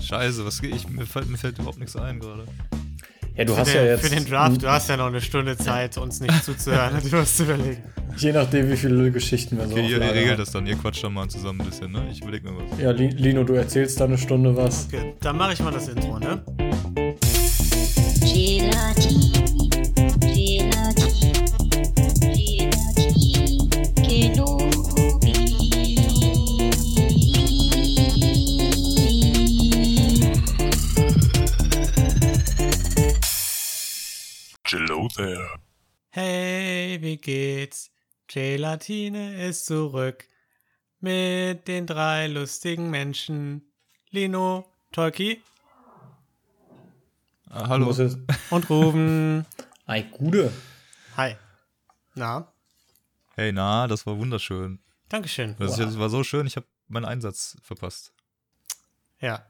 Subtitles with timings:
[0.00, 0.88] Scheiße, was geht ich?
[0.88, 2.44] Mir fällt, mir fällt überhaupt nichts ein gerade.
[3.36, 4.04] Ja, du Für hast den, ja jetzt.
[4.08, 7.00] für den Draft, du hast ja noch eine Stunde Zeit, uns nicht zuzuhören.
[7.08, 7.82] Du musst überlegen.
[8.16, 10.38] Je nachdem, wie viele Geschichten wir so Okay, auf ihr, ihr Lager regelt haben.
[10.38, 10.66] das dann.
[10.66, 12.08] Ihr quatscht dann mal zusammen ein bisschen, ne?
[12.10, 12.80] Ich überleg mir was.
[12.80, 14.86] Ja, Li- Lino, du erzählst da eine Stunde was.
[14.86, 16.42] Okay, dann mache ich mal das Intro, ne?
[37.28, 37.90] Geht's?
[38.26, 40.26] Gelatine ist zurück.
[41.00, 43.70] Mit den drei lustigen Menschen.
[44.10, 45.42] Lino, Tolki
[47.50, 47.94] Ah, hallo.
[48.50, 49.44] und Ruben.
[49.86, 50.52] Ei, Gude.
[51.18, 51.36] Hi.
[52.14, 52.50] Na,
[53.36, 54.80] Hey, na, das war wunderschön.
[55.10, 55.54] Dankeschön.
[55.58, 55.84] Das, Wow.
[55.86, 58.12] das war so schön, ich habe meinen Einsatz verpasst.
[59.20, 59.44] Ja.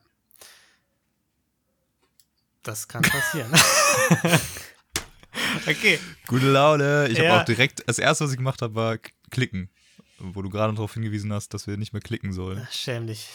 [2.64, 3.50] Das kann passieren.
[5.66, 5.98] okay.
[6.26, 7.08] Gute Laune.
[7.10, 7.40] Ich habe Ja.
[7.40, 8.98] auch direkt, das erste, was ich gemacht habe, war
[9.30, 9.70] klicken.
[10.20, 12.66] Wo du gerade darauf hingewiesen hast, dass wir nicht mehr klicken sollen.
[12.72, 13.28] Schäm dich.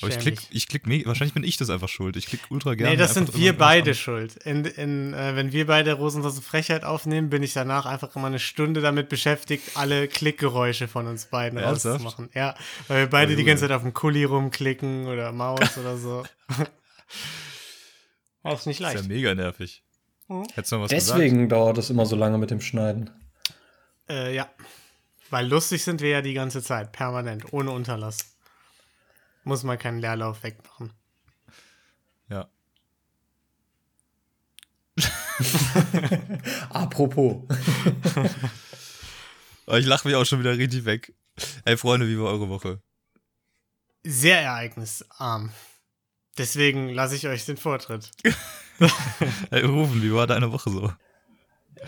[0.00, 2.14] Aber ich klick, ich klick wahrscheinlich bin ich das einfach schuld.
[2.16, 2.92] Ich klick ultra gerne.
[2.92, 3.96] Nee, das sind wir beide an.
[3.96, 4.36] schuld.
[4.44, 8.38] In, in, äh, wenn wir beide Rosenlose Frechheit aufnehmen, bin ich danach einfach immer eine
[8.38, 12.04] Stunde damit beschäftigt, alle Klickgeräusche von uns beiden Ernsthaft?
[12.04, 12.30] rauszumachen.
[12.32, 12.54] Ja,
[12.86, 16.24] weil wir beide Oh, die ganze Zeit auf dem Kuli rumklicken oder Maus oder so.
[18.44, 19.08] Das ist nicht Das ist ja leicht.
[19.08, 19.82] mega nervig.
[20.28, 20.46] Mhm.
[20.54, 23.10] Hättest du noch was Deswegen dauert es immer so lange mit dem Schneiden.
[24.08, 24.48] Äh, ja.
[25.30, 28.36] Weil lustig sind wir ja die ganze Zeit, permanent, ohne Unterlass.
[29.44, 30.92] Muss man keinen Leerlauf wegmachen.
[35.38, 36.38] gesagt?
[36.70, 37.44] Apropos.
[38.16, 38.24] Ja.
[39.66, 41.14] Aber ich lache mich auch schon wieder richtig weg.
[41.64, 42.80] Ey, Freunde, wie war eure Woche?
[44.02, 45.52] Sehr ereignisarm.
[46.38, 48.10] Deswegen lasse ich euch den Vortritt.
[49.50, 50.92] Ey, Rufen, wie war deine Woche so?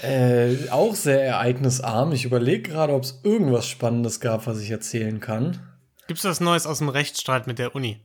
[0.03, 2.13] Äh, auch sehr ereignisarm.
[2.13, 5.61] Ich überlege gerade, ob es irgendwas Spannendes gab, was ich erzählen kann.
[6.07, 8.01] Gibt's was Neues aus dem Rechtsstreit mit der Uni?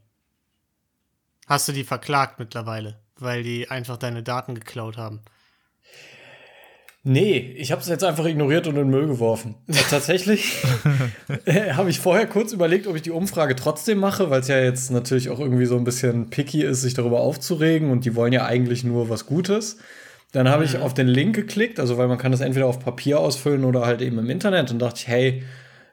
[1.47, 5.21] Hast du die verklagt mittlerweile, weil die einfach deine Daten geklaut haben?
[7.07, 9.53] Nee, ich habe es jetzt einfach ignoriert und in den Müll geworfen.
[9.91, 10.63] Tatsächlich
[11.45, 14.57] äh, habe ich vorher kurz überlegt, ob ich die Umfrage trotzdem mache, weil es ja
[14.57, 18.33] jetzt natürlich auch irgendwie so ein bisschen picky ist, sich darüber aufzuregen und die wollen
[18.33, 19.77] ja eigentlich nur was Gutes.
[20.31, 23.19] Dann habe ich auf den Link geklickt, also weil man kann das entweder auf Papier
[23.19, 25.43] ausfüllen oder halt eben im Internet und dachte ich, hey,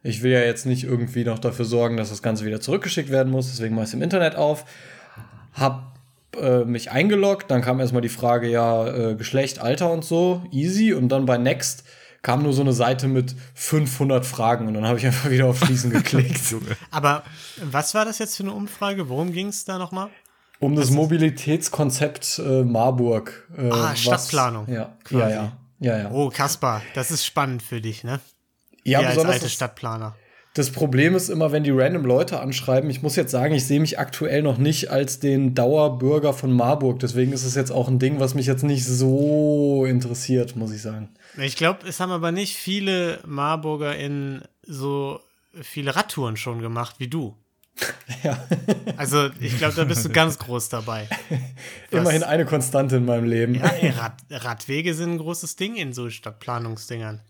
[0.03, 3.31] ich will ja jetzt nicht irgendwie noch dafür sorgen, dass das Ganze wieder zurückgeschickt werden
[3.31, 4.65] muss, deswegen mache ich es im Internet auf.
[5.53, 5.92] Hab
[6.41, 10.93] äh, mich eingeloggt, dann kam erstmal die Frage, ja, äh, Geschlecht, Alter und so, easy.
[10.95, 11.85] Und dann bei Next
[12.23, 15.59] kam nur so eine Seite mit 500 Fragen und dann habe ich einfach wieder auf
[15.59, 16.41] Schließen geklickt.
[16.91, 17.23] Aber
[17.65, 19.09] was war das jetzt für eine Umfrage?
[19.09, 20.09] Worum ging es da nochmal?
[20.61, 23.49] um das Mobilitätskonzept äh, Marburg.
[23.57, 25.35] Äh, Ah, was- Stadtplanung, Ja, ja, quasi.
[25.35, 25.53] ja.
[25.81, 26.11] Ja, ja.
[26.13, 28.21] Oh, Kaspar, das ist spannend für dich, ne?
[28.85, 30.15] ja, Wir als alte das, Stadtplaner.
[30.55, 33.81] Das Problem ist immer, wenn die random Leute anschreiben, ich muss jetzt sagen, ich sehe
[33.81, 36.99] mich aktuell noch nicht als den Dauerbürger von Marburg.
[37.01, 40.83] Deswegen ist es jetzt auch ein Ding, was mich jetzt nicht so interessiert, muss ich
[40.83, 41.09] sagen.
[41.39, 45.21] Ich glaube, es haben aber nicht viele Marburger in so
[45.63, 47.35] viele Radtouren schon gemacht wie du.
[48.23, 48.39] Ja.
[48.99, 51.09] Also, ich glaube, da bist du ganz groß dabei.
[51.91, 53.55] Was- Immerhin eine Konstante in meinem Leben.
[53.55, 57.21] Ja, Rad, Radwege sind ein großes Ding in so Stadtplanungsdingern.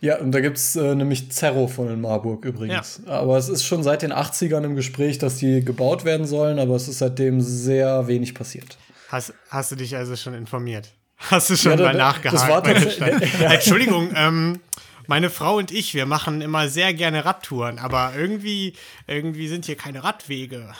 [0.00, 3.00] Ja, und da gibt es äh, nämlich Zerro von Marburg übrigens.
[3.06, 6.74] Aber es ist schon seit den 80ern im Gespräch, dass die gebaut werden sollen, aber
[6.76, 8.76] es ist seitdem sehr wenig passiert.
[9.08, 10.92] Hast, hast du dich also schon informiert?
[11.16, 12.92] Hast du schon Ja, da- mal nachgehakt?
[12.92, 13.22] Stadt?
[13.40, 14.60] Entschuldigung, ähm,
[15.06, 18.74] meine Frau und ich, wir machen immer sehr gerne Radtouren, aber irgendwie,
[19.06, 20.74] irgendwie sind hier keine Radwege.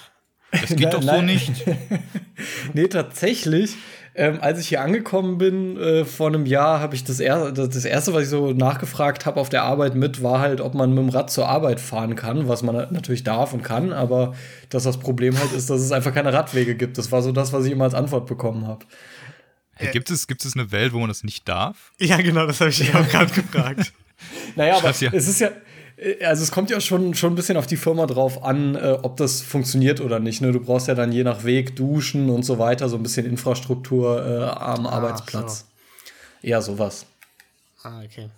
[0.53, 1.27] Das geht doch so Nein.
[1.27, 1.53] nicht.
[2.75, 3.75] Nee, tatsächlich,
[4.17, 7.85] ähm, als ich hier angekommen bin äh, vor einem Jahr, habe ich das, er das,
[7.85, 10.99] erste, was ich so nachgefragt habe auf der Arbeit mit, war halt, ob man mit
[10.99, 14.35] dem Rad zur Arbeit fahren kann, was man natürlich darf und kann, aber
[14.71, 16.97] dass das Problem halt ist, dass es einfach keine Radwege gibt.
[16.97, 18.87] Das war so das, was ich immer als Antwort bekommen habe.
[19.75, 21.93] Hey, gibt, es, gibt es eine Welt, wo man das nicht darf?
[21.99, 23.93] Ja, genau, das habe ich auch gerade gefragt.
[24.55, 25.11] Naja, aber ja.
[25.13, 25.53] es ist ja, äh,
[26.23, 29.17] also es kommt ja schon, schon ein bisschen auf die Firma drauf an, äh, ob
[29.17, 30.43] das funktioniert oder nicht.
[30.43, 30.53] Ne?
[30.53, 34.25] Du brauchst ja dann je nach Weg Duschen und so weiter, so ein bisschen Infrastruktur
[34.25, 35.67] äh, am Arbeitsplatz.
[36.43, 37.07] Ja, sowas.
[37.83, 38.29] Ah, okay.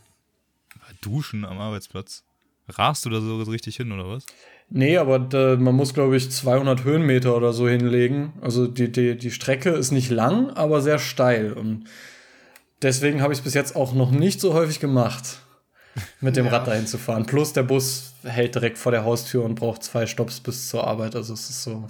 [1.01, 2.23] Duschen am Arbeitsplatz.
[2.69, 4.27] Rast du da so richtig hin, oder was?
[4.71, 8.35] Nee, aber da, man muss, glaube ich, 200 Höhenmeter oder so hinlegen.
[8.43, 11.55] Also die, die, die Strecke ist nicht lang, aber sehr steil.
[11.55, 11.85] Und
[12.83, 15.41] deswegen habe ich es bis jetzt auch noch nicht so häufig gemacht,
[16.21, 16.53] mit dem Ja.
[16.53, 17.27] Rad dahin zu fahren.
[17.27, 21.15] Plus der Bus hält direkt vor der Haustür und braucht zwei Stopps bis zur Arbeit.
[21.17, 21.89] Also es ist so.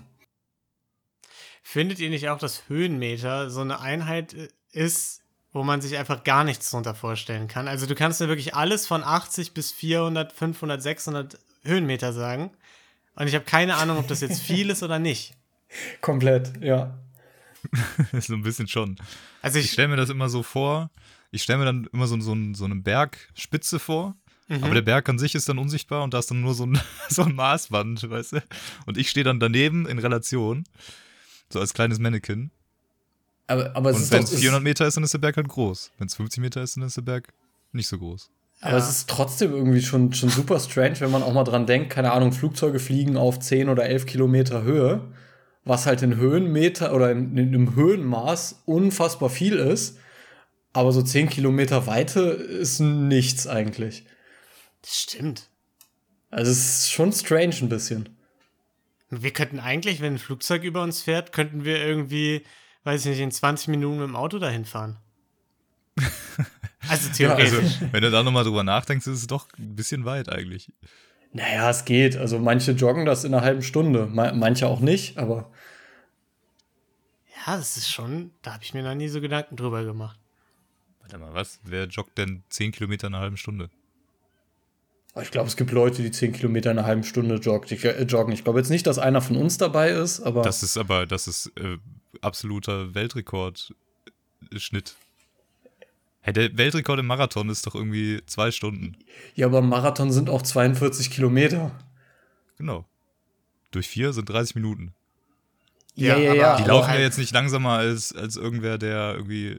[1.63, 4.35] findet ihr nicht auch, dass Höhenmeter so eine Einheit
[4.73, 5.21] ist,
[5.53, 7.69] wo man sich einfach gar nichts drunter vorstellen kann?
[7.69, 12.51] Also du kannst mir wirklich alles von 80 bis 400, 500, 600 Höhenmeter sagen.
[13.17, 15.35] Und ich habe keine Ahnung, ob das jetzt viel ist oder nicht.
[16.01, 16.97] Komplett, ja.
[18.21, 18.97] so ein bisschen schon.
[19.43, 20.91] Also Ich ich, stelle mir das immer so vor,
[21.31, 24.17] ich stelle mir dann immer so, so, so eine Bergspitze vor,
[24.51, 24.65] Mhm.
[24.65, 26.81] aber der Berg an sich ist dann unsichtbar und da ist dann nur so ein,
[27.11, 28.43] so ein Maßband, weißt du?
[28.87, 30.65] Und ich stehe dann daneben in Relation,
[31.53, 32.51] so als kleines Mannequin.
[33.47, 35.49] Aber, aber es Und wenn es es- 400 Meter ist, dann ist der Berg halt
[35.49, 35.93] groß.
[35.99, 37.29] Wenn es 50 Meter ist, dann ist der Berg
[37.73, 38.31] nicht so groß.
[38.63, 38.79] Aber Ja.
[38.79, 42.13] es ist trotzdem irgendwie schon, schon super strange, wenn man auch mal dran denkt, keine
[42.13, 45.03] Ahnung, Flugzeuge fliegen auf 10 oder 11 Kilometer Höhe,
[45.65, 49.99] was halt in Höhenmeter oder in, in einem Höhenmaß unfassbar viel ist.
[50.79, 54.05] Aber so 10 Kilometer Weite ist nichts eigentlich.
[54.83, 55.49] das stimmt.
[56.31, 58.09] Also es ist schon strange ein bisschen.
[59.11, 62.45] Wir könnten eigentlich, wenn ein Flugzeug über uns fährt, könnten wir irgendwie,
[62.85, 64.99] weiß ich nicht, in 20 Minuten mit dem Auto dahin fahren.
[66.89, 67.55] Also Ja, theoretisch.
[67.83, 70.73] Also, wenn du da nochmal drüber nachdenkst, ist es doch ein bisschen weit eigentlich.
[71.33, 72.17] Naja, es geht.
[72.17, 75.51] Also manche joggen das in einer halben Stunde, ma- manche auch nicht, aber
[77.47, 80.19] ja, das ist schon, da habe ich mir noch nie so Gedanken drüber gemacht.
[81.11, 81.61] Warte mal, was?
[81.65, 83.71] Wer joggt denn 10 Kilometer in einer halben Stunde?
[85.15, 87.85] aber ich glaube, es gibt Leute, die 10 Kilometer in einer halben Stunde joggt, ich,
[87.85, 88.33] äh, joggen.
[88.33, 91.27] Ich glaube jetzt nicht, dass einer von uns dabei ist, aber Das ist aber, das
[91.27, 91.79] ist äh,
[92.21, 93.75] absoluter Weltrekordschnitt.
[96.21, 98.97] Hey, der Weltrekord im Marathon ist doch irgendwie zwei Stunden.
[99.35, 101.73] ja, aber Marathon sind auch 42 Kilometer.
[102.59, 102.85] Genau.
[103.73, 104.95] Durch vier sind 30 Minuten.
[105.97, 106.57] Ja, Ja, ja, aber- ja.
[106.59, 109.59] Die laufen ja halt- jetzt nicht langsamer als, als irgendwer, der irgendwie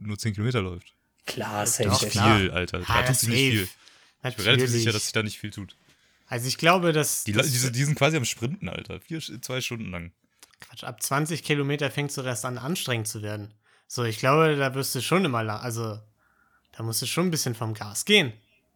[0.00, 0.94] nur 10 Kilometer läuft.
[1.26, 2.38] Klar, safe, klar.
[2.38, 2.80] Viel, Alter.
[2.86, 3.50] Ah, Da tut sich nicht safe.
[3.50, 3.62] viel.
[3.62, 4.70] Ich bin relativ Natürlich.
[4.72, 5.76] sicher, dass sich da nicht viel tut.
[6.26, 9.00] Also ich glaube, dass, Die, dass diese, die sind quasi am Sprinten, Alter.
[9.00, 10.12] Vier, zwei Stunden lang.
[10.60, 13.52] Quatsch, ab 20 Kilometer fängt es so erst an, anstrengend zu werden.
[13.86, 15.98] So, ich glaube, da wirst du schon immer, la- also
[16.72, 18.32] da musst du schon ein bisschen vom Gas gehen.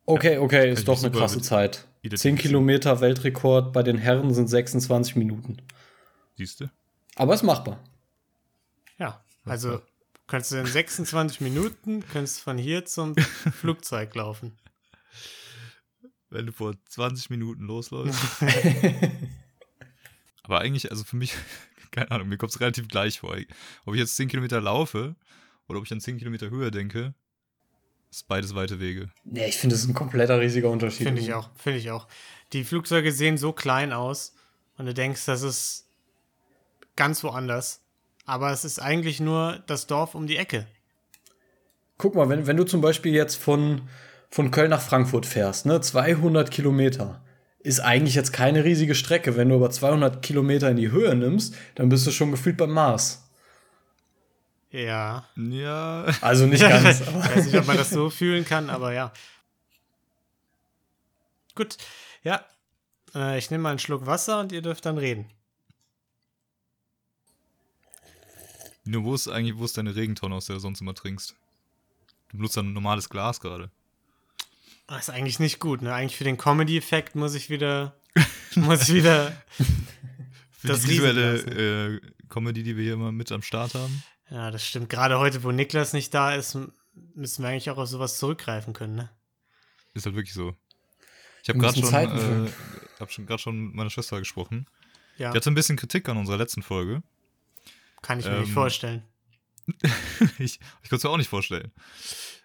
[0.07, 1.75] Okay, okay, ist doch eine krasse Zeit.
[1.77, 2.39] 10 identifizieren.
[2.39, 5.59] Kilometer Weltrekord bei den Herren sind 26 Minuten.
[6.37, 6.71] Siehst du?
[7.17, 7.79] Aber ist machbar.
[8.99, 9.81] Ja, also
[10.27, 13.17] kannst du in 26 Minuten kannst von hier zum
[13.61, 14.53] Flugzeug laufen.
[16.31, 18.21] Wenn du vor 20 Minuten losläufst.
[20.43, 21.35] Aber eigentlich, also für mich,
[21.91, 23.37] keine Ahnung, mir kommt es relativ gleich vor.
[23.85, 25.17] Ob ich jetzt 10 Kilometer laufe
[25.69, 27.15] oder ob ich an 10 Kilometer Höhe denke,
[28.11, 29.11] ist beides weite Wege.
[29.25, 31.07] Nee, ich finde, das ist ein kompletter riesiger Unterschied.
[31.07, 32.07] Finde ich auch, finde ich auch.
[32.53, 34.35] Die Flugzeuge sehen so klein aus
[34.77, 35.89] und du denkst, das ist
[36.97, 37.84] ganz woanders.
[38.27, 40.67] Aber es ist eigentlich nur das Dorf um die Ecke.
[41.99, 43.83] Guck mal, wenn, wenn du zum Beispiel jetzt von,
[44.31, 47.23] von Köln nach Frankfurt fährst, ne, 200 Kilometer,
[47.61, 49.37] ist eigentlich jetzt keine riesige Strecke.
[49.37, 52.71] Wenn du aber 200 Kilometer in die Höhe nimmst, dann bist du schon gefühlt beim
[52.71, 53.25] Mars.
[54.71, 55.25] Ja.
[55.37, 56.07] Ja.
[56.21, 57.01] Also nicht ganz.
[57.01, 59.13] ich weiß nicht, ob man das so fühlen kann, aber ja.
[61.55, 61.77] Gut,
[62.23, 62.45] ja.
[63.15, 65.31] Äh, ich nehme mal einen Schluck Wasser und ihr dürft dann reden.
[68.85, 71.35] Nur wo ist eigentlich, wo ist deine Regentonne, aus der du sonst immer trinkst?
[72.31, 73.71] Du benutzt dann ein normales Glas gerade.
[74.87, 75.95] Das ist eigentlich nicht gut, ne?
[75.95, 77.97] Eigentlich für den Comedy-Effekt muss ich wieder.
[78.55, 79.33] muss ich wieder.
[80.51, 84.03] Für Das die visuelle äh, Comedy, die wir hier immer mit am Start haben.
[84.31, 84.89] Ja, das stimmt.
[84.89, 86.57] Gerade heute, wo Niklas nicht da ist,
[87.15, 89.11] müssen wir eigentlich auch auf sowas zurückgreifen können, ne?
[89.93, 90.57] Ist halt wirklich so.
[91.43, 92.51] Ich habe gerade schon, äh,
[92.99, 94.67] hab schon gerade schon mit meiner Schwester gesprochen.
[95.19, 97.03] Ja, Die hatte ein bisschen Kritik an unserer letzten Folge.
[98.05, 99.03] Kann ich mir nicht ähm, vorstellen.
[100.39, 101.73] ich ich konnte es mir auch nicht vorstellen.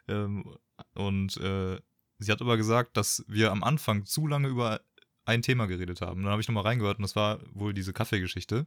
[0.08, 0.56] Ähm,
[0.96, 1.78] und äh,
[2.18, 4.82] sie hat aber gesagt, dass wir am Anfang zu lange über
[5.26, 6.24] ein Thema geredet haben.
[6.24, 8.66] Dann habe ich nochmal reingehört und das war wohl diese Kaffeegeschichte.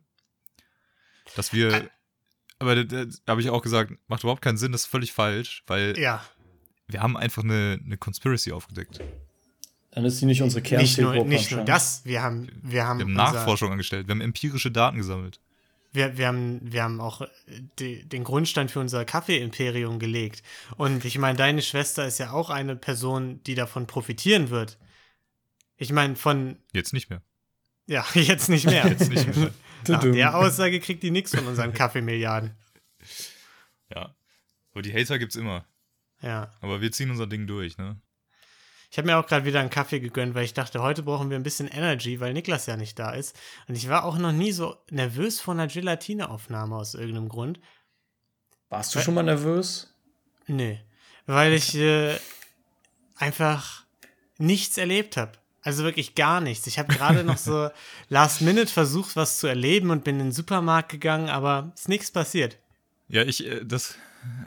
[1.34, 1.90] Dass wir.
[2.58, 5.64] Aber da da habe ich auch gesagt, macht überhaupt keinen Sinn, das ist völlig falsch,
[5.66, 6.24] weil Ja,
[6.86, 9.00] wir haben einfach eine, eine Conspiracy aufgedeckt.
[9.90, 11.28] dann ist sie nicht unsere nicht nur, Kernzielgruppe.
[11.28, 12.04] nicht nur das.
[12.04, 15.40] Wir haben, wir haben, Wir haben Nachforschung angestellt, wir haben empirische Daten gesammelt.
[15.92, 17.26] Wir, wir, haben, wir haben auch äh,
[17.78, 20.42] die, den Grundstein für unser Kaffee-Imperium gelegt.
[20.76, 24.78] Und ich meine, deine Schwester ist ja auch eine Person, die davon profitieren wird.
[25.76, 27.22] Ich meine, von, Jetzt nicht mehr.
[27.86, 28.86] ja, jetzt nicht mehr.
[28.88, 29.52] Jetzt nicht mehr.
[29.88, 32.52] Nach der Aussage kriegt die nichts von unseren Kaffeemilliarden.
[33.92, 34.14] ja.
[34.70, 35.66] Aber die Hater gibt's immer.
[36.22, 36.50] Ja.
[36.60, 38.00] Aber wir ziehen unser Ding durch, ne?
[38.92, 41.38] Ich habe mir auch gerade wieder einen Kaffee gegönnt, weil ich dachte, heute brauchen wir
[41.38, 43.34] ein bisschen Energy, weil Niklas ja nicht da ist.
[43.66, 47.58] Und ich war auch noch nie so nervös vor einer Gelatineaufnahme aus irgendeinem Grund.
[48.68, 49.94] Warst du schon mal nervös?
[50.46, 50.76] Nö.
[51.24, 52.18] Weil ich äh,
[53.16, 53.84] einfach
[54.36, 55.32] nichts erlebt habe.
[55.62, 56.66] Also wirklich gar nichts.
[56.66, 57.70] Ich habe gerade noch so
[58.10, 62.10] last minute versucht, was zu erleben und bin in den Supermarkt gegangen, aber ist nichts
[62.10, 62.58] passiert.
[63.08, 63.96] Ja, ich, äh, das,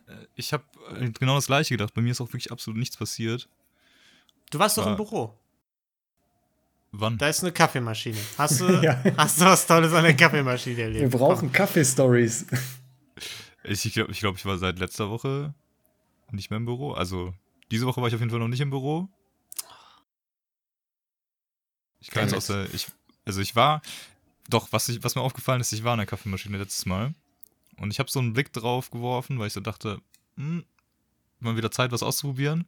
[0.07, 0.65] äh, ich habe
[1.19, 1.95] genau das Gleiche gedacht.
[1.95, 3.49] Bei mir ist auch wirklich absolut nichts passiert.
[4.55, 4.95] Du warst doch im.
[4.95, 5.37] Büro.
[6.93, 7.17] Wann?
[7.17, 8.17] Da ist eine Kaffeemaschine.
[8.37, 9.03] Hast du, Ja.
[9.17, 11.11] hast du was Tolles an der Kaffeemaschine erlebt?
[11.11, 12.45] Wir brauchen Kaffee-Stories.
[13.65, 15.53] Ich glaube, ich, glaub, ich war seit letzter Woche
[16.31, 16.93] nicht mehr im Büro.
[16.93, 17.33] Also,
[17.69, 19.09] diese Woche war ich auf jeden Fall noch nicht im Büro.
[21.99, 22.73] Ich kann jetzt aus der.
[22.73, 22.87] Ich,
[23.25, 23.81] also, ich war.
[24.47, 27.13] Doch, was, ich, was mir aufgefallen ist, ich war in der Kaffeemaschine letztes Mal.
[27.75, 29.99] Und ich habe so einen Blick drauf geworfen, weil ich so dachte,
[30.37, 30.63] hm,
[31.39, 32.65] mal wieder Zeit, was auszuprobieren.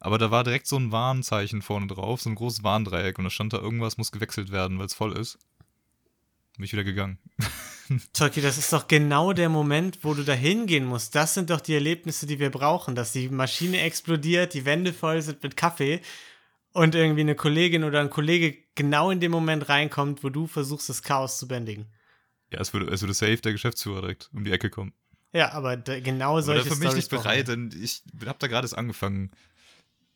[0.00, 3.18] Aber da war direkt so ein Warnzeichen vorne drauf, so ein großes Warndreieck.
[3.18, 5.38] Und da stand da, irgendwas muss gewechselt werden, weil es voll ist.
[6.56, 7.18] Bin ich wieder gegangen.
[8.12, 11.14] Toki, das ist doch genau der Moment, wo du da hingehen musst.
[11.14, 15.22] Das sind doch die Erlebnisse, die wir brauchen, dass die Maschine explodiert, die Wände voll
[15.22, 16.00] sind mit Kaffee
[16.72, 20.88] und irgendwie eine Kollegin oder ein Kollege genau in dem Moment reinkommt, wo du versuchst,
[20.88, 21.86] das Chaos zu bändigen.
[22.52, 24.92] Ja, es würde, es würde safe der Geschäftsführer direkt um die Ecke kommen.
[25.32, 28.38] Ja, aber da, genau Aber solche dafür bin ich Storys nicht bereit, denn ich habe
[28.38, 29.30] da gerade erst angefangen.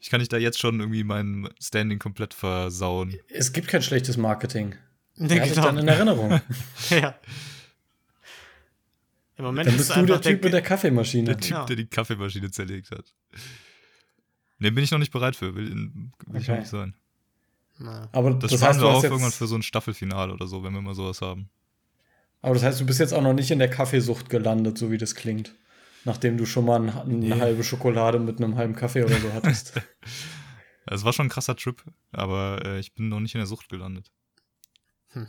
[0.02, 3.14] Ich kann nicht da jetzt schon irgendwie mein Standing komplett versauen.
[3.28, 4.74] Es gibt kein schlechtes Marketing.
[5.14, 6.40] Wer hat dich dann in Erinnerung?
[6.90, 7.14] ja.
[9.36, 11.24] Im Moment Dann ist bist es du der Typ mit der Kaffeemaschine.
[11.26, 11.66] Der Typ, Genau.
[11.66, 13.04] der die Kaffeemaschine zerlegt hat.
[14.58, 15.54] Ne, bin ich noch nicht bereit für.
[15.54, 16.58] Will, will ich noch Okay.
[16.60, 16.94] nicht sein.
[17.78, 18.08] Na.
[18.12, 20.46] Aber Das, das, sparen heißt, wir du auf hast irgendwann für so ein Staffelfinale oder
[20.48, 21.48] so, wenn wir mal sowas haben.
[22.42, 24.98] aber das heißt, du bist jetzt auch noch nicht in der Kaffeesucht gelandet, so wie
[24.98, 25.54] das klingt.
[26.04, 27.40] Nachdem du schon mal ein, eine Nee.
[27.40, 29.74] halbe Schokolade mit einem halben Kaffee oder so hattest.
[30.84, 31.80] Es war schon ein krasser Trip,
[32.10, 34.10] aber äh, ich bin noch nicht in der Sucht gelandet.
[35.10, 35.28] Hm.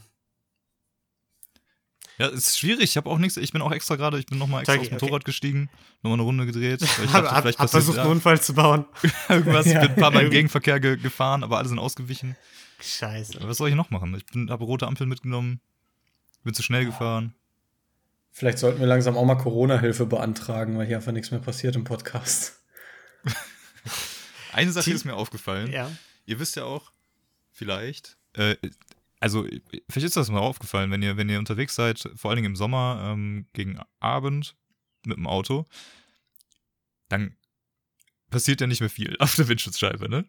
[2.17, 2.83] Ja, es ist schwierig.
[2.85, 3.37] Ich habe auch nichts.
[3.37, 5.05] Ich bin auch extra gerade, ich bin nochmal extra Sag aufs ich, okay.
[5.05, 5.69] Motorrad gestiegen,
[6.01, 6.81] nochmal eine Runde gedreht.
[6.81, 8.85] Weil ich hab, dachte, hab, vielleicht hab versucht, ja, einen Unfall zu bauen.
[9.29, 9.67] irgendwas.
[9.67, 9.81] Ich Ja.
[9.81, 12.35] bin ein paar Mal im Gegenverkehr ge gefahren, aber alle sind ausgewichen.
[12.81, 13.37] Scheiße.
[13.39, 14.13] Aber was soll ich noch machen?
[14.15, 15.61] Ich bin, habe rote Ampel mitgenommen,
[16.43, 17.35] bin zu schnell gefahren.
[18.35, 21.83] Vielleicht sollten wir langsam auch mal Corona-Hilfe beantragen, weil hier einfach nichts mehr passiert im
[21.83, 22.59] Podcast.
[24.51, 25.71] Eine Sache ist mir aufgefallen.
[25.71, 25.91] Ja.
[26.25, 26.91] Ihr wisst ja auch,
[27.51, 28.55] vielleicht, äh,
[29.19, 29.45] also
[29.87, 32.55] vielleicht ist das mal aufgefallen, wenn ihr, wenn ihr unterwegs seid, vor allen Dingen im
[32.55, 34.55] Sommer, ähm, gegen Abend
[35.05, 35.67] mit dem Auto,
[37.09, 37.35] dann
[38.31, 40.25] passiert ja nicht mehr viel auf der Windschutzscheibe, ne?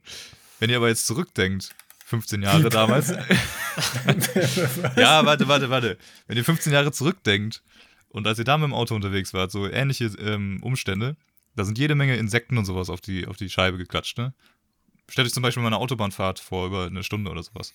[0.58, 3.08] Wenn ihr aber jetzt zurückdenkt, 15 Jahre damals.
[4.96, 5.96] ja, warte, warte, warte.
[6.26, 7.62] Wenn ihr 15 Jahre zurückdenkt
[8.14, 11.16] und als ihr da mit dem Auto unterwegs wart, so ähnliche ähm, Umstände,
[11.56, 14.32] da sind jede Menge Insekten und sowas auf die, auf die Scheibe geklatscht, ne?
[15.08, 17.74] Stellt euch zum Beispiel mal eine Autobahnfahrt vor, über eine Stunde oder sowas.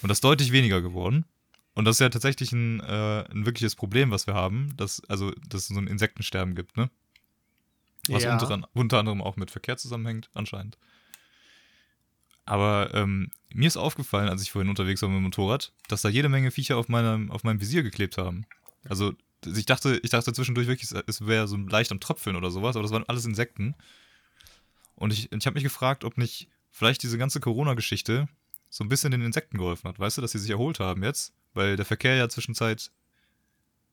[0.00, 1.26] Und das ist deutlich weniger geworden.
[1.74, 5.30] Und das ist ja tatsächlich ein, äh, ein wirkliches Problem, was wir haben, dass, also,
[5.46, 6.88] dass es so ein Insektensterben gibt, ne?
[8.08, 8.32] Was ja.
[8.32, 10.78] unter, unter anderem auch mit Verkehr zusammenhängt, anscheinend.
[12.46, 16.08] Aber ähm, mir ist aufgefallen, als ich vorhin unterwegs war mit dem Motorrad, dass da
[16.08, 18.46] jede Menge Viecher auf meinem, auf meinem Visier geklebt haben.
[18.88, 19.12] Also
[19.46, 22.82] ich dachte, ich dachte zwischendurch wirklich, es wäre so leicht am Tröpfeln oder sowas, aber
[22.82, 23.74] das waren alles Insekten.
[24.94, 28.28] Und ich, ich habe mich gefragt, ob nicht vielleicht diese ganze Corona-Geschichte
[28.68, 29.98] so ein bisschen den Insekten geholfen hat.
[29.98, 31.32] Weißt du, dass sie sich erholt haben jetzt?
[31.54, 32.90] Weil der Verkehr ja zwischenzeit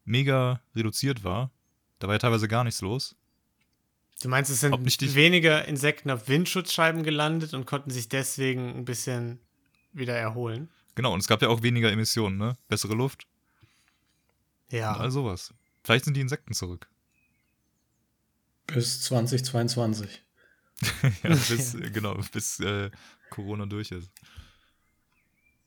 [0.05, 1.51] mega reduziert war.
[1.99, 3.15] Da war ja teilweise gar nichts los.
[4.21, 9.39] Du meinst, es sind weniger Insekten auf Windschutzscheiben gelandet und konnten sich deswegen ein bisschen
[9.91, 10.69] wieder erholen?
[10.95, 12.57] Genau, und es gab ja auch weniger Emissionen, ne?
[12.67, 13.27] Bessere Luft
[14.71, 14.93] Ja.
[14.93, 15.53] und all sowas.
[15.83, 16.87] Vielleicht sind die Insekten zurück.
[18.67, 20.23] Bis 2022.
[21.23, 22.89] ja, bis, äh, genau, bis äh,
[23.29, 24.11] Corona durch ist.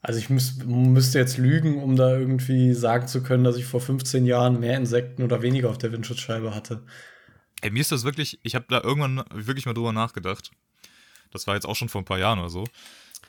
[0.03, 3.81] Also ich müß, müsste jetzt lügen, um da irgendwie sagen zu können, dass ich vor
[3.81, 6.85] 15 Jahren mehr Insekten oder weniger auf der Windschutzscheibe hatte.
[7.61, 10.53] Ey, mir ist das wirklich, ich habe da irgendwann wirklich mal drüber nachgedacht.
[11.33, 12.65] Das war jetzt auch schon vor ein paar Jahren oder so.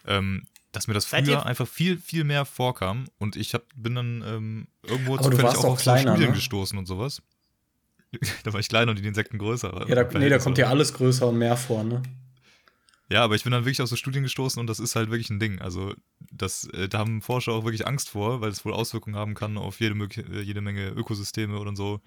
[0.06, 3.06] Ähm, dass mir das Seid früher einfach viel, viel mehr vorkam.
[3.18, 6.36] Und ich hab, bin dann ähm, irgendwo zufällig auch auch auf kleiner, so Studien ne?
[6.36, 7.22] gestoßen und sowas.
[8.44, 9.86] da war ich kleiner und die Insekten größer.
[9.88, 12.02] Ja, da, nee, da kommt ja alles größer und mehr vor, ne?
[13.10, 15.30] Ja, aber ich bin dann wirklich auf so Studien gestoßen und das ist halt wirklich
[15.30, 15.60] ein Ding.
[15.62, 15.94] Also,
[16.32, 19.58] das, äh, da haben Forscher auch wirklich Angst vor, weil es wohl Auswirkungen haben kann
[19.58, 22.02] auf jede, mögliche- äh, jede Menge Ökosysteme und so.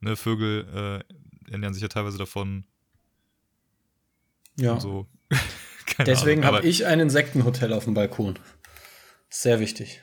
[0.00, 1.04] Ne, Vögel
[1.48, 2.64] äh, ernähren sich ja teilweise davon
[4.56, 4.72] Ja.
[4.72, 5.06] und so.
[6.06, 8.38] Deswegen habe ich ein Insektenhotel auf dem Balkon.
[9.28, 10.02] Sehr wichtig.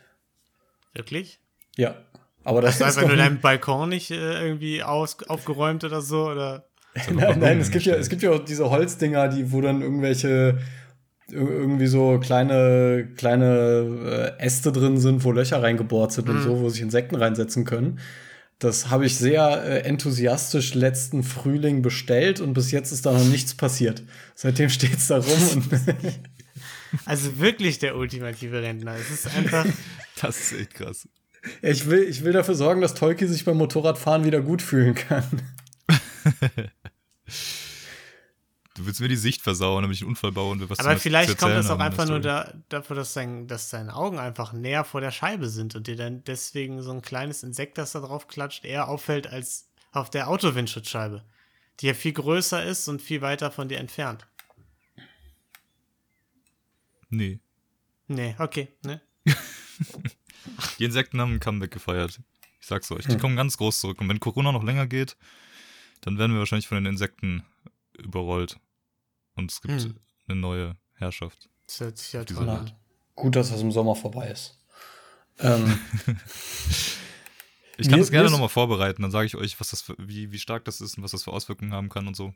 [0.93, 1.39] Wirklich?
[1.75, 1.95] Ja.
[2.43, 6.27] Aber das du ist einfach nur deinen Balkon nicht äh, irgendwie aus, aufgeräumt oder so?
[6.29, 6.67] Oder?
[7.13, 10.57] Nein, nein, es gibt ja, es gibt ja auch diese Holzdinger, die, wo dann irgendwelche
[11.29, 16.43] ir- irgendwie so kleine, kleine äh, Äste drin sind, wo Löcher reingebohrt sind und Mhm.
[16.43, 17.99] so, wo sich Insekten reinsetzen können.
[18.59, 23.25] Das habe ich sehr äh, enthusiastisch letzten Frühling bestellt und bis jetzt ist da noch
[23.25, 24.03] nichts passiert.
[24.33, 25.69] Seitdem steht es da rum und
[27.05, 28.95] Also wirklich der ultimative Rentner.
[28.95, 29.65] Es ist einfach.
[30.19, 31.07] Das ist echt krass.
[31.61, 35.43] Ich, will, ich will dafür sorgen, dass Tolki sich beim Motorradfahren wieder gut fühlen kann.
[38.77, 40.97] Du willst mir die Sicht versauen, damit ich einen Unfall baue und wir was Aber
[40.97, 44.53] vielleicht zu kommt das auch einfach nur da, dafür, dass, sein, dass seine Augen einfach
[44.53, 48.01] näher vor der Scheibe sind und dir dann deswegen so ein kleines Insekt, das da
[48.01, 51.23] drauf klatscht, eher auffällt als auf der Autowindschutzscheibe,
[51.79, 54.27] die ja viel größer ist und viel weiter von dir entfernt.
[57.09, 57.39] Nee.
[58.07, 59.01] Nee, okay, ne?
[60.77, 62.19] Die Insekten haben ein Comeback gefeiert.
[62.59, 63.05] Ich sag's euch.
[63.07, 63.99] Die kommen ganz groß zurück.
[64.01, 65.17] Und wenn Corona noch länger geht,
[66.01, 67.43] dann werden wir wahrscheinlich von den Insekten
[67.97, 68.59] überrollt.
[69.37, 69.95] Und es gibt Hm.
[70.27, 71.49] eine neue Herrschaft.
[71.67, 72.71] Das hört sich ja toll an.
[73.15, 74.59] Gut, dass das im Sommer vorbei ist.
[75.39, 75.79] Ähm,
[77.79, 80.31] Ich kann Mir- das gerne nochmal vorbereiten, dann sage ich euch, was das für, wie,
[80.31, 82.33] wie stark das ist und was das für Auswirkungen haben kann und so.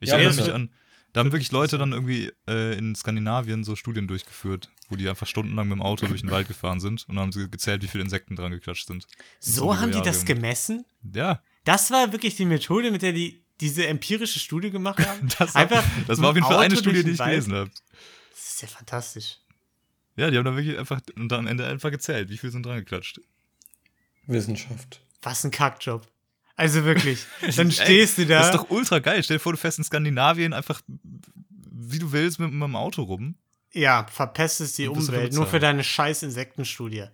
[0.00, 0.70] Ich Ja, erinnere mich an,
[1.12, 5.28] da haben wirklich Leute dann irgendwie äh, in Skandinavien so Studien durchgeführt, wo die einfach
[5.28, 7.86] stundenlang mit dem Auto durch den Wald gefahren sind und dann haben sie gezählt, wie
[7.86, 9.06] viele Insekten dran geklatscht sind.
[9.38, 10.84] So haben die das gemessen?
[11.14, 15.28] Ja, Das war wirklich die Methode, mit der die diese empirische Studie gemacht haben?
[15.38, 17.30] das, war, Einfach das war auf jeden Fall eine Studie, die den ich Wald?
[17.30, 17.70] gelesen habe.
[18.30, 19.38] Das ist ja fantastisch.
[20.16, 22.66] Ja, die haben dann wirklich einfach und dann am Ende einfach gezählt, wie viele sind
[22.66, 23.20] dran geklatscht.
[24.26, 25.00] Wissenschaft.
[25.22, 26.06] Was ein Kackjob.
[26.56, 27.24] Also wirklich.
[27.56, 28.38] Dann stehst du da.
[28.40, 29.22] Das ist doch ultra geil.
[29.22, 30.82] Stell dir vor, du fährst in Skandinavien einfach
[31.90, 33.34] wie du willst mit, mit dem Auto rum.
[33.72, 37.04] Ja, verpestest die Umwelt nur für deine scheiß Insektenstudie.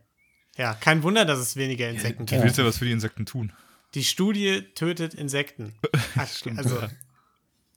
[0.56, 2.44] Ja, kein Wunder, dass es weniger Insekten Du gibt.
[2.44, 3.52] willst ja was für die Insekten tun.
[3.96, 5.74] Die Studie tötet Insekten.
[6.32, 6.58] Stimmt.
[6.58, 6.80] Also,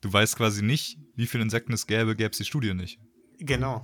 [0.02, 3.00] Du weißt quasi nicht, wie viele Insekten es gäbe, gäbe es die Studie nicht.
[3.40, 3.84] genau.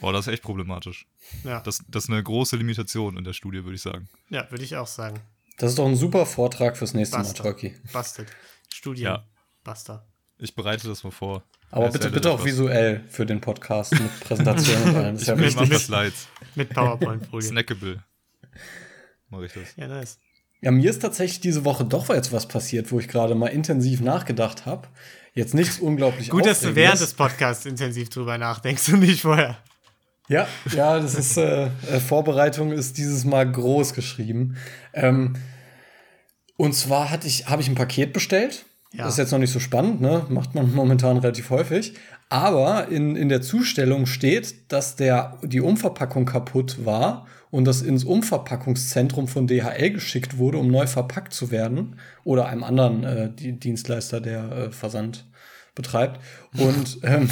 [0.00, 1.06] Boah, das ist echt problematisch.
[1.44, 4.08] Ja, Das, das ist eine große Limitation in der Studie, würde ich sagen.
[4.30, 5.20] ja würde ich auch sagen.
[5.58, 7.42] Das ist doch ein super Vortrag fürs nächste Mal, Basta.
[7.42, 7.74] Tolki.
[7.92, 8.28] Bastet.
[8.72, 9.04] Studien.
[9.04, 9.28] Ja.
[9.62, 10.06] Basta.
[10.38, 11.42] Ich bereite das mal vor.
[11.70, 12.46] Aber bitte, bitte auch was.
[12.46, 15.12] visuell für den Podcast mit Präsentation und allem.
[15.14, 15.68] Das ist ja Ich wichtig.
[15.68, 16.28] mache Slides.
[16.54, 17.46] Mit PowerPoint-Folie.
[17.48, 18.02] Snackable.
[19.28, 19.76] Mache ich das.
[19.76, 20.18] ja, nice.
[20.62, 24.00] Ja, mir ist tatsächlich diese Woche doch jetzt was passiert, wo ich gerade mal intensiv
[24.00, 24.88] nachgedacht habe.
[25.32, 29.58] Jetzt nichts unglaublich Gut, dass du während des Podcasts intensiv drüber nachdenkst und nicht vorher.
[30.28, 34.56] Ja, ja, das ist äh, äh, Vorbereitung ist dieses Mal groß geschrieben.
[34.92, 35.34] Ähm,
[36.56, 38.66] und zwar hatte ich, habe ich ein Paket bestellt.
[38.92, 39.04] Ja.
[39.04, 40.26] Das ist jetzt noch nicht so spannend, ne?
[40.28, 41.94] Macht man momentan relativ häufig.
[42.28, 48.04] Aber in, in der Zustellung steht, dass der, die Umverpackung kaputt war und das ins
[48.04, 51.96] Umverpackungszentrum von DHL geschickt wurde, um neu verpackt zu werden.
[52.24, 55.26] Oder einem anderen äh, die Dienstleister, der äh, Versand
[55.74, 56.20] betreibt.
[56.56, 57.28] Und ähm,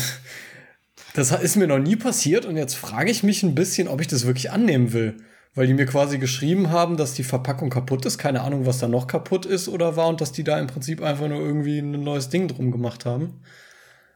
[1.15, 4.09] das ist mir noch nie passiert und jetzt frage ich mich ein bisschen, ob ich
[4.09, 5.17] das wirklich annehmen will.
[5.55, 8.19] Weil die mir quasi geschrieben haben, dass die Verpackung kaputt ist.
[8.19, 11.03] Keine Ahnung, was da noch kaputt ist oder war und dass die da im Prinzip
[11.03, 13.41] einfach nur irgendwie ein neues Ding drum gemacht haben.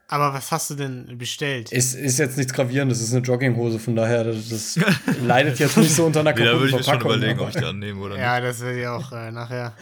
[0.07, 1.69] Aber was hast du denn bestellt?
[1.71, 4.77] Es ist jetzt nichts Gravierendes, es ist eine Jogginghose, von daher, das,
[5.21, 7.43] leidet jetzt nicht so unter einer Nee, da kaputten würde ich mir schon überlegen, aber-
[7.43, 9.75] ob ich die annehme oder Ja, das will ich auch äh, nachher.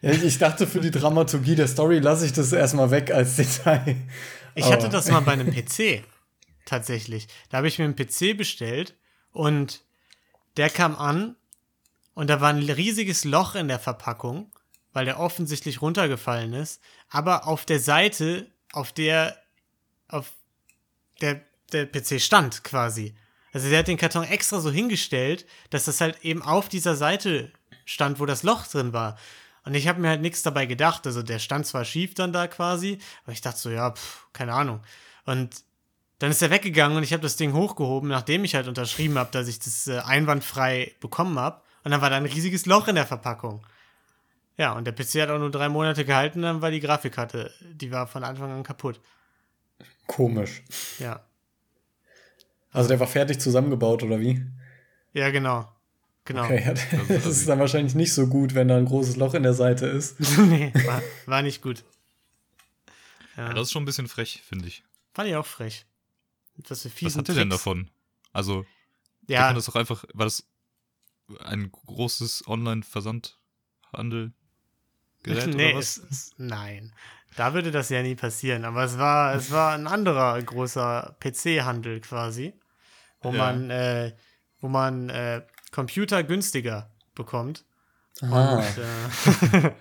[0.00, 3.96] Ich, ich dachte, für die Dramaturgie der Story lasse ich das erstmal weg als Detail.
[4.54, 6.04] Ich Aber- hatte das mal bei einem PC.
[6.64, 7.26] Tatsächlich.
[7.48, 8.94] Da habe ich mir einen PC bestellt
[9.32, 9.80] und
[10.56, 11.34] der kam an
[12.14, 14.52] und da war ein riesiges Loch in der Verpackung,
[14.92, 16.80] weil der offensichtlich runtergefallen ist.
[17.08, 19.36] Aber auf der Seite, auf der,
[20.08, 20.32] auf
[21.20, 23.14] der, der PC stand quasi.
[23.52, 27.52] Also der hat den Karton extra so hingestellt, dass das halt eben auf dieser Seite
[27.84, 29.18] stand, wo das Loch drin war.
[29.64, 31.06] Und ich habe mir halt nichts dabei gedacht.
[31.06, 34.54] Also der stand zwar schief dann da quasi, aber ich dachte so, ja, pff, keine
[34.54, 34.80] Ahnung.
[35.24, 35.62] Und
[36.18, 39.30] dann ist er weggegangen und ich habe das Ding hochgehoben, nachdem ich halt unterschrieben habe,
[39.30, 41.62] dass ich das äh, einwandfrei bekommen habe.
[41.84, 43.64] Und dann war da ein riesiges Loch in der Verpackung.
[44.58, 47.92] Ja, und der PC hat auch nur drei Monate gehalten, dann war die Grafikkarte, die
[47.92, 49.00] war von Anfang an kaputt.
[50.08, 50.62] Komisch.
[50.98, 51.24] Ja.
[52.72, 54.44] Also der war fertig zusammengebaut, oder wie?
[55.12, 55.72] Ja, genau.
[56.24, 56.44] Genau.
[56.44, 59.44] Okay, ja, das ist dann wahrscheinlich nicht so gut, wenn da ein großes Loch in
[59.44, 60.20] der Seite ist.
[60.38, 61.84] nee, war, war nicht gut.
[63.36, 64.82] Ja, Ja, das ist schon ein bisschen frech, finde ich.
[65.14, 65.86] fand ich auch frech.
[66.68, 67.88] Was, für Was hat er denn davon?
[68.32, 68.66] Also,
[69.28, 69.52] ja.
[69.52, 70.44] Das doch einfach, war das
[71.44, 74.32] ein großes Online-Versandhandel?
[75.22, 76.10] Gerät nee, oder es, was?
[76.10, 76.92] es, nein.
[77.36, 78.64] Da würde das ja nie passieren.
[78.64, 82.52] Aber es war, es war ein anderer großer PC-Handel quasi,
[83.20, 83.38] wo Ja.
[83.38, 84.14] man, äh,
[84.60, 87.64] wo man äh, Computer günstiger bekommt.
[88.22, 88.56] Ah.
[88.56, 89.72] Und, äh,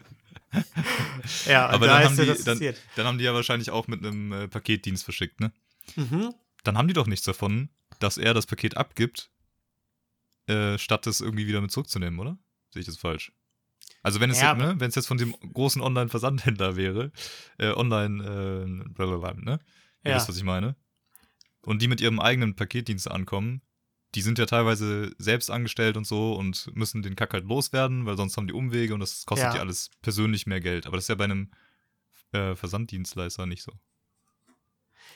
[1.51, 2.81] ja, Aber da dann ist haben, dir die, das dann, passiert.
[2.95, 5.51] dann haben die ja wahrscheinlich auch mit einem äh, Paketdienst verschickt, ne?
[5.95, 6.33] Mhm.
[6.63, 7.69] Dann haben die doch nichts davon,
[7.99, 9.29] dass er das Paket abgibt,
[10.47, 12.37] äh, statt es irgendwie wieder mit zurückzunehmen, oder?
[12.71, 13.31] Sehe ich das falsch?
[14.03, 17.11] Also wenn es, Ja, jetzt, ne, wenn es jetzt von dem großen Online-Versandhändler wäre,
[17.57, 18.23] äh, Online,
[18.85, 19.59] äh, blablabla, ne?
[20.03, 20.15] Ihr Ja.
[20.17, 20.75] wisst, was ich meine.
[21.63, 23.61] und die mit ihrem eigenen Paketdienst ankommen,
[24.15, 28.15] die sind ja teilweise selbst angestellt und so und müssen den Kack halt loswerden, weil
[28.15, 29.55] sonst haben die Umwege und das kostet Ja.
[29.55, 30.87] ja alles persönlich mehr Geld.
[30.87, 31.51] Aber das ist ja bei einem
[32.31, 33.73] äh, Versanddienstleister nicht so.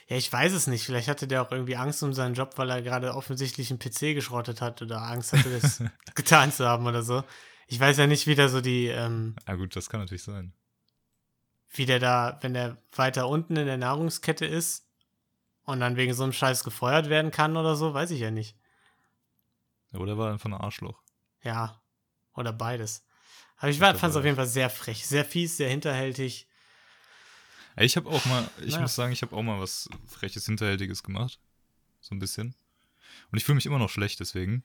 [0.08, 0.84] Ja, ich weiß es nicht.
[0.84, 4.14] Vielleicht hatte der auch irgendwie Angst um seinen Job, weil er gerade offensichtlich einen PC
[4.14, 5.82] geschrottet hat oder Angst hatte, das
[6.14, 7.24] getan zu haben oder so.
[7.66, 10.52] Ich weiß ja nicht, wie da so die, ähm, Ja gut, das kann natürlich sein.
[11.70, 14.86] wie der da, wenn der weiter unten in der Nahrungskette ist
[15.64, 18.56] und dann wegen so einem Scheiß gefeuert werden kann oder so, weiß ich ja nicht.
[19.92, 21.00] Oder war einfach ein Arschloch.
[21.42, 21.80] Ja,
[22.34, 23.04] oder beides.
[23.56, 26.46] Aber ich fand es auf jeden Fall sehr frech, sehr fies, sehr hinterhältig.
[27.76, 28.82] Ich habe auch mal, ich Naja.
[28.82, 31.38] muss sagen, ich habe auch mal was freches, hinterhältiges gemacht.
[32.00, 32.54] So ein bisschen.
[33.30, 34.62] Und ich fühle mich immer noch schlecht deswegen.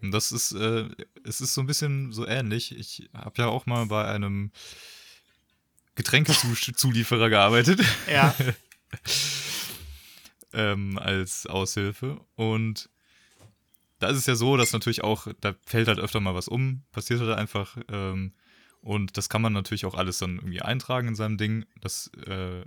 [0.00, 0.88] Und das ist, äh,
[1.24, 2.76] es ist so ein bisschen so ähnlich.
[2.76, 4.52] Ich habe ja auch mal bei einem
[5.96, 7.80] Getränkezulieferer gearbeitet.
[8.10, 8.34] Ja,
[10.52, 12.20] ähm, als Aushilfe.
[12.36, 12.88] Und
[13.98, 16.84] da ist es ja so, dass natürlich auch, da fällt halt öfter mal was um,
[16.92, 17.76] passiert halt einfach.
[17.88, 18.32] Ähm,
[18.80, 21.66] und das kann man natürlich auch alles dann irgendwie eintragen in seinem Ding.
[21.80, 22.64] Das äh,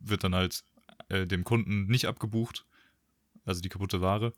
[0.00, 0.64] wird dann halt
[1.08, 2.64] äh, dem Kunden nicht abgebucht.
[3.44, 4.32] Also die kaputte Ware.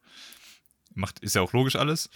[0.95, 2.11] Macht, ist ja auch logisch alles.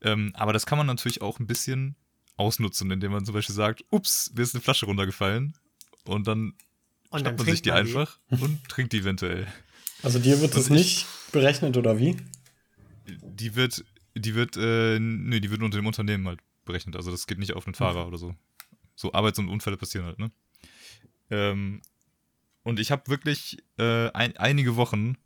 [0.00, 1.96] Ähm, aber das kann man natürlich auch ein bisschen
[2.36, 5.54] ausnutzen, indem man zum Beispiel sagt, ups, mir ist eine Flasche runtergefallen.
[6.04, 6.54] Und dann
[7.10, 9.46] und dann schnappt man sich die man einfach und trinkt die eventuell.
[10.02, 12.16] Also dir wird das Also ich- nicht berechnet oder wie?
[13.06, 16.96] Die wird, die wird, äh, nö, die wird unter dem Unternehmen halt berechnet.
[16.96, 18.34] Also das geht nicht auf den Fahrer oder so.
[18.94, 20.30] So Arbeits- und Unfälle passieren halt, ne?
[21.30, 21.82] Ähm,
[22.62, 25.16] und ich habe wirklich äh, ein, einige Wochen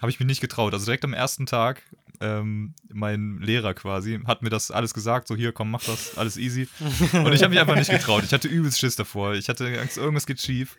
[0.00, 0.72] habe ich mich nicht getraut.
[0.72, 1.82] Also direkt am ersten Tag,
[2.20, 6.36] ähm, mein Lehrer quasi hat mir das alles gesagt, so hier, komm, mach das, alles
[6.36, 6.68] easy.
[7.12, 8.24] Und ich habe mich einfach nicht getraut.
[8.24, 9.34] Ich hatte übelst Schiss davor.
[9.34, 10.76] Ich hatte Angst, irgendwas geht schief.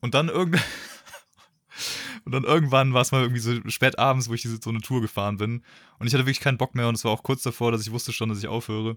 [0.00, 0.60] Und dann irgend
[2.24, 4.80] Und dann irgendwann war es mal irgendwie so spät abends, wo ich diese, so eine
[4.80, 5.64] Tour gefahren bin.
[5.98, 7.90] Und ich hatte wirklich keinen Bock mehr und es war auch kurz davor, dass ich
[7.90, 8.90] wusste schon, dass ich aufhöre.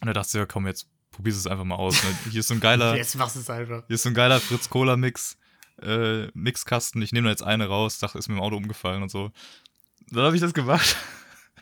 [0.00, 2.02] Und da dachte ich, ja komm, jetzt probier's es einfach mal aus.
[2.02, 2.10] Ne?
[2.30, 3.84] Hier ist so ein geiler, Jetzt machst du es einfach.
[3.86, 5.38] hier ist so ein geiler Fritz Cola Mix,
[5.82, 7.02] äh, Mixkasten.
[7.02, 9.30] Ich nehme da jetzt eine raus, dachte, ist mir im Auto umgefallen und so.
[10.10, 10.96] Dann habe ich das gemacht.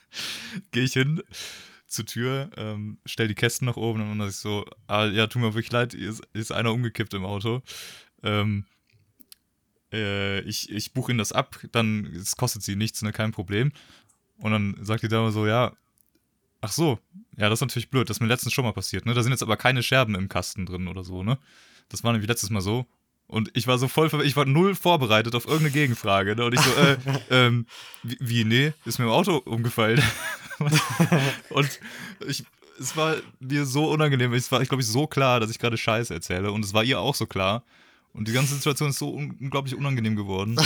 [0.71, 1.23] Gehe ich hin
[1.87, 5.41] zur Tür, ähm, stell die Kästen nach oben und dann ist so, ah, ja, tut
[5.41, 7.63] mir wirklich leid, ist, ist einer umgekippt im Auto.
[8.23, 8.67] Ähm,
[9.93, 13.73] äh, ich, ich buche Ihnen das ab, dann es kostet Sie nichts, ne, kein Problem.
[14.39, 15.73] Und dann sagt die Dame so, ja,
[16.61, 16.99] ach so,
[17.37, 19.15] ja, das ist natürlich blöd, das ist mir letztens schon mal passiert, ne?
[19.15, 21.39] Da sind jetzt aber keine Scherben im Kasten drin oder so, ne?
[21.89, 22.87] Das war nämlich letztes Mal so.
[23.27, 26.37] Und ich war so voll, ich war null vorbereitet auf irgendeine Gegenfrage.
[26.37, 26.45] Ne?
[26.45, 26.97] Und ich so, äh,
[27.31, 27.67] ähm,
[28.03, 30.03] wie, nee, ist mir im Auto umgefallen.
[31.51, 31.81] und
[32.27, 32.45] ich,
[32.79, 34.33] es war mir so unangenehm.
[34.35, 36.53] Es war, ich glaube, ich so klar, dass ich gerade Scheiße erzähle.
[36.53, 37.65] Und es war ihr auch so klar.
[38.13, 40.57] Und die ganze Situation ist so un unglaublich unangenehm geworden.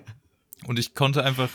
[0.66, 1.50] und ich konnte einfach,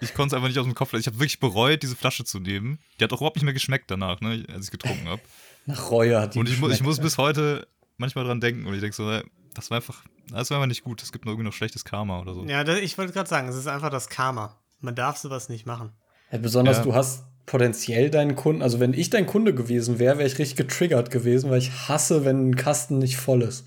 [0.00, 1.02] ich konnte es einfach nicht aus dem Kopf lassen.
[1.02, 2.78] Ich habe wirklich bereut, diese Flasche zu nehmen.
[2.98, 5.22] Die hat auch überhaupt nicht mehr geschmeckt danach, ne, als ich getrunken habe.
[5.66, 8.74] Nach Reue hat die Und ich, mu ich muss bis heute manchmal dran denken und
[8.74, 9.20] ich denke so,
[9.54, 11.02] das war einfach, das war einfach nicht gut.
[11.02, 12.44] Es gibt noch irgendwie noch schlechtes Karma oder so.
[12.44, 14.60] Ja, das, ich wollte gerade sagen, es ist einfach das Karma.
[14.80, 15.92] Man darf sowas nicht machen.
[16.30, 16.82] Ja, besonders Ja.
[16.82, 20.56] du hast potenziell deinen Kunden, also wenn ich dein Kunde gewesen wäre, wäre ich richtig
[20.56, 23.66] getriggert gewesen, weil ich hasse, wenn ein Kasten nicht voll ist.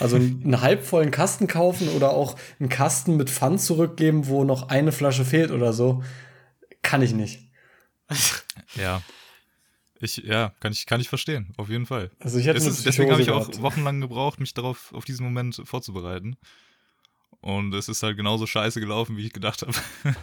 [0.00, 4.92] Also einen halbvollen Kasten kaufen oder auch einen Kasten mit Pfand zurückgeben, wo noch eine
[4.92, 6.02] Flasche fehlt oder so,
[6.82, 7.50] kann ich nicht.
[8.74, 9.02] Ja.
[10.00, 12.10] Ich, ja, kann ich, kann ich verstehen, auf jeden Fall.
[12.20, 13.62] Also ich eine ist, deswegen habe ich auch gehabt.
[13.62, 16.36] wochenlang gebraucht, mich darauf, auf diesen Moment vorzubereiten.
[17.40, 19.72] Und es ist halt genauso scheiße gelaufen, wie ich gedacht habe.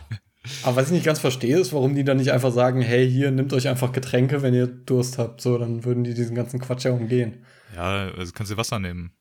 [0.64, 3.32] Aber was ich nicht ganz verstehe, ist, warum die dann nicht einfach sagen, hey, hier,
[3.32, 5.42] nehmt euch einfach Getränke, wenn ihr Durst habt.
[5.42, 7.46] So, dann würden die diesen ganzen Quatsch ja umgehen.
[7.76, 9.12] Ja, also kannst du Wasser nehmen.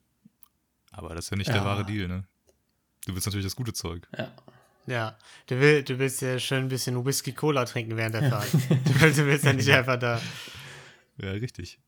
[0.93, 1.65] Aber das ist ja nicht der Ja.
[1.65, 2.25] wahre Deal, ne?
[3.07, 4.07] Du willst natürlich das gute Zeug.
[4.17, 4.33] Ja.
[4.87, 5.17] Ja,
[5.47, 8.53] du, will, du willst ja schön ein bisschen Whisky-Cola trinken während der Fahrt.
[8.53, 10.21] du, willst, du willst ja nicht einfach da.
[11.17, 11.79] Ja, richtig.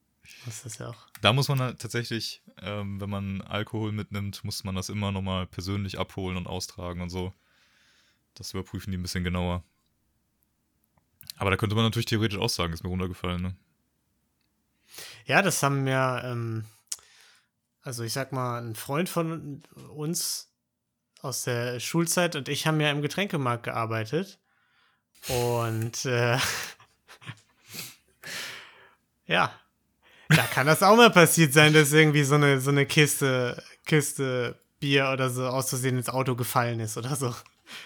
[0.45, 1.07] Das ist ja auch.
[1.21, 5.47] Da muss man halt tatsächlich, ähm, wenn man Alkohol mitnimmt, muss man das immer nochmal
[5.47, 7.33] persönlich abholen und austragen und so.
[8.35, 9.63] Das überprüfen die ein bisschen genauer.
[11.37, 13.57] Aber da könnte man natürlich theoretisch auch sagen, ist mir runtergefallen, ne?
[15.27, 16.65] Ja, das haben mir, ähm,
[17.83, 19.63] also ich sag mal, ein Freund von
[19.95, 20.49] uns
[21.23, 24.39] aus der Schulzeit und ich haben ja im Getränkemarkt gearbeitet.
[25.29, 26.39] Und äh,
[29.27, 29.51] ja,
[30.29, 34.59] da kann das auch mal passiert sein, dass irgendwie so eine, so eine Kiste, Kiste
[34.79, 37.35] Bier oder so aus Versehen ins Auto gefallen ist oder so.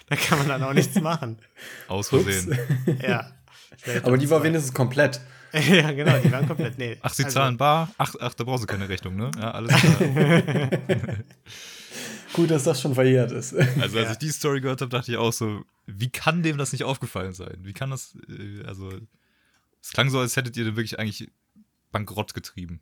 [0.08, 1.38] Da kann man dann auch nichts machen.
[1.88, 2.58] Aus Versehen.
[3.02, 3.30] Ja.
[4.02, 5.20] Aber die war wenigstens komplett.
[5.52, 6.76] ja, genau, die waren komplett.
[6.76, 6.98] Nee.
[7.00, 7.88] Ach, sie also- zahlen bar?
[7.96, 9.30] Ach, ach, da brauchst du keine Rechnung, ne?
[9.38, 9.98] Ja, alles klar.
[12.32, 13.54] Gut, dass das schon verjährt ist.
[13.80, 16.72] Also als ich die Story gehört habe, dachte ich auch so, wie kann dem das
[16.72, 17.58] nicht aufgefallen sein?
[17.62, 18.92] Wie kann das, äh, also
[19.82, 21.30] es klang so, als hättet ihr wirklich eigentlich
[21.90, 22.80] bankrott getrieben.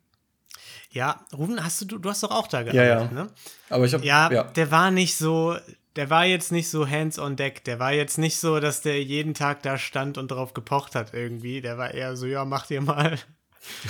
[0.91, 3.23] Ja, Ruben, hast du, du hast doch auch da Ja, gearbeitet, ja.
[3.23, 3.29] ne?
[3.69, 4.43] Aber ich habe Ja, ja.
[4.43, 5.55] der war nicht so,
[5.95, 7.63] der war jetzt nicht so hands on deck.
[7.63, 11.13] Der war jetzt nicht so, dass der jeden Tag da stand und drauf gepocht hat
[11.13, 11.61] irgendwie.
[11.61, 13.17] Der war eher so, ja, mach dir mal.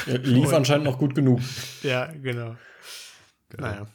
[0.08, 1.42] Ja, lief anscheinend noch gut genug.
[1.84, 2.56] Ja, genau.
[3.58, 3.88] Naja.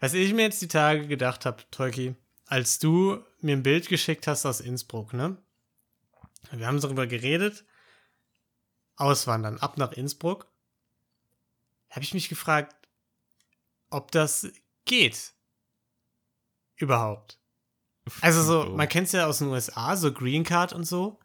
[0.00, 2.14] Was ich mir jetzt die Tage gedacht habe, Tolki,
[2.46, 5.36] als du mir ein Bild geschickt hast aus Innsbruck, ne?
[6.50, 7.64] Wir haben darüber geredet.
[8.96, 10.46] Auswandern, ab nach Innsbruck.
[11.90, 12.74] Habe ich mich gefragt,
[13.90, 14.48] ob das
[14.84, 15.32] geht.
[16.76, 17.38] Überhaupt.
[18.20, 18.76] Also so, Oh.
[18.76, 21.18] man kennt es ja aus den USA, so Green Card und so.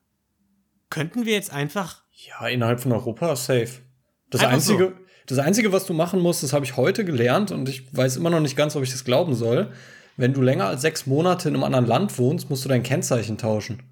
[0.90, 3.82] Könnten wir jetzt einfach Ja, innerhalb von Europa safe.
[4.30, 7.70] Das Einfach einzige, das einzige, was du machen musst, das habe ich heute gelernt und
[7.70, 9.72] ich weiß immer noch nicht ganz, ob ich das glauben soll.
[10.16, 13.38] Wenn du länger als sechs Monate in einem anderen Land wohnst, musst du dein Kennzeichen
[13.38, 13.84] tauschen.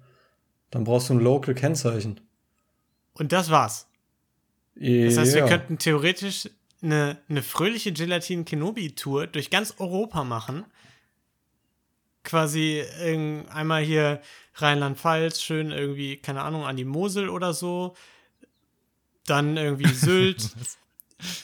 [0.70, 2.20] Dann brauchst du ein Local Kennzeichen.
[3.14, 3.86] und das war's.
[4.74, 6.50] Das heißt, wir könnten theoretisch
[6.82, 10.64] eine, eine fröhliche Gelatin-Kenobi-Tour durch ganz Europa machen.
[12.24, 14.20] Quasi ähm, einmal hier
[14.54, 17.94] Rheinland-Pfalz, schön irgendwie, keine Ahnung, an die Mosel oder so.
[19.26, 20.50] Dann irgendwie Sylt.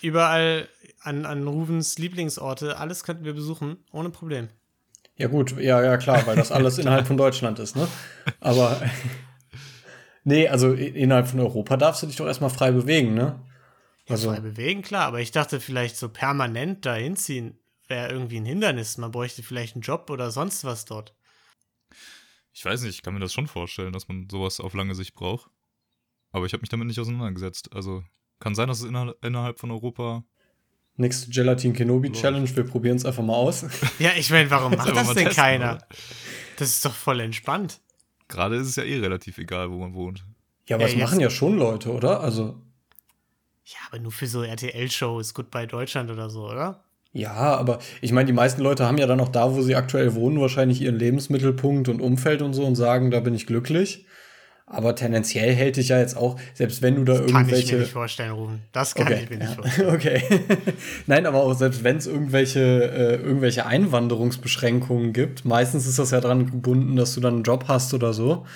[0.01, 0.69] Überall
[1.01, 2.79] an, an Ruvens Lieblingsorte.
[2.79, 4.49] Alles könnten wir besuchen, ohne Problem.
[5.17, 7.87] Ja, gut, ja, ja, klar, weil das alles innerhalb von Deutschland ist, ne?
[8.41, 8.81] Aber
[10.25, 13.41] nee, also innerhalb von Europa darfst du dich doch erstmal frei bewegen, ne?
[14.09, 17.57] Also, Frei bewegen, klar, aber ich dachte vielleicht so permanent da hinziehen
[17.93, 18.99] wäre irgendwie ein Hindernis.
[18.99, 21.15] Man bräuchte vielleicht einen Job oder sonst was dort.
[22.53, 25.15] Ich weiß nicht, ich kann mir das schon vorstellen, dass man sowas auf lange Sicht
[25.15, 25.51] braucht.
[26.31, 27.75] Aber ich habe mich damit nicht auseinandergesetzt.
[27.75, 28.03] Also
[28.43, 30.25] kann sein, dass es inner innerhalb von Europa.
[30.97, 33.65] nächste Gelatin Kenobi Challenge, wir probieren es einfach mal aus.
[33.99, 35.75] Ja, ich meine, warum macht das denn testen, keiner?
[35.77, 35.87] oder?
[36.59, 37.81] Das ist doch voll entspannt.
[38.29, 40.25] Gerade ist es ja eh relativ egal, wo man wohnt.
[40.69, 42.21] Ja, aber Ja, das machen ja schon Leute, oder?
[42.21, 42.61] Also,
[43.65, 46.85] Ja, aber nur für so RTL-Shows, Goodbye Deutschland oder so, oder?
[47.15, 50.15] ja, aber ich meine, die meisten Leute haben ja dann auch da, wo sie aktuell
[50.15, 54.07] wohnen, wahrscheinlich ihren Lebensmittelpunkt und Umfeld und so und sagen, da bin ich glücklich.
[54.67, 57.77] Aber tendenziell hält dich ja jetzt auch, selbst wenn du da Kann ich mir irgendwelche.
[57.79, 58.63] nicht vorstellen, Ruben.
[58.73, 59.55] Das kann Okay, ich mir nicht ja.
[59.63, 59.95] vorstellen.
[59.95, 60.23] okay.
[61.07, 66.21] Nein, aber auch selbst wenn es irgendwelche, äh, irgendwelche Einwanderungsbeschränkungen gibt, meistens ist das ja
[66.21, 68.47] daran gebunden, dass du dann einen Job hast oder so.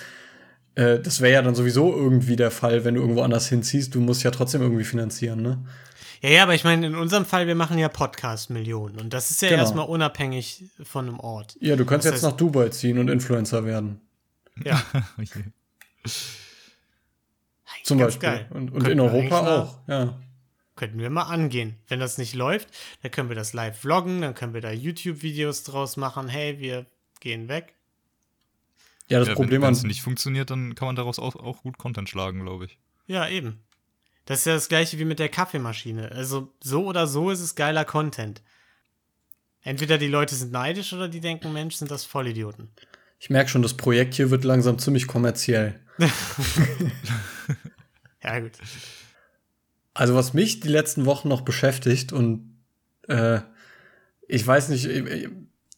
[0.75, 3.93] Äh, das wäre ja dann sowieso irgendwie der Fall, wenn du irgendwo anders hinziehst.
[3.93, 5.59] Du musst ja trotzdem irgendwie finanzieren, ne?
[6.21, 8.99] Ja, ja, aber ich meine, in unserem Fall, wir machen ja Podcast-Millionen.
[8.99, 9.61] Und das ist ja Genau.
[9.61, 11.55] erstmal unabhängig von einem Ort.
[11.59, 14.01] Ja, du kannst Das jetzt heißt- nach Dubai ziehen und Influencer werden.
[14.63, 14.81] Ja,
[15.21, 15.43] Okay.
[17.83, 18.29] Zum ganz Beispiel.
[18.29, 18.47] geil.
[18.51, 20.19] Und, und in Europa auch, ja.
[20.75, 21.75] Könnten wir mal angehen.
[21.87, 22.67] Wenn das nicht läuft,
[23.01, 26.27] dann können wir das live vloggen, dann können wir da YouTube-Videos draus machen.
[26.27, 26.85] Hey, wir
[27.19, 27.73] gehen weg.
[29.09, 31.77] Ja, das ja, Problem wenn es nicht funktioniert, dann kann man daraus auch, auch gut
[31.77, 32.77] Content schlagen, glaube ich.
[33.07, 33.63] Ja, eben.
[34.25, 36.11] Das ist ja das gleiche wie mit der Kaffeemaschine.
[36.11, 38.43] Also so oder so ist es geiler Content.
[39.61, 42.69] Entweder die Leute sind neidisch oder die denken, Mensch, sind das Vollidioten.
[43.19, 45.79] Ich merke schon, das Projekt hier wird langsam ziemlich kommerziell.
[48.23, 48.51] Ja, gut.
[49.93, 52.57] Also was mich die letzten Wochen noch beschäftigt und
[53.07, 53.39] äh,
[54.27, 55.29] ich weiß nicht, ich,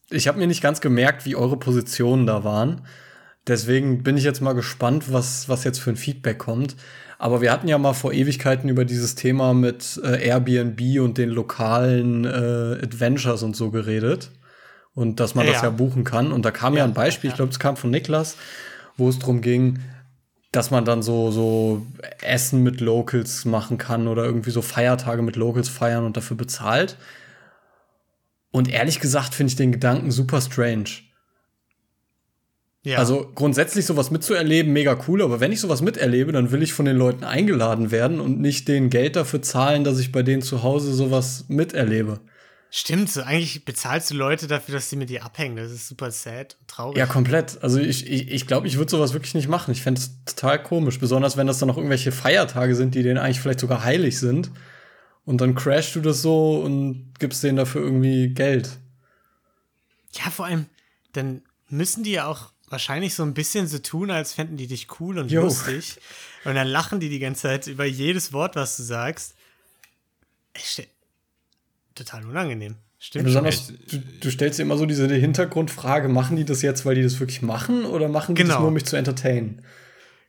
[0.10, 2.88] ich habe mir nicht ganz gemerkt, wie eure Positionen da waren.
[3.48, 6.76] Deswegen bin ich jetzt mal gespannt, was, was jetzt für ein Feedback kommt.
[7.18, 11.30] Aber wir hatten ja mal vor Ewigkeiten über dieses Thema mit äh, Airbnb und den
[11.30, 14.32] lokalen äh, Adventures und so geredet.
[14.94, 15.54] Und dass man Ja.
[15.54, 16.32] das ja buchen kann.
[16.32, 18.36] Und da kam ja, Ja, ein Beispiel, ich glaube, es kam von Niklas,
[18.98, 19.80] wo es darum ging,
[20.52, 21.86] dass man dann so, so
[22.22, 26.98] Essen mit Locals machen kann oder irgendwie so Feiertage mit Locals feiern und dafür bezahlt.
[28.52, 30.90] Und ehrlich gesagt finde ich den Gedanken super strange.
[32.84, 32.98] Ja.
[32.98, 36.86] Also grundsätzlich sowas mitzuerleben, mega cool, aber wenn ich sowas miterlebe, dann will ich von
[36.86, 40.64] den Leuten eingeladen werden und nicht denen Geld dafür zahlen, dass ich bei denen zu
[40.64, 42.22] Hause sowas miterlebe.
[42.72, 45.56] Stimmt, so eigentlich bezahlst du Leute dafür, dass sie mit dir abhängen.
[45.56, 46.98] Das ist super sad und traurig.
[46.98, 47.62] Ja, komplett.
[47.64, 49.72] Also ich glaube, ich, ich, glaub, ich würde sowas wirklich nicht machen.
[49.72, 53.18] Ich fände es total komisch, besonders wenn das dann noch irgendwelche Feiertage sind, die denen
[53.18, 54.52] eigentlich vielleicht sogar heilig sind.
[55.26, 58.78] Und dann crashst du das so und gibst denen dafür irgendwie Geld.
[60.14, 60.68] Ja, vor allem,
[61.14, 64.88] dann müssen die ja auch wahrscheinlich so ein bisschen so tun, als fänden die dich
[65.00, 65.42] cool und Jo.
[65.42, 65.98] lustig.
[66.46, 69.36] Und dann lachen die die ganze Zeit über jedes Wort, was du sagst.
[70.54, 70.88] Echt,
[72.00, 72.76] total unangenehm.
[72.98, 73.24] Stimmt.
[73.32, 73.44] schon.
[73.44, 77.04] Besonders, du, du stellst dir immer so diese Hintergrundfrage, machen die das jetzt, weil die
[77.04, 78.60] das wirklich machen oder machen die das Genau.
[78.60, 79.62] nur, um mich zu entertainen?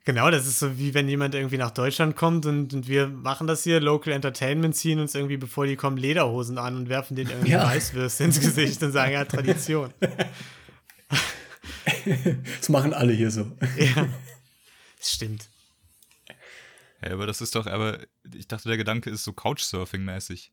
[0.05, 3.47] Genau, das ist so wie wenn jemand irgendwie nach Deutschland kommt und, und wir machen
[3.47, 7.31] das hier, Local Entertainment, ziehen uns irgendwie, bevor die kommen, Lederhosen an und werfen denen
[7.31, 7.65] irgendwie Ja.
[7.67, 9.93] Weißwürste ins Gesicht und sagen, ja, Tradition.
[12.59, 13.53] Das machen alle hier so.
[13.77, 14.09] ja.
[14.99, 15.49] Das stimmt.
[17.03, 17.99] Ja, aber das ist doch, aber
[18.35, 20.51] ich dachte, der Gedanke ist so Couchsurfing-mäßig.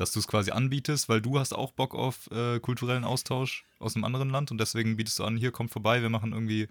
[0.00, 3.94] Dass du es quasi anbietest, weil du hast auch Bock auf äh, kulturellen Austausch aus
[3.94, 6.68] einem anderen Land und deswegen bietest du an, hier kommt vorbei, wir machen irgendwie,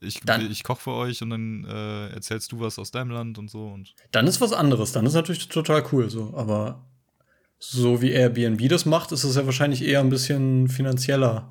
[0.00, 3.36] ich, Dann- ich koche für euch und dann äh, erzählst du was aus deinem Land
[3.38, 4.92] und so und Dann ist was anderes.
[4.92, 6.32] Dann ist natürlich total cool so.
[6.34, 6.86] Aber
[7.58, 11.50] so wie Airbnb das macht, ist es ja wahrscheinlich eher ein bisschen finanzieller.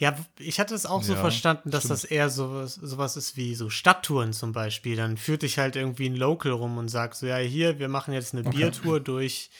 [0.00, 1.92] Ja, ich hatte es auch so Ja, verstanden, dass stimmt.
[1.92, 4.96] das eher sowas, sowas ist wie so Stadttouren zum Beispiel.
[4.96, 8.12] Dann führt dich halt irgendwie ein Local rum und sagt so, ja, hier, wir machen
[8.12, 8.56] jetzt eine Okay.
[8.58, 9.50] Biertour durch,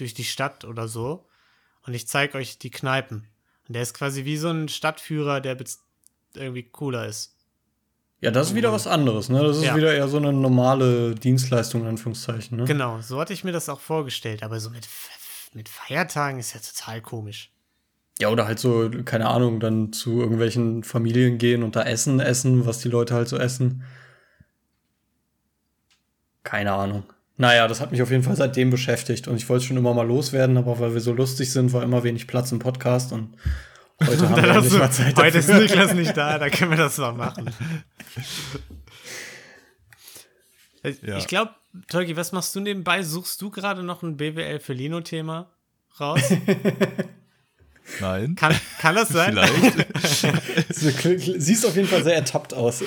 [0.00, 1.26] durch die Stadt oder so.
[1.86, 3.26] Und ich zeige euch die Kneipen.
[3.68, 5.56] Und der ist quasi wie so ein Stadtführer, der
[6.34, 7.36] irgendwie cooler ist.
[8.20, 9.42] Ja, das ist wieder was anderes, ne?
[9.42, 9.76] Das ist Ja.
[9.76, 12.64] wieder eher so eine normale Dienstleistung, in Anführungszeichen, ne?
[12.64, 14.42] Genau, so hatte ich mir das auch vorgestellt.
[14.42, 14.86] Aber so mit,
[15.54, 17.50] mit Feiertagen ist ja total komisch.
[18.20, 22.66] Ja, oder halt so, keine Ahnung, dann zu irgendwelchen Familien gehen und da Essen essen,
[22.66, 23.84] was die Leute halt so essen.
[26.42, 27.04] Keine Ahnung.
[27.40, 30.06] Naja, das hat mich auf jeden Fall seitdem beschäftigt und ich wollte schon immer mal
[30.06, 33.34] loswerden, aber weil wir so lustig sind, war immer wenig Platz im Podcast und
[34.06, 35.62] heute haben wir du, mal Zeit heute ist dafür.
[35.62, 37.50] Niklas nicht da, da können wir das mal machen.
[41.02, 41.18] Ja.
[41.18, 41.54] Ich glaube,
[41.88, 43.02] Tolki, was machst du nebenbei?
[43.02, 45.50] Suchst du gerade noch ein BWL für Lino-Thema
[46.00, 46.22] raus?
[48.00, 49.34] nein, Kann, kann das sein?
[49.34, 49.86] vielleicht.
[51.42, 52.82] Siehst auf jeden Fall sehr ertappt aus.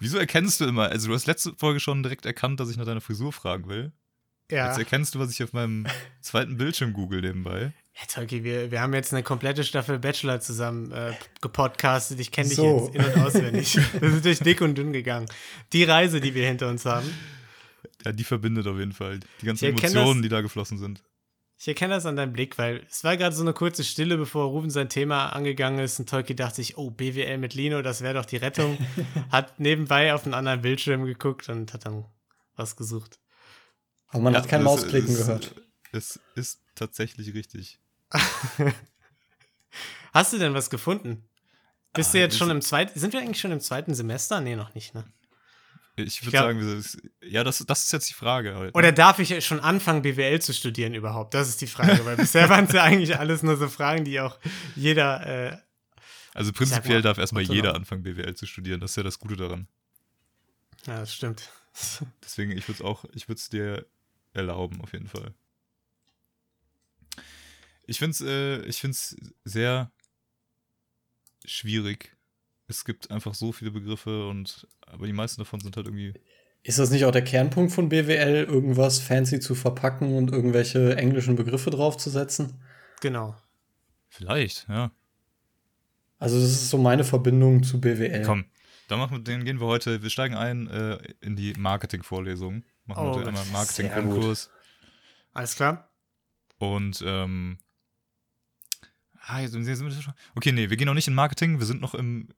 [0.00, 2.84] Wieso erkennst du immer, also du hast letzte Folge schon direkt erkannt, dass ich nach
[2.84, 3.92] deiner Frisur fragen will.
[4.50, 4.68] Ja.
[4.68, 5.86] Jetzt erkennst du, was ich auf meinem
[6.20, 7.72] zweiten Bildschirm google nebenbei.
[7.98, 12.20] Ja, Tolki, wir, wir haben jetzt eine komplette Staffel Bachelor zusammen äh, gepodcastet.
[12.20, 12.90] Ich kenne dich So.
[12.94, 13.76] jetzt in- und auswendig.
[14.00, 15.26] Wir sind durch dick und dünn gegangen.
[15.72, 17.10] Die Reise, die wir hinter uns haben.
[18.04, 19.20] Ja, die verbindet auf jeden Fall.
[19.40, 21.02] Die ganzen Ich Emotionen, das- die da geflossen sind.
[21.58, 24.44] Ich erkenne das an deinem Blick, weil es war gerade so eine kurze Stille, bevor
[24.46, 28.12] Ruben sein Thema angegangen ist und Tolki dachte sich, oh, BWL mit Lino, das wäre
[28.14, 28.76] doch die Rettung.
[29.30, 32.04] hat nebenbei auf einen anderen Bildschirm geguckt und hat dann
[32.56, 33.20] was gesucht.
[34.08, 35.54] Aber man hat kein Mausklicken es, gehört.
[35.92, 37.80] Es ist tatsächlich richtig.
[40.12, 41.28] Hast du denn was gefunden?
[41.92, 44.40] Bist du Ah, jetzt schon ist- im zweiten, sind wir eigentlich schon im zweiten Semester?
[44.40, 45.04] Nee, noch nicht, ne?
[45.98, 46.84] Ich würde sagen,
[47.22, 48.76] ja, das, das ist jetzt die Frage heute.
[48.76, 51.32] Oder darf ich schon anfangen, BWL zu studieren überhaupt?
[51.32, 54.20] Das ist die Frage, weil bisher waren es ja eigentlich alles nur so Fragen, die
[54.20, 54.38] auch
[54.74, 55.56] jeder, äh,
[56.34, 58.80] also prinzipiell darf erstmal jeder anfangen, BWL zu studieren.
[58.80, 59.68] Das ist ja das Gute daran.
[60.86, 61.50] ja, das stimmt.
[62.22, 63.86] Deswegen, ich würde es auch, ich würde es dir
[64.34, 65.32] erlauben, auf jeden Fall.
[67.86, 69.90] Ich finde es äh, ich find's sehr
[71.44, 72.15] schwierig.
[72.68, 76.14] Es gibt einfach so viele Begriffe und aber die meisten davon sind halt irgendwie.
[76.62, 81.36] Ist das nicht auch der Kernpunkt von BWL, irgendwas fancy zu verpacken und irgendwelche englischen
[81.36, 82.60] Begriffe draufzusetzen?
[83.00, 83.36] Genau.
[84.08, 84.90] Vielleicht, ja.
[86.18, 88.22] Also, das ist so meine Verbindung zu BWL.
[88.22, 88.46] Komm,
[88.88, 92.64] dann machen wir, den gehen wir heute, wir steigen ein äh, in die Marketing-Vorlesung.
[92.86, 94.50] Machen Oh, wir heute einmal einen Sehr Marketing-Grundkurs.
[95.32, 95.90] Alles klar?
[96.58, 97.58] Und, ähm.
[99.28, 100.14] Ah, jetzt sind wir schon.
[100.36, 102.28] Okay, nee, wir gehen noch nicht in Marketing, wir sind noch im,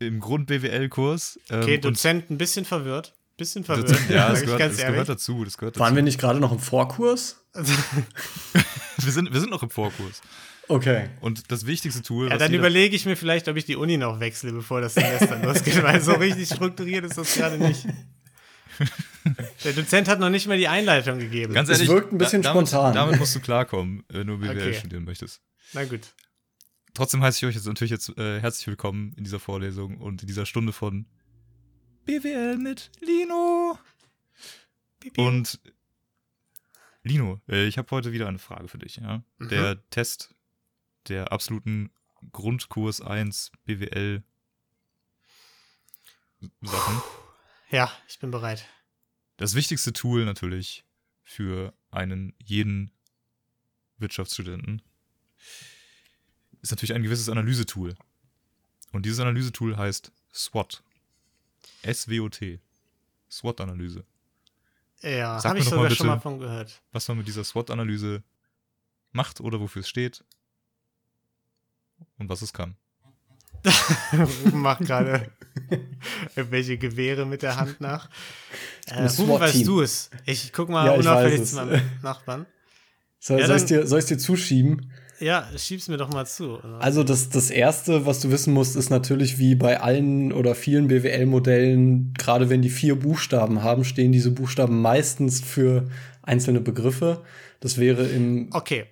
[0.00, 1.38] im Grund-BWL-Kurs.
[1.50, 3.14] Ähm, Okay, Dozent ein bisschen verwirrt.
[3.36, 3.90] Bisschen verwirrt.
[3.90, 5.44] Dozent, ja, das gehört, ganz das gehört dazu.
[5.44, 5.80] Das gehört dazu.
[5.84, 7.36] Waren wir nicht gerade noch im Vorkurs?
[7.54, 10.20] wir, sind, wir sind noch im Vorkurs.
[10.68, 11.08] Okay.
[11.20, 13.96] Und das wichtigste Tool, Ja, was dann überlege ich mir vielleicht, ob ich die Uni
[13.96, 17.86] noch wechsle, bevor das Semester losgeht, weil so richtig strukturiert ist das gerade nicht.
[19.64, 21.52] Der Dozent hat noch nicht mal die Einleitung gegeben.
[21.52, 22.94] Ganz Es ehrlich, wirkt ein bisschen damit, spontan.
[22.94, 24.74] Damit musst du klarkommen, wenn du BWL Okay.
[24.74, 25.40] studieren möchtest.
[25.74, 26.00] Na gut.
[26.94, 30.26] Trotzdem heiße ich euch jetzt natürlich jetzt äh, herzlich willkommen in dieser Vorlesung und in
[30.26, 31.06] dieser Stunde von
[32.04, 33.78] BWL mit Lino.
[34.98, 35.20] Pipi.
[35.20, 35.60] Und
[37.02, 38.96] Lino, äh, ich habe heute wieder eine Frage für dich.
[38.96, 39.22] Ja?
[39.38, 39.48] Mhm.
[39.48, 40.34] Der Test
[41.08, 41.90] der absoluten
[42.32, 44.22] Grundkurs 1 BWL
[46.62, 47.02] Sachen.
[47.70, 48.66] Ja, ich bin bereit.
[49.36, 50.84] Das wichtigste Tool natürlich
[51.22, 52.90] für einen jeden
[53.98, 54.82] Wirtschaftsstudenten
[56.62, 57.94] ist natürlich ein gewisses Analysetool.
[58.92, 60.82] Und dieses Analysetool heißt SWOT.
[61.82, 62.60] S-W-O-T.
[63.30, 64.04] SWOT-Analyse.
[65.02, 66.04] Ja, Sag habe mir ich sogar schon bitte.
[66.04, 66.82] mal von gehört.
[66.92, 68.22] Was man mit dieser SWOT-Analyse
[69.12, 70.24] macht oder wofür es steht
[72.18, 72.76] und was es kann.
[74.12, 75.30] Ruben macht gerade
[76.34, 78.08] irgendwelche Gewehre mit der Hand nach.
[78.86, 80.10] Äh, Ruben, weißt du es?
[80.24, 82.46] Ich guck mal Ja, unauffällig zu meinem Nachbarn.
[83.20, 84.90] Soll, Ja, soll ich dir, soll ich dir zuschieben?
[85.20, 86.58] Ja, schieb's mir doch mal zu.
[86.78, 90.88] Also das, das Erste, was du wissen musst, ist natürlich wie bei allen oder vielen
[90.88, 95.90] BWL-Modellen, gerade wenn die vier Buchstaben haben, stehen diese Buchstaben meistens für
[96.22, 97.22] einzelne Begriffe.
[97.60, 98.86] Das wäre im Okay.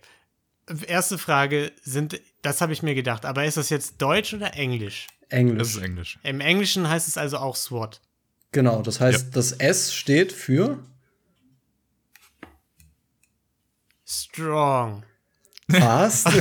[0.86, 5.06] Erste Frage sind, das habe ich mir gedacht, aber ist das jetzt Deutsch oder Englisch?
[5.30, 5.76] Das Englisch.
[5.76, 6.18] ist Englisch.
[6.22, 8.02] Im Englischen heißt es also auch SWOT.
[8.52, 10.78] Genau, das heißt, das S steht für
[14.06, 15.04] Strong.
[15.70, 16.28] Fast.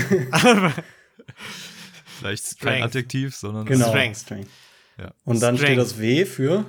[2.20, 2.62] Vielleicht Strength.
[2.62, 3.90] kein Adjektiv, sondern genau.
[3.90, 4.18] Strength.
[4.18, 4.50] Strength.
[4.98, 5.12] Ja.
[5.26, 5.92] Und dann steht Strength.
[5.92, 6.66] das W für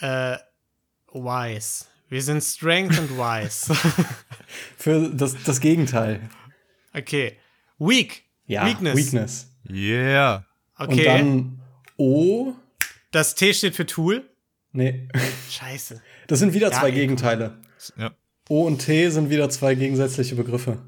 [0.00, 0.36] Äh,
[1.12, 1.86] wise.
[2.10, 3.74] Wir sind strength and wise.
[4.76, 6.28] für das, das Gegenteil.
[6.94, 7.38] okay.
[7.78, 8.24] Weak.
[8.46, 8.96] Ja, Weakness.
[8.96, 9.46] Weakness.
[9.68, 10.44] Yeah.
[10.78, 11.04] Und Okay.
[11.04, 11.60] dann
[11.96, 12.54] O.
[13.10, 14.28] das T steht für Tool.
[14.72, 15.08] Nee,
[15.50, 16.00] Scheiße.
[16.28, 17.58] das sind wieder Ja, zwei Gegenteile.
[17.96, 18.12] Ja.
[18.48, 20.78] O und T sind wieder zwei gegensätzliche Begriffe.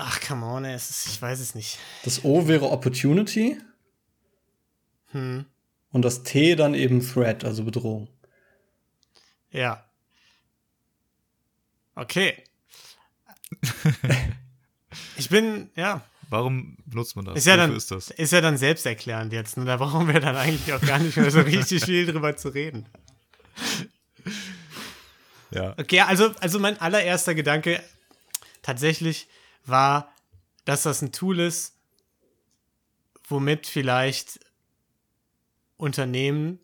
[0.00, 1.78] Ach, come on, es ist, ich weiß es nicht.
[2.04, 3.58] Das O wäre Opportunity
[5.10, 5.46] Hm.
[5.90, 8.08] und das T dann eben Threat, also Bedrohung.
[9.50, 9.84] Ja.
[11.94, 12.44] Okay.
[15.16, 17.38] ich bin, ja, Warum benutzt man das?
[17.38, 18.10] ist ja, dann, ist das?
[18.10, 19.56] ist ja dann selbsterklärend jetzt.
[19.56, 19.64] Ne?
[19.64, 22.86] Da brauchen wir dann eigentlich auch gar nicht mehr so richtig viel drüber zu reden.
[25.50, 25.74] Ja.
[25.78, 27.82] Okay, also, also mein allererster Gedanke
[28.60, 29.26] tatsächlich
[29.64, 30.12] war,
[30.64, 31.76] dass das ein Tool ist,
[33.28, 34.40] womit vielleicht
[35.76, 36.58] Unternehmen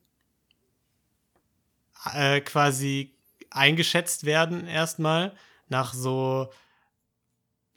[2.12, 3.14] äh, quasi
[3.50, 5.34] eingeschätzt werden erstmal
[5.68, 6.52] nach so,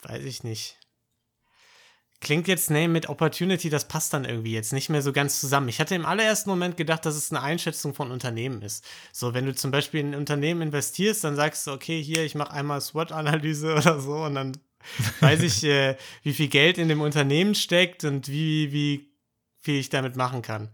[0.04, 0.78] weiß ich nicht.
[2.20, 5.70] Klingt jetzt, nee, mit Opportunity, das passt dann irgendwie jetzt nicht mehr so ganz zusammen.
[5.70, 8.84] Ich hatte im allerersten Moment gedacht, dass es eine Einschätzung von Unternehmen ist.
[9.14, 12.34] So, wenn du zum Beispiel in ein Unternehmen investierst, dann sagst du, okay, hier, ich
[12.34, 14.54] mache einmal SWOT-Analyse oder so und dann
[15.20, 19.12] weiß ich, äh, wie viel Geld in dem Unternehmen steckt und wie, wie
[19.62, 20.70] viel ich damit machen kann.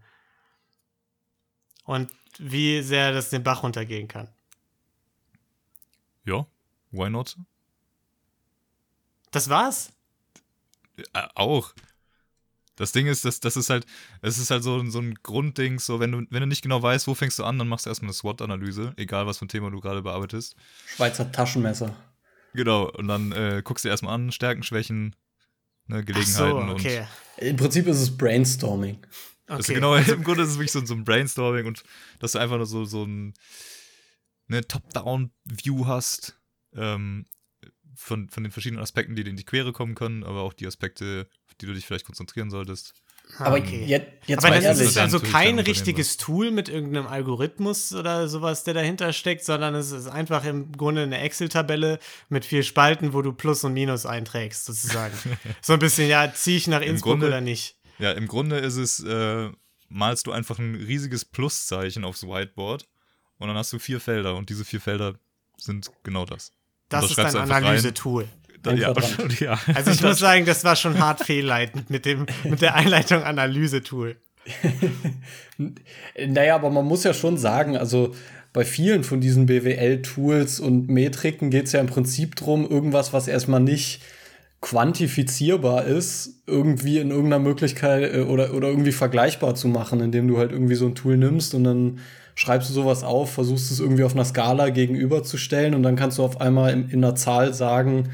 [1.84, 4.28] Und wie sehr das den Bach runtergehen kann.
[6.24, 6.46] Ja.
[6.90, 7.36] Why not?
[9.30, 9.92] Das war's?
[10.96, 11.74] Äh, auch.
[12.76, 13.86] Das Ding ist, das, das ist halt,
[14.22, 16.82] es ist halt so, ein- so ein Grundding, so wenn du, wenn du nicht genau
[16.82, 19.48] weißt, wo fängst du an, dann machst du erstmal eine SWOT-Analyse, egal was für ein
[19.48, 20.56] Thema du gerade bearbeitest.
[20.86, 21.94] Schweizer Taschenmesser.
[22.54, 25.16] Genau, und dann äh, guckst du dir erstmal an, Stärken, Schwächen,
[25.86, 27.06] ne, Ach Gelegenheiten so, okay.
[27.38, 28.96] Im Prinzip ist es Brainstorming.
[28.96, 29.74] und also okay.
[29.74, 31.82] genau, im Grunde ist es wirklich so, so ein Brainstorming und
[32.20, 33.34] dass du einfach nur so, so ein
[34.48, 36.38] eine Top-Down-View hast,
[36.74, 37.26] ähm,
[37.96, 40.66] von, von den verschiedenen Aspekten, die dir in die Quere kommen können, aber auch die
[40.66, 42.94] Aspekte, auf die du dich vielleicht konzentrieren solltest.
[43.38, 43.84] Aber okay.
[43.84, 48.28] jetzt, jetzt Aber mal dann ist also kein dein richtiges Tool mit irgendeinem Algorithmus oder
[48.28, 51.98] sowas, der dahinter steckt, sondern es ist einfach im Grunde eine Excel-Tabelle
[52.28, 55.14] mit vier Spalten, wo du Plus und Minus einträgst, sozusagen.
[55.62, 57.76] so ein bisschen, ja, ziehe ich nach Innsbruck Grunde- oder nicht.
[57.98, 59.50] Ja, im Grunde ist es, äh,
[59.88, 62.86] malst du einfach ein riesiges Pluszeichen aufs Whiteboard
[63.38, 65.14] und dann hast du vier Felder und diese vier Felder
[65.56, 66.52] sind genau das.
[66.88, 67.64] Das da ist schreibst ein du einfach rein.
[67.64, 68.28] Analysetool.
[68.66, 68.92] Ja,
[69.40, 69.58] ja.
[69.74, 74.16] Also ich muss sagen, das war schon hart fehlleitend mit, dem, mit der Einleitung Analysetool.
[76.26, 78.14] Naja, aber man muss ja schon sagen, also
[78.52, 83.28] bei vielen von diesen BWL-Tools und Metriken geht es ja im Prinzip drum, irgendwas, was
[83.28, 84.00] erstmal nicht
[84.60, 90.38] quantifizierbar ist, irgendwie in irgendeiner Möglichkeit äh, oder, oder irgendwie vergleichbar zu machen, indem du
[90.38, 91.98] halt irgendwie so ein Tool nimmst und dann
[92.34, 96.24] schreibst du sowas auf, versuchst es irgendwie auf einer Skala gegenüberzustellen und dann kannst du
[96.24, 98.08] auf einmal in, in einer Zahl sagen,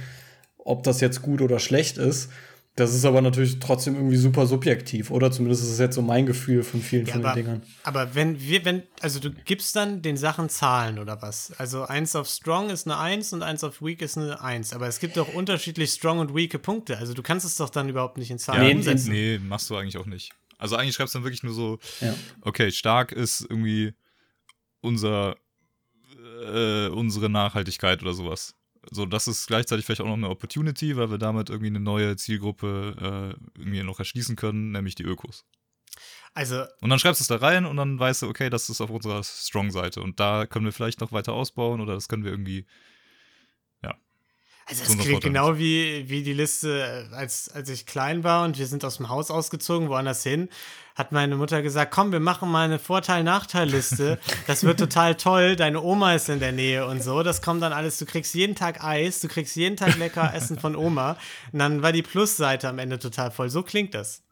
[0.70, 2.30] ob das jetzt gut oder schlecht ist.
[2.76, 5.30] Das ist aber natürlich trotzdem irgendwie super subjektiv, oder?
[5.32, 7.62] Zumindest ist es jetzt so mein Gefühl von vielen Ja, von aber, den Dingern.
[7.82, 11.52] aber wenn wir, wenn, also du gibst dann den Sachen Zahlen oder was?
[11.58, 14.72] Also eins auf Strong ist eine 1 und eins auf Weak ist eine 1.
[14.72, 16.96] Aber es gibt doch unterschiedlich Strong und Weake Punkte.
[16.96, 19.10] Also du kannst es doch dann überhaupt nicht in Zahlen Ja, Nee, umsetzen.
[19.10, 20.32] nee, machst du eigentlich auch nicht.
[20.56, 22.14] Also eigentlich schreibst du dann wirklich nur so, Ja.
[22.42, 23.94] okay, stark ist irgendwie
[24.80, 25.36] unser,
[26.46, 28.54] äh, unsere Nachhaltigkeit oder sowas.
[28.90, 32.16] So, das ist gleichzeitig vielleicht auch noch eine Opportunity, weil wir damit irgendwie eine neue
[32.16, 35.44] Zielgruppe äh, irgendwie noch erschließen können, nämlich die Ökos.
[36.34, 38.80] Also Und dann schreibst du es da rein und dann weißt du, okay, das ist
[38.80, 42.30] auf unserer Strong-Seite und da können wir vielleicht noch weiter ausbauen oder das können wir
[42.30, 42.66] irgendwie.
[44.70, 48.58] Also unserem klingt genau wie, wie die Liste, äh, als, als ich klein war und
[48.58, 50.48] wir sind aus dem Haus ausgezogen, woanders hin,
[50.94, 54.18] hat meine Mutter gesagt, komm, wir machen mal eine Vorteil-Nachteil-Liste.
[54.46, 57.22] Das wird total toll, deine Oma ist in der Nähe und so.
[57.22, 60.58] Das kommt dann alles, du kriegst jeden Tag Eis, du kriegst jeden Tag lecker Essen
[60.58, 61.16] von Oma.
[61.52, 63.48] Und dann war die Plusseite am Ende total voll.
[63.50, 64.22] So klingt das.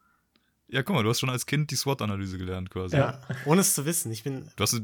[0.70, 2.97] Ja, guck mal, du hast schon als Kind die SWOT-Analyse gelernt quasi.
[2.97, 3.20] Ja.
[3.47, 4.12] Ohne es zu wissen.
[4.12, 4.78] Ich bin, Du hast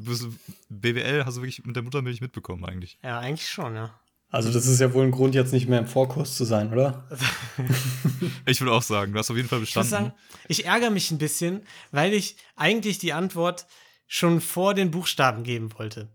[0.70, 2.98] BWL hast du wirklich mit der Muttermilch mitbekommen eigentlich.
[3.02, 3.94] ja, eigentlich schon, ja.
[4.34, 7.08] Also, das ist ja wohl ein Grund, jetzt nicht mehr im Vorkurs zu sein, oder?
[8.46, 9.90] Ich würde auch sagen, du hast auf jeden Fall Ich bestanden.
[9.90, 10.12] sagen,
[10.48, 13.66] ich ärgere mich ein bisschen, weil ich eigentlich die Antwort
[14.06, 16.08] schon vor den Buchstaben geben wollte.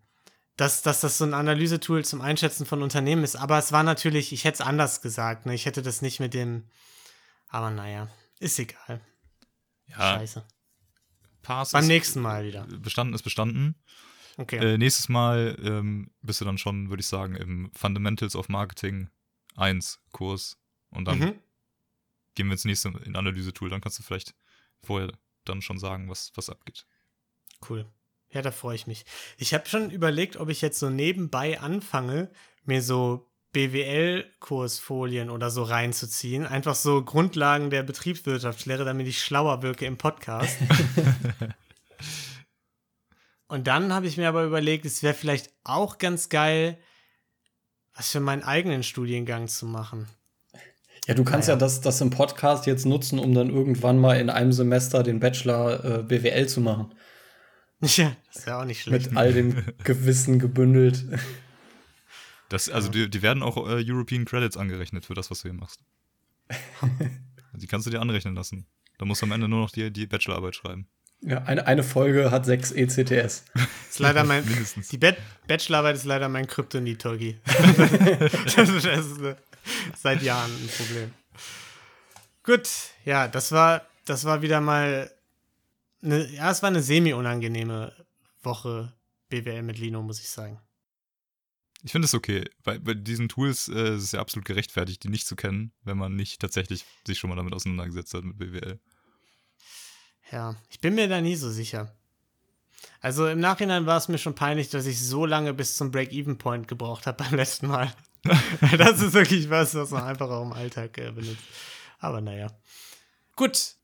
[0.58, 3.38] Dass, dass das so ein Analysetool zum Einschätzen von Unternehmen ist.
[3.38, 5.46] Aber es war natürlich, ich hätte es anders gesagt.
[5.46, 5.56] Ne?
[5.56, 6.66] Ich hätte das nicht mit dem.
[7.48, 8.10] Aber naja,
[8.40, 9.00] ist egal.
[9.88, 10.44] ja, Scheiße.
[11.42, 12.68] Pass Beim ist nächsten Mal wieder.
[12.68, 13.76] bestanden ist bestanden.
[14.40, 14.56] Okay.
[14.56, 19.10] Äh, nächstes Mal ähm, bist du dann schon, würde ich sagen, im Fundamentals of Marketing
[19.58, 20.58] 1 Kurs.
[20.92, 21.34] Und dann mhm.
[22.36, 23.70] gehen wir ins nächste in Analyse-Tool.
[23.70, 24.34] Dann kannst du vielleicht
[24.82, 25.12] vorher
[25.44, 26.86] dann schon sagen, was, was abgeht.
[27.70, 27.86] Cool.
[28.32, 29.04] Ja, da freue ich mich.
[29.38, 32.32] Ich habe schon überlegt, ob ich jetzt so nebenbei anfange,
[32.64, 36.46] mir so BWL-Kursfolien oder so reinzuziehen.
[36.46, 40.58] Einfach so Grundlagen der Betriebswirtschaftslehre, damit ich schlauer wirke im Podcast.
[43.50, 46.78] Und dann habe ich mir aber überlegt, es wäre vielleicht auch ganz geil,
[47.96, 50.08] was für meinen eigenen Studiengang zu machen.
[51.08, 51.58] Ja, du kannst Naja.
[51.58, 55.20] ja das, das im Podcast jetzt nutzen, um dann irgendwann mal in einem Semester den
[55.20, 56.94] Bachelor äh, BWL zu machen.
[57.82, 59.12] Ja, das wäre auch nicht schlecht.
[59.12, 61.06] Mit all dem Gewissen gebündelt.
[62.50, 65.58] Das, also die, die werden auch äh, European Credits angerechnet für das, was du hier
[65.58, 65.80] machst.
[67.54, 68.68] die kannst du dir anrechnen lassen.
[68.98, 70.90] Da musst du am Ende nur noch die, die Bachelorarbeit schreiben.
[71.22, 73.44] Ja, eine, eine Folge hat sechs ECTS.
[73.90, 74.88] ist leider mein, Mindestens.
[74.88, 75.18] die Ba-
[75.48, 77.38] Bachelorarbeit ist leider mein Kryptonit, Torgi.
[77.46, 79.36] das ist, das ist äh,
[79.98, 81.14] seit Jahren ein Problem.
[82.44, 82.70] Gut,
[83.06, 85.12] ja, das war, das war wieder mal,
[86.02, 87.94] eine, ja, es war eine semi-unangenehme
[88.42, 88.94] Woche
[89.28, 90.60] BWL mit Lino, muss ich sagen.
[91.84, 92.46] Ich finde es okay.
[92.64, 95.98] Bei, bei diesen Tools äh, ist es ja absolut gerechtfertigt, die nicht zu kennen, wenn
[95.98, 98.80] man nicht tatsächlich sich schon mal damit auseinandergesetzt hat mit BWL.
[100.32, 101.96] Ja, ich bin mir da nie so sicher.
[103.02, 106.68] Also im Nachhinein war es mir schon peinlich, dass ich so lange bis zum Break-Even-Point
[106.68, 107.94] gebraucht habe beim letzten Mal.
[108.78, 111.44] das ist wirklich was, was man einfach auch im Alltag äh, benutzt.
[112.00, 112.48] Aber naja.
[113.36, 113.76] Gut.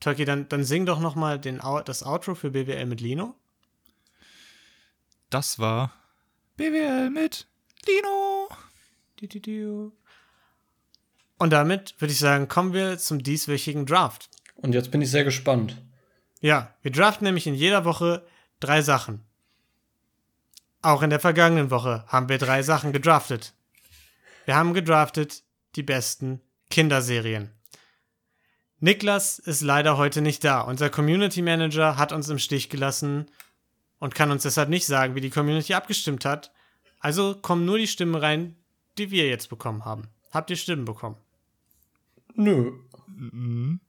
[0.00, 3.36] Tolki, dann, dann sing doch noch mal den, das Outro für BWL mit Lino.
[5.30, 5.92] Das war
[6.56, 7.46] BWL mit
[7.86, 8.48] Lino.
[9.16, 9.92] Du, du, du.
[11.38, 14.28] Und damit würde ich sagen, kommen wir zum dieswöchigen Draft.
[14.56, 15.76] Und jetzt bin ich sehr gespannt.
[16.40, 18.24] Ja, wir draften nämlich in jeder Woche
[18.60, 19.20] drei Sachen.
[20.82, 23.54] Auch in der vergangenen Woche haben wir drei Sachen gedraftet.
[24.44, 25.42] Wir haben gedraftet
[25.76, 26.40] die besten
[26.70, 27.50] Kinderserien.
[28.80, 30.60] Niklas ist leider heute nicht da.
[30.62, 33.30] Unser Community Manager hat uns im Stich gelassen
[34.00, 36.50] und kann uns deshalb nicht sagen, wie die Community abgestimmt hat.
[36.98, 38.56] Also kommen nur die Stimmen rein,
[38.98, 40.08] die wir jetzt bekommen haben.
[40.32, 41.16] Habt ihr Stimmen bekommen?
[42.34, 42.72] Nö.
[43.06, 43.80] Mhm.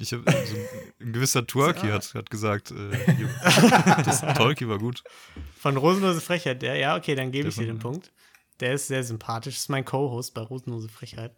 [0.00, 0.56] Ich hab, also,
[0.98, 2.90] ein gewisser Twerky hat, hat gesagt, äh,
[4.04, 5.04] das Tolki war gut.
[5.58, 8.10] Von Rosenlose Frechheit, der, ja, okay, dann gebe ich dir den Punkt.
[8.60, 11.36] Der ist sehr sympathisch, ist mein Co-Host bei Rosenlose Frechheit.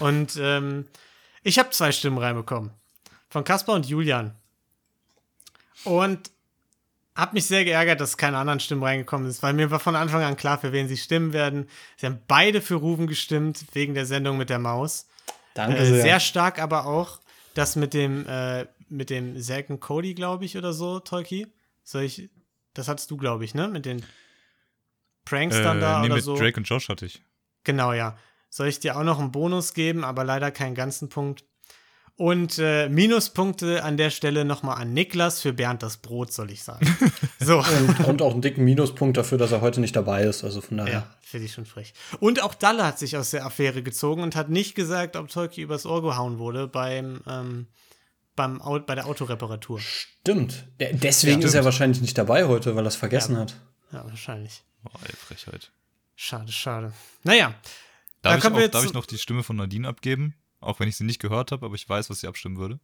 [0.00, 0.86] Und ähm,
[1.44, 2.70] ich habe zwei Stimmen reinbekommen.
[3.28, 4.34] Von Kaspar und Julian.
[5.84, 6.30] Und
[7.14, 10.22] habe mich sehr geärgert, dass keine anderen Stimmen reingekommen sind, weil mir war von Anfang
[10.22, 11.68] an klar, für wen sie stimmen werden.
[11.96, 15.06] Sie haben beide für Ruben gestimmt, wegen der Sendung mit der Maus.
[15.54, 16.02] Danke Äh, sehr.
[16.02, 17.20] sehr stark aber auch
[17.54, 21.46] das mit dem, äh, mit dem Zack und Cody, glaube ich, oder so, Tolki.
[21.82, 22.30] Soll ich,
[22.74, 23.68] das hattest du, glaube ich, ne?
[23.68, 24.04] Mit den
[25.24, 26.36] Prankstern Äh, da nee, oder mit so.
[26.36, 27.22] Drake und Josh hatte ich.
[27.64, 28.16] Genau, ja.
[28.48, 31.44] Soll ich dir auch noch einen Bonus geben, aber leider keinen ganzen Punkt.
[32.20, 36.62] Und äh, Minuspunkte an der Stelle nochmal an Niklas für Bernd das Brot, soll ich
[36.62, 36.86] sagen.
[37.42, 37.60] So.
[37.60, 40.44] und, und auch einen dicken Minuspunkt dafür, dass er heute nicht dabei ist.
[40.44, 40.92] Also von daher.
[40.92, 41.94] Ja, finde ich schon frech.
[42.18, 45.62] Und auch Dalle hat sich aus der Affäre gezogen und hat nicht gesagt, ob Tolki
[45.62, 47.66] übers Ohr gehauen wurde beim, ähm,
[48.36, 49.80] beim Au bei der Autoreparatur.
[49.80, 50.66] Stimmt.
[50.78, 51.64] Der, deswegen Ja, ist er stimmt.
[51.64, 53.40] wahrscheinlich nicht dabei heute, weil er es vergessen Ja.
[53.40, 53.54] hat.
[53.92, 54.62] Ja, wahrscheinlich.
[54.84, 55.70] Oh, ey, Frechheit.
[56.16, 56.92] Schade, schade.
[57.22, 57.54] Naja,
[58.20, 60.34] Da Darf, ich, kommen auch, wir jetzt darf ich noch die Stimme von Nadine abgeben?
[60.60, 62.78] Auch wenn ich sie nicht gehört habe, aber ich weiß, was sie abstimmen würde.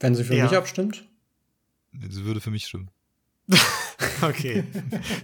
[0.00, 0.44] Wenn sie für Ja.
[0.44, 1.04] mich abstimmt.
[1.92, 2.90] Sie würde für mich stimmen.
[4.22, 4.64] okay.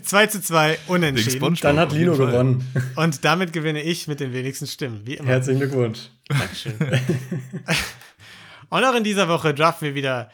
[0.02, 1.54] 2 zu 2, Wegen unentschieden.
[1.60, 2.66] Dann hat Lino gewonnen.
[2.96, 5.06] Und damit gewinne ich mit den wenigsten Stimmen.
[5.06, 5.28] Wie immer.
[5.28, 6.08] Herzlichen Glückwunsch.
[6.28, 6.76] Dankeschön.
[8.70, 10.30] Und auch in dieser Woche draften wir wieder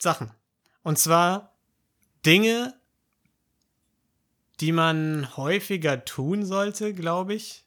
[0.00, 0.30] Sachen.
[0.82, 1.52] Und zwar
[2.24, 2.74] Dinge,
[4.60, 7.64] die man häufiger tun sollte, glaube ich.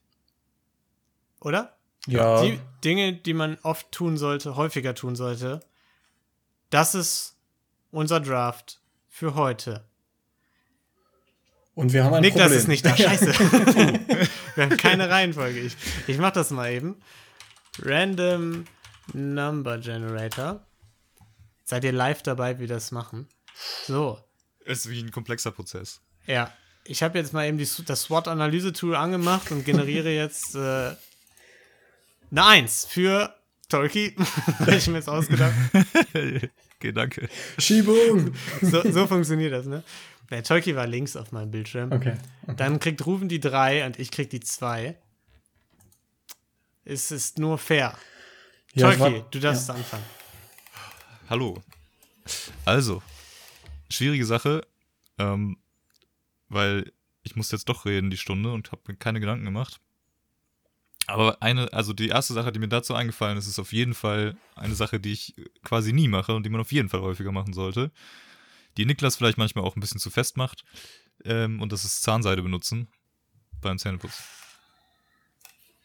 [1.41, 1.77] Oder?
[2.07, 2.41] Ja.
[2.41, 5.59] Die Dinge, die man oft tun sollte, häufiger tun sollte.
[6.69, 7.35] Das ist
[7.91, 9.83] unser Draft für heute.
[11.75, 12.59] Und wir haben ein Niklas Problem.
[12.59, 12.95] ist nicht da.
[12.97, 13.27] Scheiße.
[14.55, 15.59] Wir haben keine Reihenfolge.
[15.61, 15.77] Ich,
[16.07, 16.97] ich mach das mal eben.
[17.81, 18.65] Random
[19.13, 20.59] Number Generator.
[21.63, 23.29] Seid ihr live dabei, wie wir das machen?
[23.85, 24.19] So.
[24.65, 26.01] Es ist wie ein komplexer Prozess.
[26.25, 26.51] Ja.
[26.83, 30.91] ich habe jetzt mal eben die, das SWOT-Analyse-Tool angemacht und generiere jetzt äh,
[32.31, 33.35] eine 1 für
[33.69, 34.15] Tolki.
[34.59, 35.53] Habe ich mir jetzt ausgedacht.
[36.13, 37.29] okay, danke.
[37.57, 38.33] Schiebung!
[38.61, 39.83] So, so funktioniert das, ne?
[40.29, 41.91] Der Tolki war links auf meinem Bildschirm.
[41.91, 42.15] Okay.
[42.45, 44.95] Dann kriegt Rufen die 3 und ich krieg die 2.
[46.85, 47.97] Es ist nur fair.
[48.73, 50.03] Ja, Tolki, du darfst anfangen.
[51.29, 51.61] Hallo.
[52.65, 53.01] Also,
[53.89, 54.65] schwierige Sache,
[55.17, 55.57] ähm,
[56.47, 56.91] weil
[57.23, 59.79] ich musste jetzt doch reden die Stunde und habe mir keine Gedanken gemacht.
[61.09, 64.37] Aber eine, also die erste Sache, die mir dazu eingefallen ist, ist auf jeden Fall
[64.55, 67.53] eine Sache, die ich quasi nie mache und die man auf jeden Fall häufiger machen
[67.53, 67.91] sollte.
[68.77, 70.63] Die Niklas vielleicht manchmal auch ein bisschen zu fest macht.
[71.25, 72.87] Ähm, und das ist Zahnseide benutzen
[73.61, 74.21] beim Zähneputz.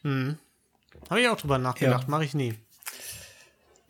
[0.03, 0.37] Hm.
[1.09, 2.09] Habe ich auch drüber nachgedacht, Ja.
[2.09, 2.53] mache ich nie.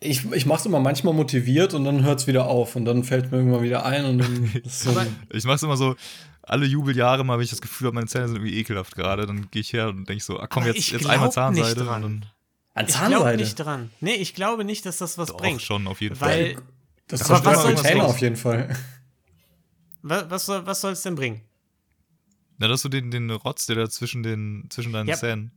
[0.00, 3.38] Ich, ich mach's immer manchmal motiviert und dann hört's wieder auf und dann fällt mir
[3.38, 4.90] irgendwann wieder ein und dann so
[5.30, 5.96] Ich mache es immer so,
[6.46, 9.50] alle Jubeljahre mal, wenn ich das Gefühl habe, meine Zähne sind irgendwie ekelhaft gerade, dann
[9.50, 12.04] gehe ich her und denke so, ah komm, Aber jetzt, jetzt einmal nicht Zahnseide dran.
[12.04, 12.30] und dann
[12.74, 13.42] an Ich glaube Zahnseide.
[13.42, 13.90] nicht dran.
[14.00, 15.60] Nee, ich glaube nicht, dass das was doch bringt.
[15.62, 16.62] schon auf jeden Weil, Fall.
[17.08, 18.76] Das zerstört soll die das Zähne auf jeden Fall.
[20.02, 21.40] was, was soll was soll's denn bringen?
[22.58, 25.16] Na, dass du den, den Rotz, der da zwischen, den, zwischen deinen Ja.
[25.16, 25.52] Zähnen.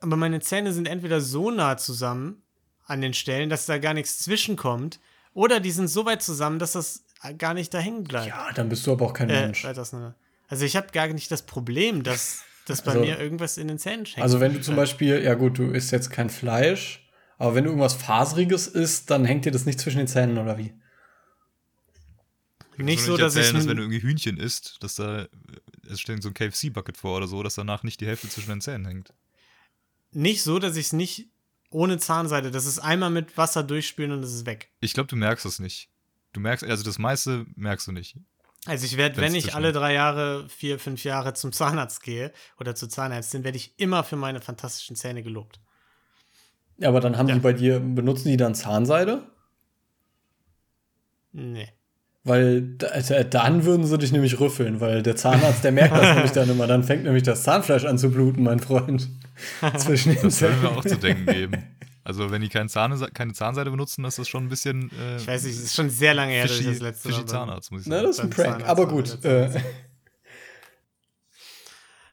[0.00, 2.42] Aber meine Zähne sind entweder so nah zusammen
[2.86, 5.00] an den Stellen, dass da gar nichts zwischenkommt,
[5.32, 7.04] oder die sind so weit zusammen, dass das
[7.38, 8.28] gar nicht da hängen bleibt.
[8.28, 9.64] Ja, dann bist du aber auch kein äh, Mensch.
[9.64, 10.14] weiter auseinander.
[10.48, 13.78] Also ich habe gar nicht das Problem, dass, dass bei Also- mir irgendwas in den
[13.78, 14.18] Zähnen hängt.
[14.22, 17.70] Also wenn du zum Beispiel, ja gut, du isst jetzt kein Fleisch, aber wenn du
[17.70, 20.72] irgendwas Faseriges isst, dann hängt dir das nicht zwischen den Zähnen oder wie?
[22.78, 25.26] nicht Kannst so, dass ich erzählen, dass wenn du irgendwie Hühnchen isst, dass da,
[25.90, 28.60] es stellt so ein KFC-Bucket vor oder so, dass danach nicht die Hälfte zwischen den
[28.60, 29.12] Zähnen hängt.
[30.12, 31.28] nicht so, dass ich es nicht
[31.70, 34.70] ohne Zahnseide, das ist einmal mit Wasser durchspülen und es ist weg.
[34.80, 35.88] Ich glaube, du merkst es nicht.
[36.32, 38.16] Du merkst, also das meiste merkst du nicht.
[38.66, 42.74] Also ich werde, wenn ich alle drei Jahre, vier, fünf Jahre zum Zahnarzt gehe oder
[42.74, 45.60] zur Zahnärztin, werde ich immer für meine fantastischen Zähne gelobt.
[46.78, 47.34] Ja, aber dann haben Ja.
[47.36, 49.22] die bei dir, benutzen die dann Zahnseide?
[51.32, 51.68] Nee.
[52.24, 56.02] Weil da- da- dann würden sie dich nämlich rüffeln, weil der Zahnarzt, der merkt das
[56.14, 56.66] nämlich dann immer.
[56.66, 59.08] Dann fängt nämlich das Zahnfleisch an zu bluten, mein Freund.
[59.78, 60.76] Zwischen den Das würde mir Zähnen.
[60.78, 61.75] auch zu denken geben.
[62.06, 65.26] Also wenn die keine, Zahne, keine Zahnseide benutzen, ist das schon ein bisschen äh, Ich
[65.26, 67.26] weiß nicht, es ist schon sehr lange her, dass ich fishy, das letzte fishy Mal
[67.26, 68.06] Zahnarzt, muss ich Na, sagen.
[68.06, 68.46] das ist ein Prank.
[68.48, 69.24] Zahnarzt Aber gut.
[69.24, 69.62] Äh,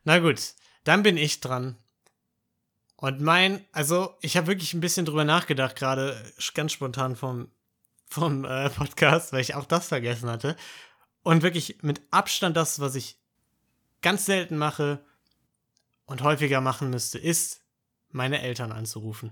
[0.04, 0.42] Na gut,
[0.84, 1.78] dann bin ich dran.
[2.96, 6.20] Und mein, also ich habe wirklich ein bisschen drüber nachgedacht, gerade
[6.56, 7.52] ganz spontan vom,
[8.10, 10.56] vom äh, Podcast, weil ich auch das vergessen hatte.
[11.22, 13.20] Und wirklich mit Abstand das, was ich
[14.02, 15.06] ganz selten mache
[16.06, 17.62] und häufiger machen müsste, ist,
[18.10, 19.32] meine Eltern anzurufen.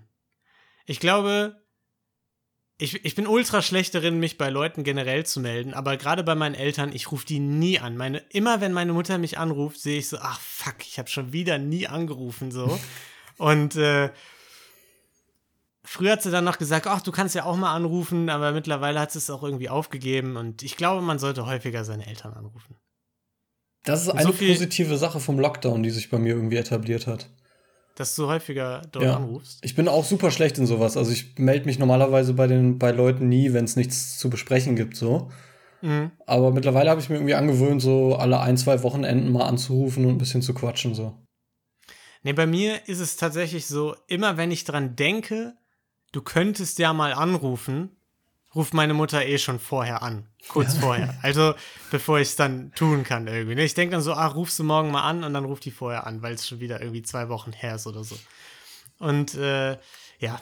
[0.91, 1.55] Ich glaube,
[2.77, 6.35] ich, ich bin ultra schlecht darin, mich bei Leuten generell zu melden, aber gerade bei
[6.35, 7.95] meinen Eltern, ich rufe die nie an.
[7.95, 11.31] Meine, immer wenn meine Mutter mich anruft, sehe ich so, ach fuck, ich habe schon
[11.31, 12.77] wieder nie angerufen so.
[13.37, 14.11] Und äh,
[15.85, 18.99] früher hat sie dann noch gesagt, ach, du kannst ja auch mal anrufen, aber mittlerweile
[18.99, 22.75] hat sie es auch irgendwie aufgegeben und ich glaube, man sollte häufiger seine Eltern anrufen.
[23.83, 27.29] das ist eine so positive Sache vom Lockdown, die sich bei mir irgendwie etabliert hat.
[28.01, 29.15] Dass du häufiger dort Ja.
[29.17, 29.59] anrufst.
[29.63, 30.97] Ich bin auch super schlecht in sowas.
[30.97, 34.75] Also ich melde mich normalerweise bei den bei Leuten nie, wenn es nichts zu besprechen
[34.75, 35.29] gibt, so.
[35.83, 36.09] Mhm.
[36.25, 40.13] Aber mittlerweile habe ich mir irgendwie angewöhnt, so alle ein, zwei Wochenenden mal anzurufen und
[40.13, 41.15] ein bisschen zu quatschen, so.
[42.23, 45.53] Nee, bei mir ist es tatsächlich so, immer wenn ich dran denke,
[46.11, 47.95] du könntest ja mal anrufen,
[48.55, 50.25] ruft meine Mutter eh schon vorher an.
[50.47, 51.15] Kurz vorher.
[51.21, 51.53] Also,
[51.91, 53.55] bevor ich es dann tun kann irgendwie.
[53.55, 53.63] ne?
[53.63, 56.05] Ich denke dann so, ah, rufst du morgen mal an und dann ruft die vorher
[56.07, 58.15] an, weil es schon wieder irgendwie zwei Wochen her ist oder so.
[58.99, 59.71] Und äh,
[60.19, 60.41] ja,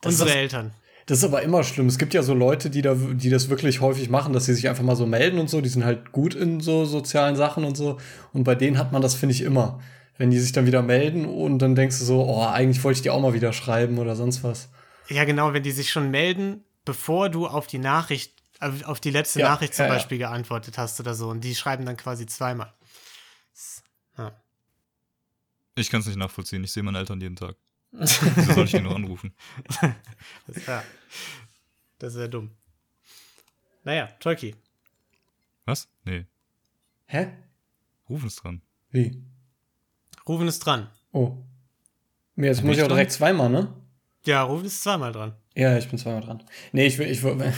[0.00, 0.72] Das ist unsere das- Eltern.
[1.06, 1.86] Das ist aber immer schlimm.
[1.86, 4.68] Es gibt ja so Leute, die, da, die das wirklich häufig machen, dass sie sich
[4.68, 5.62] einfach mal so melden und so.
[5.62, 7.96] Die sind halt gut in so sozialen Sachen und so.
[8.34, 9.80] Und bei denen hat man das, finde ich, immer.
[10.18, 13.02] Wenn die sich dann wieder melden und dann denkst du so, oh, eigentlich wollte ich
[13.02, 14.68] die auch mal wieder schreiben oder sonst was.
[15.08, 19.10] Ja, genau, wenn die sich schon melden, bevor du auf die Nachricht, äh, auf die
[19.10, 19.94] letzte Ja, Nachricht zum ja, ja.
[19.96, 21.28] Beispiel geantwortet hast oder so.
[21.28, 22.72] Und die schreiben dann quasi zweimal.
[24.16, 24.32] Ja.
[25.74, 26.64] Ich kann es nicht nachvollziehen.
[26.64, 27.56] Ich sehe meine Eltern jeden Tag.
[27.90, 29.34] Wieso soll ich die nur anrufen?
[30.46, 30.82] Das, ja.
[31.98, 32.52] das ist ja dumm.
[33.84, 34.56] Naja, Tolki.
[35.66, 35.88] Was?
[36.04, 36.24] Nee.
[37.04, 37.32] Hä?
[38.08, 38.62] Rufen ist dran.
[38.90, 39.22] Wie?
[40.26, 40.88] Rufen ist dran.
[41.12, 41.36] Oh.
[42.36, 42.96] Jetzt Bin muss ich ich auch dran?
[42.96, 43.74] direkt zweimal, ne?
[44.24, 45.34] Ja, Rufen ist zweimal dran.
[45.58, 46.40] Ja, ich bin zweimal dran.
[46.70, 47.36] Nee, ich will, ich will,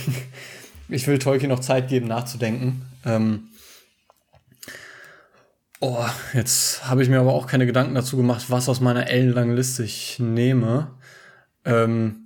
[0.89, 2.81] ich will Tolkien noch Zeit geben, nachzudenken.
[3.05, 3.49] Ähm,
[5.79, 9.55] oh, jetzt habe ich mir aber auch keine Gedanken dazu gemacht, was aus meiner ellenlangen
[9.55, 10.87] Liste ich nehme.
[11.63, 12.25] Ähm,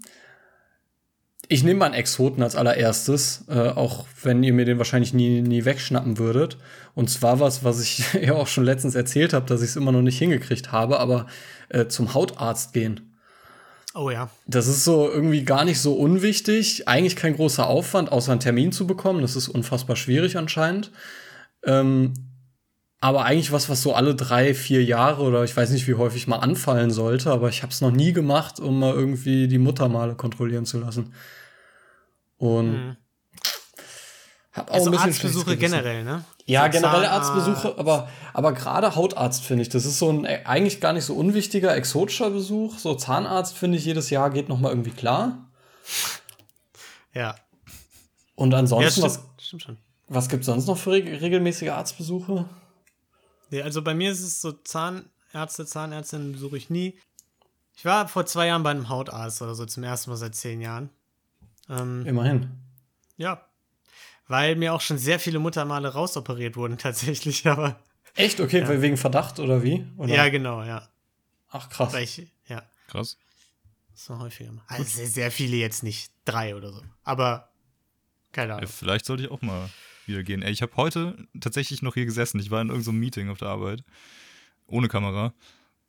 [1.50, 5.42] ich nehme mal einen Exoten als allererstes, äh, auch wenn ihr mir den wahrscheinlich nie,
[5.42, 6.58] nie wegschnappen würdet.
[6.94, 9.92] Und zwar was, was ich ja auch schon letztens erzählt habe, dass ich es immer
[9.92, 11.26] noch nicht hingekriegt habe, aber
[11.68, 13.15] äh, zum Hautarzt gehen.
[13.96, 14.30] Oh ja.
[14.46, 16.88] Das ist so irgendwie gar nicht so unwichtig.
[16.88, 19.22] Eigentlich kein großer Aufwand, außer einen Termin zu bekommen.
[19.22, 20.92] Das ist unfassbar schwierig anscheinend.
[21.64, 22.14] Ähm,
[23.00, 26.28] aber eigentlich was, was so alle drei, vier Jahre oder ich weiß nicht, wie häufig
[26.28, 27.32] mal anfallen sollte.
[27.32, 31.14] Aber ich habe es noch nie gemacht, um mal irgendwie die Muttermale kontrollieren zu lassen.
[32.38, 32.98] Und Mhm.
[34.56, 36.24] Hab auch Also ein bisschen Arztbesuche generell, ne?
[36.46, 37.10] Ja, So generelle.
[37.12, 41.06] Arztbesuche, aber, aber gerade Hautarzt finde ich, das ist so ein äh, eigentlich gar nicht
[41.06, 42.78] so unwichtiger exotischer Besuch.
[42.78, 45.50] So Zahnarzt finde ich jedes Jahr geht noch mal irgendwie klar.
[47.14, 47.36] Ja.
[48.36, 49.78] Und Ja, ansonsten, stimmt, was, stimmt schon.
[50.08, 52.46] was gibt es sonst noch für reg regelmäßige Arztbesuche?
[53.50, 57.00] Nee, also bei mir ist es so, Zahnärzte, Zahnärztinnen besuche ich nie.
[57.78, 60.62] Ich war vor zwei Jahren bei einem Hautarzt oder so zum ersten Mal seit zehn
[60.62, 60.90] Jahren.
[61.70, 62.52] Ähm, Immerhin.
[63.18, 63.42] ja.
[64.28, 67.80] Weil mir auch schon sehr viele Muttermale rausoperiert wurden, tatsächlich, aber.
[68.16, 68.40] Echt?
[68.40, 69.86] Okay, weil wegen Verdacht oder wie?
[69.98, 70.14] Oder?
[70.14, 70.88] Ja, genau, ja.
[71.50, 71.94] Ach krass.
[71.94, 73.18] Weil ich, ja, Krass.
[73.94, 74.64] so häufiger mal.
[74.68, 76.82] Also sehr, sehr viele jetzt nicht, drei oder so.
[77.04, 77.50] Aber,
[78.32, 78.70] keine Ja, Ahnung.
[78.70, 79.70] vielleicht sollte ich auch mal
[80.06, 80.42] wieder gehen.
[80.42, 82.40] Ey, ich habe heute tatsächlich noch hier gesessen.
[82.40, 83.84] Ich war in irgendeinem Meeting auf der Arbeit.
[84.68, 85.34] Ohne Kamera.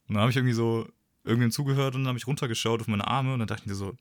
[0.08, 0.88] Und dann habe ich irgendwie so
[1.24, 3.74] irgendwem zugehört und dann habe ich runtergeschaut auf meine Arme und dann dachte ich mir
[3.74, 3.94] so,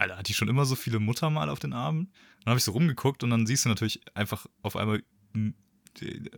[0.00, 2.10] Alter, hat die schon immer so viele Muttermale auf den Armen?
[2.44, 5.02] Dann habe ich so rumgeguckt und dann siehst du natürlich einfach auf einmal
[5.34, 5.54] m,
[6.00, 6.30] die-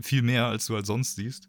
[0.00, 1.48] viel mehr, als du halt sonst siehst,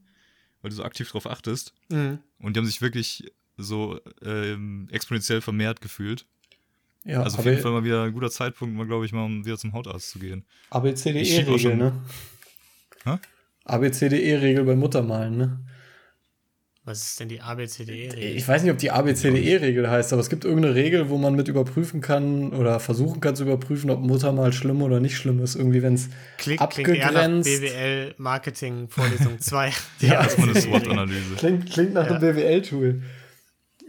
[0.62, 1.74] weil du so aktiv drauf achtest.
[1.90, 2.20] Mhm.
[2.40, 6.26] Und die haben sich wirklich so ähm, exponentiell vermehrt gefühlt.
[7.04, 9.46] ja, Also auf jeden Fall mal wieder ein guter Zeitpunkt, mal glaube ich mal, um
[9.46, 10.46] wieder zum Hautarzt zu gehen.
[10.68, 13.20] Ich auch ABCDE-Regel, ne?
[13.66, 15.66] ABCDE-Regel bei Muttermalen, ne?
[16.88, 18.38] Was ist denn die ABCDE-Regel?
[18.38, 21.50] Ich weiß nicht, ob die ABCDE-Regel heißt, aber es gibt irgendeine Regel, wo man mit
[21.50, 25.56] überprüfen kann oder versuchen kann zu überprüfen, ob ein Muttermal schlimm oder nicht schlimm ist.
[25.56, 26.08] Irgendwie, wenn es
[26.38, 27.50] Klingt, klingt abgegrenzt.
[27.50, 29.74] BWL Marketing Vorlesung 2.
[30.00, 30.62] Ja, Erstmal eine.
[30.62, 31.36] SWOT-Analyse.
[31.36, 32.16] klingt, klingt nach Ja.
[32.16, 33.02] einem BWL-Tool.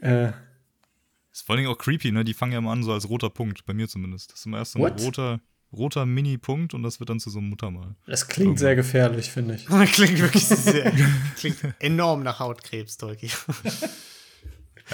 [0.02, 0.32] Äh,
[1.32, 2.24] Ist vor allen Dingen auch creepy, ne?
[2.24, 4.32] Die fangen ja immer an so als roter Punkt, bei mir zumindest.
[4.32, 5.00] Das ist immer erst so ein What?
[5.00, 5.40] roter,
[5.72, 7.94] roter Mini-Punkt und das wird dann zu so einem Muttermal.
[8.06, 9.66] das klingt sehr gefährlich, finde ich.
[9.92, 10.92] klingt wirklich sehr.
[11.36, 13.30] Klingt enorm nach Hautkrebs, Tolki.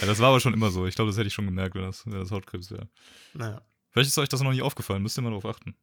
[0.01, 0.87] Ja, das war aber schon immer so.
[0.87, 2.89] Ich glaube, das hätte ich schon gemerkt, wenn das, wenn das Hautkrebs wäre.
[3.33, 3.63] Naja.
[3.91, 5.77] Vielleicht ist euch das noch nicht aufgefallen, müsst ihr mal drauf achten.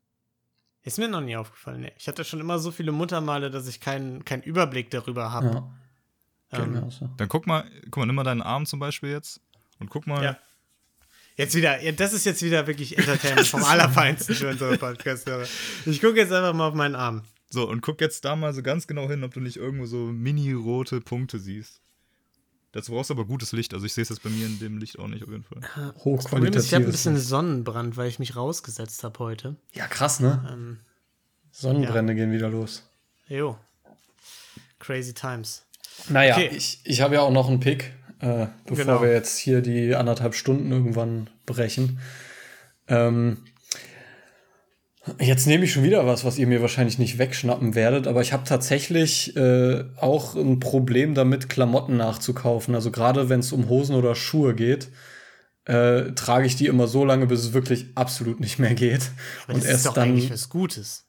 [0.83, 1.79] Ist mir noch nie aufgefallen.
[1.79, 1.93] Nee.
[1.97, 5.71] Ich hatte schon immer so viele Muttermale, dass ich keinen keinen Überblick darüber habe.
[6.51, 7.09] Ja, ähm, so.
[7.15, 9.39] Dann guck mal, guck mal, nimm mal deinen Arm zum Beispiel jetzt
[9.79, 10.23] und guck mal.
[10.23, 10.37] Ja.
[11.41, 15.45] Jetzt wieder, ja, das ist jetzt wieder wirklich Entertainment vom Allerfeinsten für unsere Podcast-Hörer.
[15.85, 17.23] Ich gucke jetzt einfach mal auf meinen Arm.
[17.49, 19.97] So, und guck jetzt da mal so ganz genau hin, ob du nicht irgendwo so
[19.97, 21.81] mini-rote Punkte siehst.
[22.73, 23.73] Dazu brauchst du aber gutes Licht.
[23.73, 25.59] Also ich sehe es jetzt bei mir in dem Licht auch nicht auf jeden Fall.
[25.93, 27.27] Problem ist, ich habe ein bisschen Hochqualitatives.
[27.27, 29.55] Sonnenbrand, weil ich mich rausgesetzt habe heute.
[29.73, 30.47] Ja, krass, ne?
[30.49, 30.77] Ähm,
[31.51, 32.83] Sonnenbrände gehen wieder los.
[33.27, 33.57] jo.
[34.79, 35.63] Crazy times.
[36.09, 36.49] Naja, Okay.
[36.55, 39.01] ich, ich habe ja auch noch einen Pick, äh, bevor Genau.
[39.01, 41.99] wir jetzt hier die anderthalb Stunden irgendwann brechen.
[42.87, 43.37] Ähm,
[45.19, 48.33] jetzt nehme ich schon wieder was, was ihr mir wahrscheinlich nicht wegschnappen werdet, aber ich
[48.33, 52.75] habe tatsächlich äh, auch ein Problem damit, Klamotten nachzukaufen.
[52.75, 54.89] Also gerade wenn es um Hosen oder Schuhe geht,
[55.65, 59.11] äh, trage ich die immer so lange, bis es wirklich absolut nicht mehr geht.
[59.47, 61.05] Aber das ist doch eigentlich was Gutes.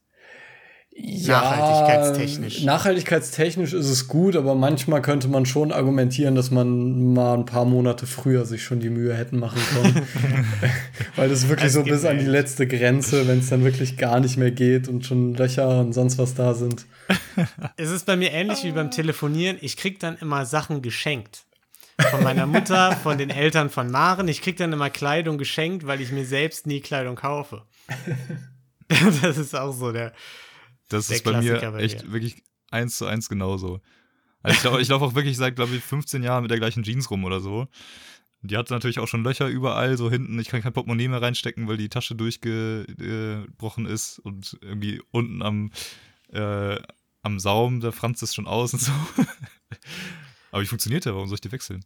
[0.94, 2.62] Nachhaltigkeitstechnisch.
[2.64, 7.64] Nachhaltigkeitstechnisch ist es gut, aber manchmal könnte man schon argumentieren, dass man mal ein paar
[7.64, 10.06] Monate früher sich schon die Mühe hätten machen können.
[11.16, 14.20] Weil das wirklich Es so bis an die letzte Grenze, wenn es dann wirklich gar
[14.20, 16.86] nicht mehr geht und schon Löcher und sonst was da sind.
[17.76, 19.56] Es ist bei mir ähnlich wie beim Telefonieren.
[19.60, 21.44] Ich krieg dann immer Sachen geschenkt.
[22.10, 24.28] Von meiner Mutter, von den Eltern von Maren.
[24.28, 27.62] Ich krieg dann immer Kleidung geschenkt, weil ich mir selbst nie Kleidung kaufe.
[29.22, 30.12] Das ist auch so der.
[30.92, 32.12] Das Der ist bei mir bei echt dir.
[32.12, 33.80] wirklich eins zu eins genauso.
[34.42, 36.82] Also ich glaube ich lauf auch wirklich seit, glaube ich, 15 Jahren mit der gleichen
[36.82, 37.68] Jeans rum oder so.
[38.44, 40.36] Die hatte natürlich auch schon Löcher überall, so hinten.
[40.40, 45.70] Ich kann kein Portemonnaie mehr reinstecken, weil die Tasche durchgebrochen ist und irgendwie unten am,
[46.32, 46.76] äh,
[47.22, 48.90] am Saum, da franzt es schon aus und so.
[50.50, 51.84] Aber die funktioniert ja, warum soll ich die wechseln?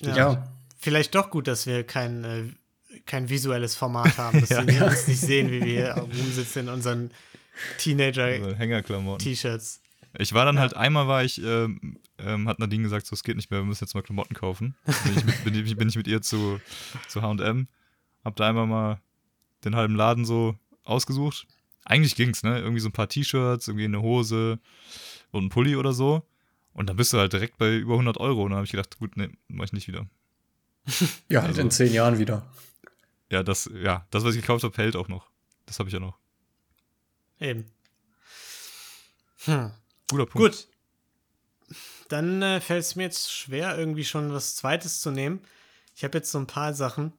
[0.00, 0.52] Ja.
[0.78, 2.44] Vielleicht doch gut, dass wir kein, äh,
[3.06, 4.66] kein visuelles Format haben, dass Ja.
[4.66, 7.10] wir uns nicht sehen, wie wir hier rumsitzen in unseren
[7.78, 9.80] Teenager-T-Shirts.
[10.18, 13.36] Ich war dann halt, einmal war ich, ähm, ähm, hat Nadine gesagt, so, es geht
[13.36, 14.74] nicht mehr, wir müssen jetzt mal Klamotten kaufen.
[15.04, 16.58] Bin ich mit, bin, ich- bin ich mit ihr zu,
[17.08, 17.68] zu H&M,
[18.24, 19.00] hab da einmal mal
[19.64, 21.46] den halben Laden so ausgesucht.
[21.84, 22.58] Eigentlich ging's, ne?
[22.58, 24.58] Irgendwie so ein paar T-Shirts, irgendwie eine Hose
[25.32, 26.26] und ein Pulli oder so.
[26.72, 28.42] Und dann bist du halt direkt bei über 100 Euro.
[28.42, 30.06] Und dann habe ich gedacht, gut, ne, mach ich nicht wieder.
[31.28, 32.46] Ja, halt Also- in zehn Jahren wieder.
[33.30, 35.28] ja, das, ja, das, was ich gekauft habe, hält auch noch.
[35.66, 36.18] Das habe ich ja noch.
[37.40, 37.66] Eben.
[39.44, 39.72] Hm.
[40.10, 40.36] Guter Punkt.
[40.36, 40.68] Gut.
[42.08, 45.40] Dann äh, fällt es mir jetzt schwer, irgendwie schon was Zweites zu nehmen.
[45.94, 47.12] Ich habe jetzt so ein paar Sachen.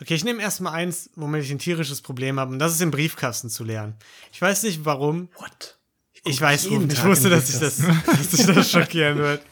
[0.00, 2.90] Okay, ich nehme erstmal eins, womit ich ein tierisches Problem habe, und das ist im
[2.90, 3.94] Briefkasten zu lernen.
[4.32, 5.28] Ich weiß nicht warum.
[5.36, 5.78] What?
[6.24, 9.42] Ich weiß, jeden Rufen, ich wusste, dass ich das, dass dich das schockieren wird.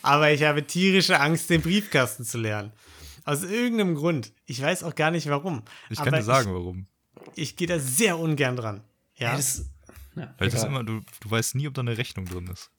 [0.00, 2.72] Aber ich habe tierische Angst, den Briefkasten zu lernen.
[3.24, 4.32] Aus irgendeinem Grund.
[4.46, 5.62] Ich weiß auch gar nicht warum.
[5.90, 6.86] Ich Aber kann dir sagen, warum.
[7.34, 8.82] Ich, gehe da sehr ungern dran.
[9.16, 9.64] Ja, Ja, das,
[10.16, 12.70] ja, Weil das immer, du, du weißt nie, ob da eine Rechnung drin ist.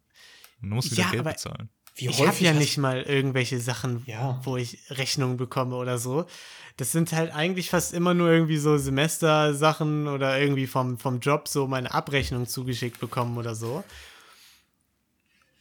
[0.61, 1.69] Und du musst wieder Ja, Geld aber- bezahlen.
[1.95, 4.41] Wie ich habe häufig ja nicht mal irgendwelche Sachen, Ja.
[4.43, 6.25] wo ich Rechnungen bekomme oder so.
[6.77, 11.47] Das sind halt eigentlich fast immer nur irgendwie so Semestersachen oder irgendwie vom, vom Job
[11.47, 13.83] so meine Abrechnung zugeschickt bekommen oder so.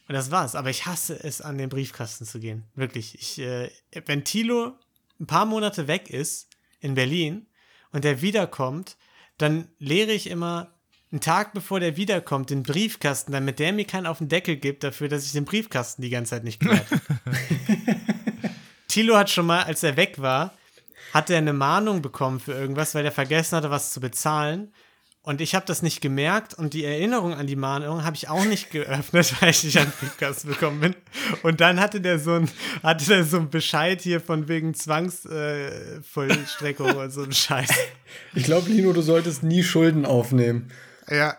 [0.07, 0.55] Und das war's.
[0.55, 2.63] Aber ich hasse es, an den Briefkasten zu gehen.
[2.75, 3.13] Wirklich.
[3.19, 3.69] Ich, äh,
[4.07, 4.73] wenn Thilo
[5.19, 6.47] ein paar Monate weg ist
[6.79, 7.45] in Berlin
[7.93, 8.97] und der wiederkommt,
[9.37, 10.73] dann leere ich immer
[11.11, 14.83] einen Tag bevor der wiederkommt den Briefkasten, damit der mir keinen auf den Deckel gibt
[14.83, 17.37] dafür, dass ich den Briefkasten die ganze Zeit nicht gehört habe.
[18.87, 20.53] Thilo hat schon mal, als er weg war,
[21.13, 24.73] hat er eine Mahnung bekommen für irgendwas, weil er vergessen hatte, was zu bezahlen.
[25.25, 28.43] Und ich habe das nicht gemerkt und die Erinnerung an die Mahnung habe ich auch
[28.43, 30.93] nicht geöffnet, weil ich nicht an den Briefkasten bekommen bin.
[31.43, 32.49] Und dann hatte der so ein,
[32.83, 37.69] hatte der so einen Bescheid hier von wegen Zwangsvollstreckung äh, und so ein Scheiß.
[38.35, 40.69] Ich glaube, Lino, du solltest nie Schulden aufnehmen.
[41.09, 41.35] Ja,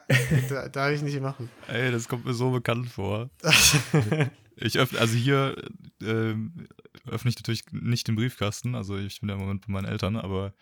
[0.49, 1.49] da, darf ich nicht machen.
[1.68, 3.30] Ey, das kommt mir so bekannt vor.
[4.57, 5.55] ich öffne, also hier
[6.03, 6.66] ähm,
[7.09, 8.74] öffne ich natürlich nicht den Briefkasten.
[8.74, 10.53] Also ich bin ja im Moment bei meinen Eltern, aber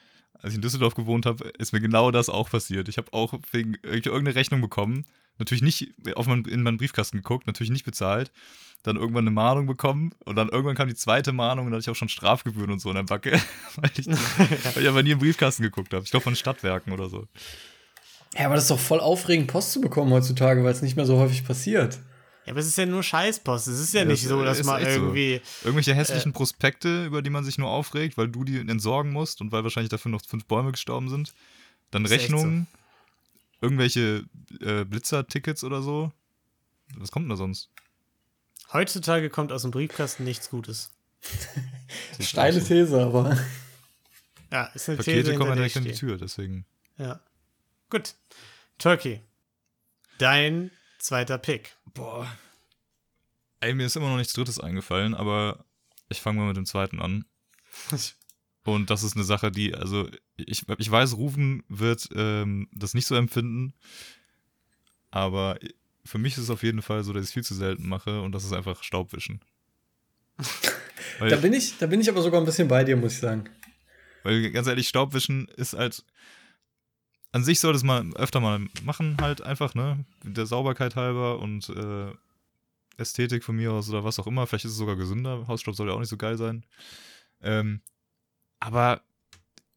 [0.42, 2.88] als ich in Düsseldorf gewohnt habe, ist mir genau das auch passiert.
[2.88, 5.04] Ich habe auch wegen irgendeine Rechnung bekommen.
[5.38, 8.30] Natürlich nicht auf mein, in meinen Briefkasten geguckt, natürlich nicht bezahlt.
[8.82, 11.88] Dann irgendwann eine Mahnung bekommen und dann irgendwann kam die zweite Mahnung und dann hatte
[11.88, 13.40] ich auch schon Strafgebühren und so in der Backe,
[13.76, 16.04] weil ich, weil ich aber nie im Briefkasten geguckt habe.
[16.04, 17.28] Ich glaube von Stadtwerken oder so.
[18.36, 21.06] Ja, aber das ist doch voll aufregend, Post zu bekommen heutzutage, weil es nicht mehr
[21.06, 21.98] so häufig passiert.
[22.44, 23.68] Ja, aber es ist ja nur Scheißpost.
[23.68, 25.00] Es ist ja, Ja, nicht so, dass ist man echt so.
[25.00, 25.40] irgendwie.
[25.62, 25.94] Irgendwelche Äh.
[25.94, 29.62] hässlichen Prospekte, über die man sich nur aufregt, weil du die entsorgen musst und weil
[29.62, 31.32] wahrscheinlich dafür noch fünf Bäume gestorben sind.
[31.92, 32.66] Dann Rechnungen,
[33.60, 34.24] irgendwelche
[34.60, 36.10] äh, Blitzer-Tickets oder so.
[36.96, 37.70] Was kommt denn da sonst?
[38.72, 40.90] Heutzutage kommt aus dem Briefkasten nichts Gutes.
[42.20, 43.38] Steile These, aber.
[44.50, 45.92] Ja, ist eine These, Pakete kommen ja direkt an die.
[45.92, 46.64] Tür, deswegen.
[46.98, 47.20] Ja.
[47.90, 48.14] Gut.
[48.78, 49.20] Turkey.
[50.18, 50.70] Dein
[51.02, 51.76] zweiter Pick.
[51.94, 52.26] Boah.
[53.60, 55.64] Ey, mir ist immer noch nichts Drittes eingefallen, aber
[56.08, 57.24] ich fange mal mit dem zweiten an.
[58.64, 63.06] Und das ist eine Sache, die, also, ich, ich weiß, Rufen wird ähm, das nicht
[63.06, 63.74] so empfinden,
[65.10, 65.58] aber
[66.04, 68.20] für mich ist es auf jeden Fall so, dass ich es viel zu selten mache
[68.22, 69.40] und das ist einfach Staubwischen.
[71.18, 73.44] Da bin, ich, da bin ich aber sogar ein bisschen bei dir, muss ich sagen.
[74.22, 76.04] weil ganz ehrlich, Staubwischen ist halt.
[77.32, 80.04] An sich sollte es mal öfter mal machen, halt einfach, ne?
[80.22, 82.12] Der Sauberkeit halber und äh,
[82.98, 84.46] Ästhetik von mir aus oder was auch immer.
[84.46, 85.46] Vielleicht ist es sogar gesünder.
[85.48, 86.64] Hausstaub soll ja auch nicht so geil sein.
[87.40, 87.80] Ähm,
[88.60, 89.00] aber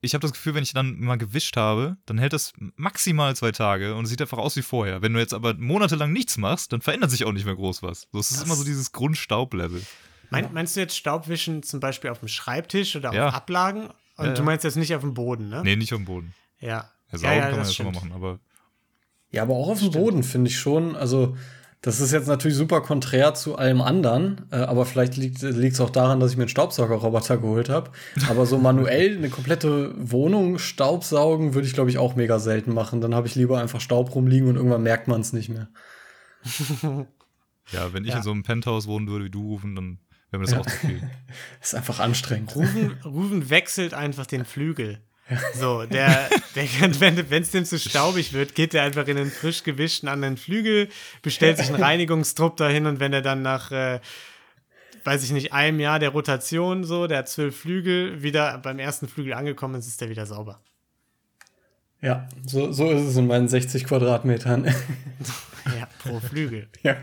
[0.02, 3.52] ich habe das Gefühl, wenn ich dann mal gewischt habe, dann hält das maximal zwei
[3.54, 5.02] Tage und es sieht einfach aus wie vorher.
[5.02, 8.08] Wenn du jetzt aber monatelang nichts machst, dann verändert sich auch nicht mehr groß was.
[8.12, 9.82] So, es ist Das- immer so dieses Grundstaublevel.
[10.30, 13.30] Mein, meinst du jetzt Staubwischen zum Beispiel auf dem Schreibtisch oder auf Ja.
[13.30, 13.90] Ablagen?
[14.18, 15.62] Und Ja, du meinst jetzt nicht auf dem Boden, ne?
[15.64, 16.34] Nee, nicht am Boden.
[16.60, 16.92] Ja.
[17.12, 18.40] Ja, saugen kann man das ja schon mal machen, aber
[19.32, 20.96] Ja, aber auch auf dem Boden finde ich schon.
[20.96, 21.36] Also,
[21.82, 25.92] das ist jetzt natürlich super konträr zu allem anderen, äh, aber vielleicht liegt es auch
[25.92, 27.92] daran, dass ich mir einen Staubsaugerroboter geholt habe.
[28.28, 33.02] Aber so manuell eine komplette Wohnung staubsaugen würde ich, glaube ich, auch mega selten machen.
[33.02, 35.68] Dann habe ich lieber einfach Staub rumliegen und irgendwann merkt man es nicht mehr.
[37.72, 38.18] ja, wenn ich Ja.
[38.18, 40.00] in so einem Penthouse wohnen würde wie du rufen, dann
[40.32, 40.60] wäre mir das Ja.
[40.62, 41.02] auch zu viel.
[41.62, 42.56] Ist einfach anstrengend.
[42.56, 45.02] Rufen, Rufen wechselt einfach den Flügel.
[45.56, 46.66] So, der, der
[47.02, 50.90] wenn es dem zu staubig wird, geht er einfach in den frisch gewischten anderen Flügel,
[51.22, 54.00] bestellt sich einen Reinigungstrupp dahin und wenn er dann nach, äh,
[55.04, 59.08] weiß ich nicht, einem Jahr der Rotation so, der hat zwölf Flügel, wieder beim ersten
[59.08, 60.62] Flügel angekommen ist, ist der wieder sauber.
[62.02, 64.74] Ja, so, so ist es in meinen 60 Quadratmetern.
[65.80, 66.70] Ja, pro Flügel.
[66.84, 66.96] ja.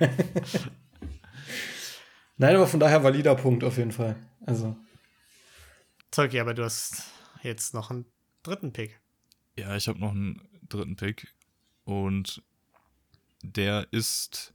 [2.36, 4.14] Nein, aber von daher valider Punkt auf jeden Fall.
[4.46, 4.76] Also,
[6.12, 7.11] Zeugi, aber du hast
[7.42, 8.06] jetzt noch einen
[8.42, 9.00] dritten Pick.
[9.56, 11.34] Ja, ich habe noch einen dritten Pick
[11.84, 12.42] und
[13.42, 14.54] der ist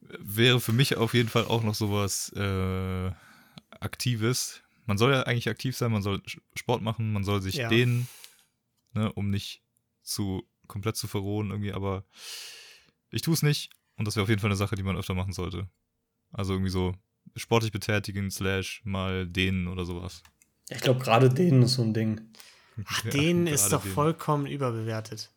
[0.00, 3.10] wäre für mich auf jeden Fall auch noch sowas äh,
[3.70, 4.62] Aktives.
[4.86, 6.22] Man soll ja eigentlich aktiv sein, man soll
[6.54, 7.68] Sport machen, man soll sich Ja.
[7.68, 8.08] dehnen,
[8.94, 9.62] ne, um nicht
[10.02, 12.04] zu komplett zu verrohen irgendwie, aber
[13.10, 15.14] ich tue es nicht und das wäre auf jeden Fall eine Sache, die man öfter
[15.14, 15.68] machen sollte.
[16.32, 16.94] Also irgendwie so
[17.36, 20.22] sportlich betätigen slash mal dehnen oder sowas.
[20.70, 22.20] Ich glaube, gerade denen ist so ein Ding.
[22.86, 23.94] Ach, Ja, denen ist gerade doch denen.
[23.94, 25.30] vollkommen überbewertet.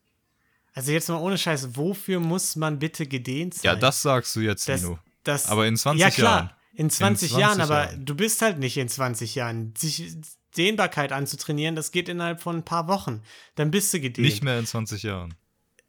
[0.73, 3.61] Also jetzt mal ohne Scheiße, wofür muss man bitte gedehnt sein?
[3.63, 4.99] Ja, das sagst du jetzt, das, Lino.
[5.23, 6.49] das, Aber in 20 ja, klar, Jahren.
[6.73, 8.05] In 20, 20 Jahren, aber Jahren.
[8.05, 9.73] du bist halt nicht in 20 Jahren.
[9.77, 10.15] Sich
[10.57, 13.21] Dehnbarkeit anzutrainieren, das geht innerhalb von ein paar Wochen.
[13.55, 14.25] Dann bist du gedehnt.
[14.25, 15.33] Nicht mehr in 20 Jahren.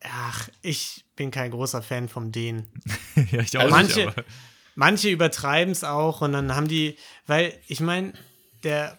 [0.05, 2.69] Ach, ich bin kein großer Fan vom Dehnen.
[3.31, 4.25] ja, ich auch Also nicht, manche- aber
[4.75, 8.15] Manche übertreiben es auch und dann haben die, weil ich meine,
[8.63, 8.99] der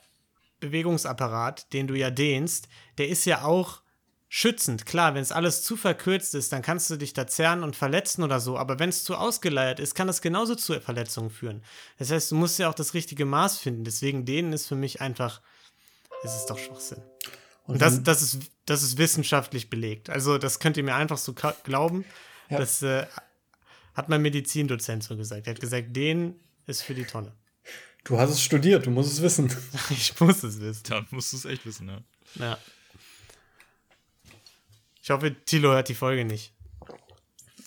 [0.68, 3.82] Bewegungsapparat, den du ja dehnst, der ist ja auch
[4.30, 4.86] schützend.
[4.88, 8.24] Klar, wenn es alles zu verkürzt ist, dann kannst du dich da zerren und verletzen
[8.24, 8.58] oder so.
[8.58, 11.64] Aber wenn es zu ausgeleiert ist, kann das genauso zu Verletzungen führen.
[12.00, 13.84] Das heißt, du musst ja auch das richtige Maß finden.
[13.84, 15.42] Deswegen dehnen ist für mich einfach,
[16.24, 17.04] es ist doch Schwachsinn.
[17.66, 20.10] Und das, dann- das, ist, das ist wissenschaftlich belegt.
[20.10, 21.34] Also das könnt ihr mir einfach so
[21.64, 22.04] glauben.
[22.50, 22.58] Ja.
[22.58, 23.06] Das äh,
[23.94, 25.46] hat mein Medizindozent so gesagt.
[25.48, 27.34] Er hat gesagt, den ist für die Tonne.
[28.04, 29.52] Du hast es studiert, du musst es wissen.
[29.90, 30.84] Ich muss es wissen.
[30.90, 32.02] dann musst du es echt wissen, ja.
[32.36, 32.58] Ja.
[35.02, 36.54] Ich hoffe, Thilo hört die Folge nicht.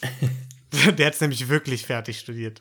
[0.99, 2.61] Der hat es nämlich wirklich fertig studiert.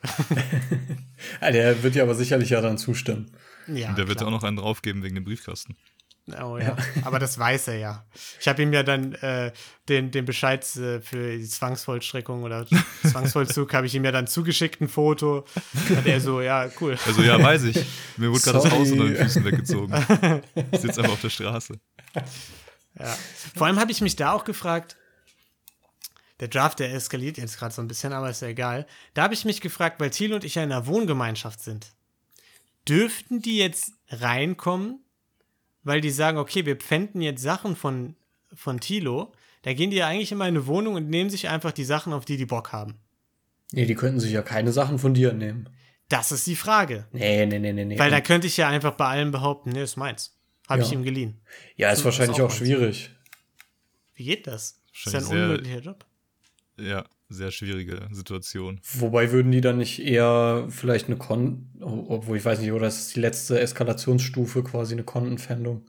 [1.41, 3.29] Ja, der wird dir aber sicherlich ja dann zustimmen.
[3.67, 4.29] ja, Und der wird klar.
[4.29, 5.75] auch noch einen draufgeben wegen dem Briefkasten.
[6.41, 6.75] Oh, ja.
[7.03, 8.05] Aber das weiß er ja.
[8.39, 9.51] Ich habe ihm ja dann äh,
[9.87, 12.65] den, den Bescheid äh, für die Zwangsvollstreckung oder
[13.05, 15.45] Zwangsvollzug habe ich ihm ja dann zugeschickt, ein Foto.
[15.95, 16.97] Hat er so, ja, cool.
[17.05, 17.85] Also ja, weiß ich.
[18.17, 18.71] Mir wurde gerade das.
[18.71, 19.93] Haus unter den Füßen weggezogen.
[20.71, 21.79] Ich sitze einfach auf der Straße.
[22.99, 23.17] Ja.
[23.55, 24.97] Vor allem habe ich mich da auch gefragt,
[26.39, 28.87] der Draft, der eskaliert jetzt gerade so ein bisschen, aber ist ja egal.
[29.13, 31.93] Da habe ich mich gefragt, weil Thiel und ich ja in einer Wohngemeinschaft sind.
[32.87, 35.04] Dürften die jetzt reinkommen,
[35.85, 38.15] weil die sagen, okay, wir pfänden jetzt Sachen von,
[38.53, 39.31] von Thilo,
[39.61, 42.11] da gehen die ja eigentlich immer in eine Wohnung und nehmen sich einfach die Sachen,
[42.11, 42.95] auf die die Bock haben.
[43.71, 45.69] Nee, die könnten sich ja keine Sachen von dir nehmen.
[46.09, 47.07] Das ist die Frage.
[47.13, 47.97] Nee, nee, nee, nee, nee.
[47.97, 50.37] Weil da könnte ich ja einfach bei allem behaupten, nee, ist meins.
[50.67, 50.85] Habe Ja.
[50.87, 51.39] ich ihm geliehen.
[51.75, 53.11] ja, ist das wahrscheinlich ist auch auch schwierig.
[54.13, 54.81] Wie geht das?
[54.93, 56.05] Ist ja ein unmöglicher Job.
[56.77, 58.79] Ja, sehr schwierige Situation.
[58.93, 63.15] Wobei würden die dann nicht eher vielleicht eine Kon, obwohl ich weiß nicht, oder ist
[63.15, 65.85] die letzte Eskalationsstufe quasi eine Kontenpfändung?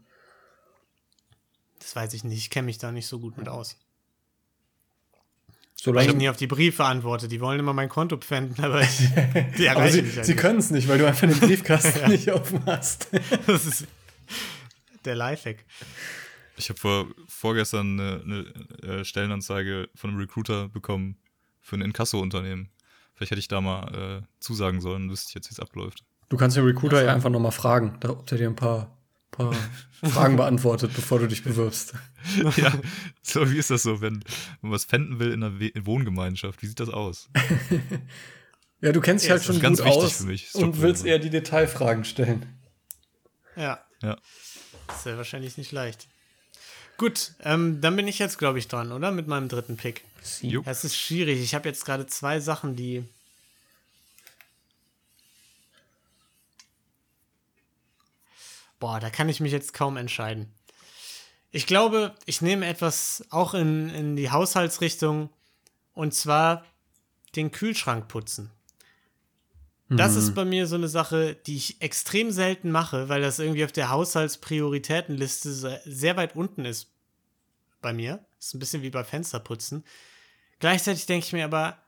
[1.78, 2.38] Das weiß ich nicht.
[2.38, 3.76] Ich kenne mich da nicht so gut mit aus.
[5.84, 7.28] Weil Solange ich nie auf die Briefe antworte.
[7.28, 8.98] Die wollen immer mein Konto pfänden, aber ich,
[9.58, 10.40] die aber sie, halt sie nicht.
[10.40, 13.08] können es nicht, weil du einfach den Briefkasten nicht aufmachst.
[13.46, 13.86] Das ist
[15.04, 15.64] der Lifehack.
[16.56, 18.22] Ich habe vor, vorgestern eine,
[18.82, 21.16] eine äh, Stellenanzeige von einem Recruiter bekommen
[21.60, 22.70] für ein Inkasso-Unternehmen.
[23.14, 26.04] Vielleicht hätte ich da mal äh, zusagen sollen, wüsste ich jetzt, wie es abläuft.
[26.28, 28.96] Du kannst den Recruiter ja einfach nochmal fragen, da- ob der dir ein paar,
[29.30, 29.54] paar
[30.02, 31.94] Fragen beantwortet, bevor du dich bewirbst.
[32.56, 32.72] ja,
[33.22, 34.22] so wie ist das so, wenn
[34.60, 36.62] man was fänden will in einer We Wohngemeinschaft?
[36.62, 37.28] Wie sieht das aus?
[38.82, 41.30] Ja, du kennst dich Ja, halt schon gut aus für mich, und willst eher die
[41.30, 42.44] Detailfragen stellen.
[43.56, 44.18] Ja, Ja.
[44.86, 46.08] das ist ja wahrscheinlich nicht leicht.
[46.98, 49.10] Gut, ähm, dann bin ich jetzt, glaube ich, dran, oder?
[49.10, 50.02] Mit meinem dritten Pick.
[50.40, 50.62] Jo.
[50.62, 51.40] Ja, es ist schwierig.
[51.40, 53.04] Ich habe jetzt gerade zwei Sachen, die.
[58.78, 60.52] Boah, da kann ich mich jetzt kaum entscheiden.
[61.50, 65.30] Ich glaube, ich nehme etwas auch in, in die Haushaltsrichtung
[65.94, 66.64] und zwar
[67.34, 68.50] den Kühlschrank putzen.
[69.88, 73.64] Das ist bei mir so eine Sache, die ich extrem selten mache, weil das irgendwie
[73.64, 76.90] auf der Haushaltsprioritätenliste se- sehr weit unten ist
[77.82, 78.24] bei mir.
[78.40, 79.84] Ist ein bisschen wie bei Fensterputzen.
[80.58, 81.78] Gleichzeitig denke ich mir aber,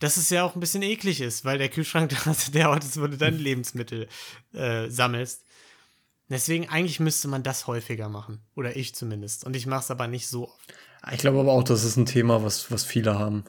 [0.00, 2.14] dass es ja auch ein bisschen eklig ist, weil der Kühlschrank
[2.52, 4.08] der Ort ist, wo du dann Lebensmittel
[4.52, 5.42] äh, sammelst.
[6.28, 8.42] Deswegen eigentlich müsste man das häufiger machen.
[8.54, 9.44] Oder ich zumindest.
[9.44, 10.74] Und ich mache es aber nicht so oft.
[11.12, 13.44] Ich glaube aber auch, das ist ein Thema, was, was viele haben.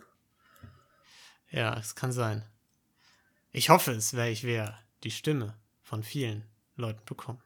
[1.52, 2.44] Ja, es kann sein.
[3.58, 6.44] Ich hoffe es, weil ich wäre die Stimme von vielen
[6.76, 7.40] Leuten bekommen.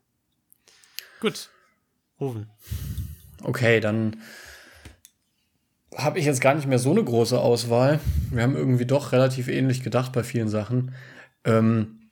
[1.21, 1.47] Gut.
[2.19, 2.49] Rufen.
[3.43, 4.17] Okay, dann
[5.95, 8.01] habe ich jetzt gar nicht mehr so eine große Auswahl.
[8.29, 10.93] Wir haben irgendwie doch relativ ähnlich gedacht bei vielen Sachen.
[11.45, 12.09] Ähm,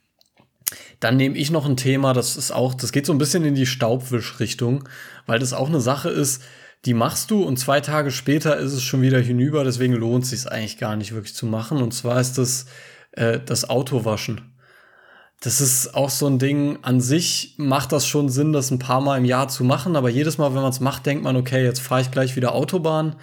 [1.01, 3.55] dann nehme ich noch ein Thema, das ist auch, das geht so ein bisschen in
[3.55, 4.87] die Staubwischrichtung,
[5.25, 6.41] weil das auch eine Sache ist,
[6.85, 10.29] die machst du und zwei Tage später ist es schon wieder hinüber, deswegen lohnt es
[10.29, 11.81] sich eigentlich gar nicht wirklich zu machen.
[11.81, 12.65] Und zwar ist das
[13.11, 14.55] äh, das Autowaschen.
[15.41, 18.99] Das ist auch so ein Ding, an sich macht das schon Sinn, das ein paar
[18.99, 21.63] Mal im Jahr zu machen, aber jedes Mal, wenn man es macht, denkt man, okay,
[21.63, 23.15] jetzt fahre ich gleich wieder Autobahn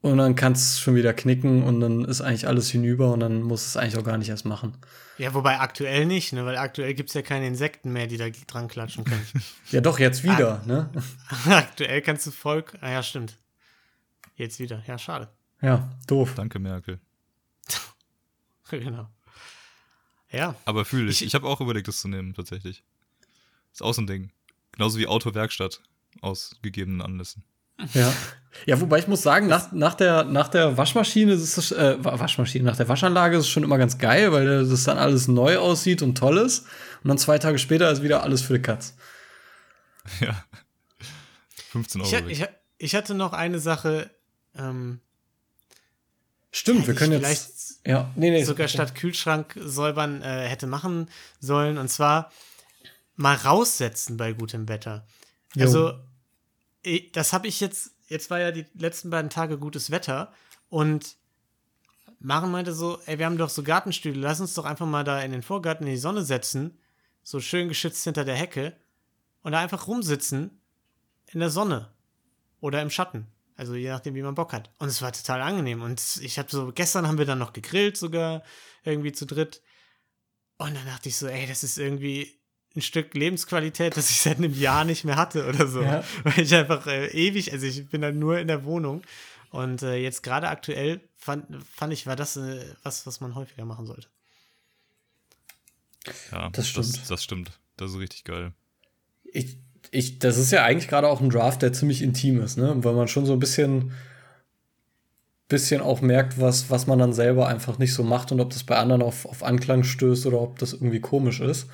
[0.00, 3.42] und dann kann es schon wieder knicken und dann ist eigentlich alles hinüber und dann
[3.42, 4.78] muss es eigentlich auch gar nicht erst machen.
[5.18, 6.46] Ja, wobei aktuell nicht, ne?
[6.46, 9.26] weil aktuell gibt es ja keine Insekten mehr, die da dran klatschen können.
[9.70, 10.88] Ja, doch, jetzt wieder, ne?
[11.50, 12.64] aktuell kannst du voll.
[12.80, 13.36] Ah ja, stimmt.
[14.34, 14.82] Jetzt wieder.
[14.86, 15.28] Ja, schade.
[15.60, 16.32] Ja, doof.
[16.34, 16.98] Danke, Merkel.
[18.84, 19.08] genau.
[20.30, 20.54] Ja.
[20.64, 21.22] Aber fühle ich.
[21.22, 22.82] Ich- Ich, habe auch überlegt, das zu nehmen, tatsächlich.
[23.72, 24.30] Ist auch so ein Ding.
[24.72, 25.80] Genauso wie Autowerkstatt
[26.20, 27.44] aus gegebenen Anlässen.
[27.94, 28.12] Ja.
[28.66, 32.18] Ja, wobei ich muss sagen, nach, nach, der, nach der Waschmaschine ist es, äh, Wa-
[32.18, 35.56] Waschmaschine, nach der Waschanlage ist es schon immer ganz geil, weil das dann alles neu
[35.58, 36.66] aussieht und toll ist.
[37.02, 38.94] Und dann zwei Tage später ist wieder alles für die Katz.
[40.20, 40.44] Ja.
[41.70, 42.26] 15 Ich, Euro.
[42.28, 42.48] ich, ha-
[42.78, 44.10] ich hatte noch eine Sache,
[44.56, 45.00] ähm,
[46.50, 47.80] Stimmt, wir können jetzt.
[47.86, 48.44] Ja, nee, nee.
[48.44, 51.78] sogar statt Kühlschrank säubern äh, hätte machen sollen.
[51.78, 52.30] Und zwar
[53.16, 55.06] mal raussetzen bei gutem Wetter.
[55.54, 55.62] Jo.
[55.62, 55.92] Also,
[57.12, 60.32] das habe ich jetzt, jetzt war ja die letzten beiden Tage gutes Wetter
[60.68, 61.16] und
[62.18, 65.22] Maren meinte so, ey, wir haben doch so Gartenstühle, lass uns doch einfach mal da
[65.22, 66.78] in den Vorgarten in die Sonne setzen,
[67.22, 68.76] so schön geschützt hinter der Hecke
[69.42, 70.60] und da einfach rumsitzen
[71.26, 71.90] in der Sonne
[72.60, 73.26] oder im Schatten.
[73.60, 74.70] Also je nachdem, wie man Bock hat.
[74.78, 75.82] Und es war total angenehm.
[75.82, 78.42] Und ich habe so, gestern haben wir dann noch gegrillt sogar,
[78.84, 79.60] irgendwie zu dritt.
[80.56, 82.40] Und dann dachte ich so, ey, das ist irgendwie
[82.74, 85.82] ein Stück Lebensqualität, das ich seit einem Jahr nicht mehr hatte oder so.
[85.82, 86.02] Ja.
[86.24, 89.02] Weil ich einfach äh, ewig, also ich bin dann nur in der Wohnung.
[89.50, 93.66] Und äh, jetzt gerade aktuell fand, fand ich, war das äh, was, was man häufiger
[93.66, 94.08] machen sollte.
[96.32, 96.96] ja, das stimmt.
[96.96, 97.60] Das, das stimmt.
[97.76, 98.54] Das ist richtig geil.
[99.24, 99.58] Ich,
[99.90, 102.74] ich, das ist ja eigentlich gerade auch ein Draft, der ziemlich intim ist, ne?
[102.78, 103.92] Weil man schon so ein bisschen,
[105.48, 108.62] bisschen auch merkt, was, was man dann selber einfach nicht so macht und ob das
[108.62, 111.66] bei anderen auf, auf Anklang stößt oder ob das irgendwie komisch ist.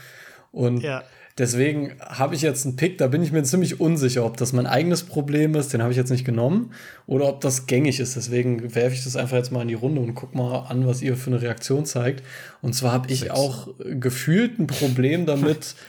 [0.51, 1.03] Und Ja.
[1.37, 4.67] deswegen habe ich jetzt einen Pick, da bin ich mir ziemlich unsicher, ob das mein
[4.67, 6.73] eigenes Problem ist, den habe ich jetzt nicht genommen,
[7.07, 8.17] oder ob das gängig ist.
[8.17, 11.03] Deswegen werfe ich das einfach jetzt mal in die Runde und guck mal an, was
[11.03, 12.23] ihr für eine Reaktion zeigt.
[12.63, 15.75] Und zwar habe ich auch gefühlt ein Problem damit,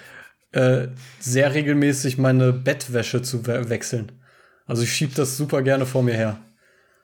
[0.52, 0.88] äh,
[1.20, 4.12] sehr regelmäßig meine Bettwäsche zu we wechseln.
[4.66, 6.39] Also ich schiebe das super gerne vor mir her.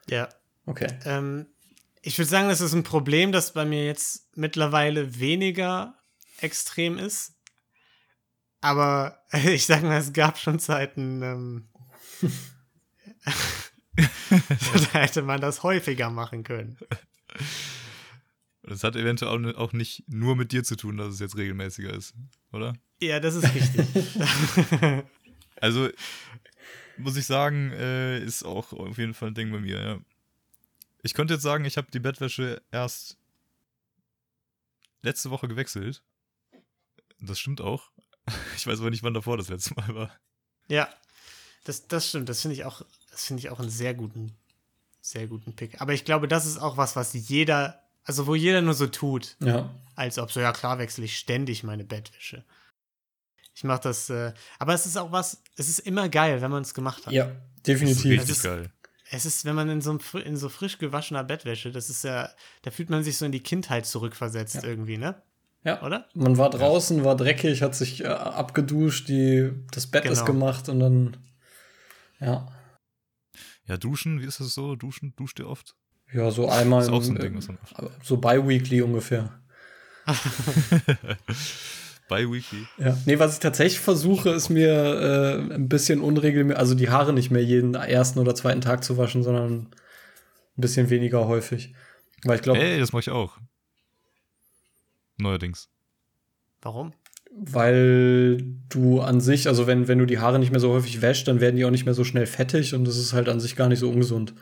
[0.08, 0.28] Ja.
[0.66, 0.88] Okay.
[1.04, 1.46] Ähm,
[2.02, 5.94] ich würde sagen, das ist ein Problem, das bei mir jetzt mittlerweile weniger
[6.40, 7.34] extrem ist.
[8.60, 11.68] Aber ich sag mal, es gab schon Zeiten, ähm,
[14.92, 16.78] da hätte man das häufiger machen können.
[18.64, 21.20] Und Das hat eventuell auch ni- auch nicht nur mit dir zu tun, dass es
[21.20, 22.14] jetzt regelmäßiger ist,
[22.52, 22.74] oder?
[23.00, 23.86] Ja, das ist richtig.
[25.60, 25.88] Also,
[26.98, 29.98] muss ich sagen, äh, ist auch auf jeden Fall ein Ding bei mir, ja.
[31.02, 33.16] Ich könnte jetzt sagen, ich habe die Bettwäsche erst
[35.02, 36.02] letzte Woche gewechselt.
[37.20, 37.90] Das stimmt auch.
[38.56, 40.10] Ich weiß aber nicht, wann davor das letzte Mal war.
[40.68, 40.88] ja,
[41.64, 42.28] das, das stimmt.
[42.28, 44.34] Das finde ich auch, das finde ich auch einen sehr guten,
[45.02, 45.80] sehr guten Pick.
[45.80, 49.36] Aber ich glaube, das ist auch was, was jeder, also wo jeder nur so tut.
[49.40, 49.70] Ja.
[49.96, 52.44] als ob so, ja klar, wechsle ich ständig meine Bettwäsche.
[53.54, 56.62] Ich mache das, äh, aber es ist auch was, es ist immer geil, wenn man
[56.62, 57.12] es gemacht hat.
[57.12, 58.20] Ja, Das ist definitiv.
[58.20, 58.70] Das ist- geil.
[59.10, 62.30] Es ist, wenn man in so, einem in so frisch gewaschener Bettwäsche, das ist ja,
[62.62, 64.64] da fühlt man sich so in die Kindheit zurückversetzt Ja.
[64.64, 65.22] irgendwie, ne?
[65.62, 65.80] Ja.
[65.82, 66.08] Oder?
[66.14, 70.24] Man war draußen, war dreckig, hat sich äh, abgeduscht, die, das Bett ist Genau.
[70.26, 71.16] gemacht und dann.
[72.18, 72.48] Ja.
[73.66, 74.74] Ja, duschen, wie ist das so?
[74.74, 75.76] Duschen, duscht ihr oft?
[76.12, 76.82] Ja, so einmal.
[76.82, 77.90] Ist auch so ein im- Ding, was man macht.
[78.04, 79.40] So bi-weekly ungefähr.
[82.08, 82.66] Bi-weekly.
[82.78, 82.96] Ja.
[83.06, 87.30] Nee, was ich tatsächlich versuche, ist mir äh, ein bisschen unregelmäßig, also die Haare nicht
[87.30, 89.70] mehr jeden ersten oder zweiten Tag zu waschen, sondern ein
[90.60, 91.74] bisschen weniger häufig.
[92.24, 93.38] Weil ich glaube, Ey, das mache ich auch.
[95.16, 95.68] Neuerdings.
[96.62, 96.92] Warum?
[97.36, 101.26] weil du an sich, also wenn, wenn du die Haare nicht mehr so häufig wäschst,
[101.26, 103.56] dann werden die auch nicht mehr so schnell fettig und das ist halt an sich
[103.56, 104.34] gar nicht so ungesund.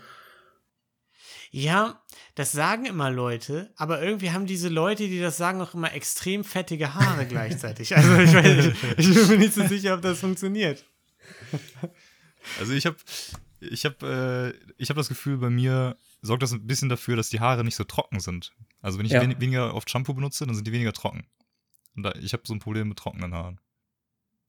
[1.54, 2.02] Ja,
[2.34, 6.44] das sagen immer Leute, aber irgendwie haben diese Leute, die das sagen, auch immer extrem
[6.44, 7.92] fettige Haare gleichzeitig.
[7.96, 10.82] Also ich, weiß, nicht, ich bin mir nicht so sicher, ob das funktioniert.
[12.58, 12.96] Also ich habe
[13.60, 17.28] ich hab, äh, ich hab das Gefühl, bei mir sorgt das ein bisschen dafür, dass
[17.28, 18.54] die Haare nicht so trocken sind.
[18.80, 19.20] Also wenn ich Ja.
[19.20, 21.26] wen weniger oft Shampoo benutze, dann sind die weniger trocken.
[21.94, 23.60] Und da, ich habe so ein Problem mit trockenen Haaren.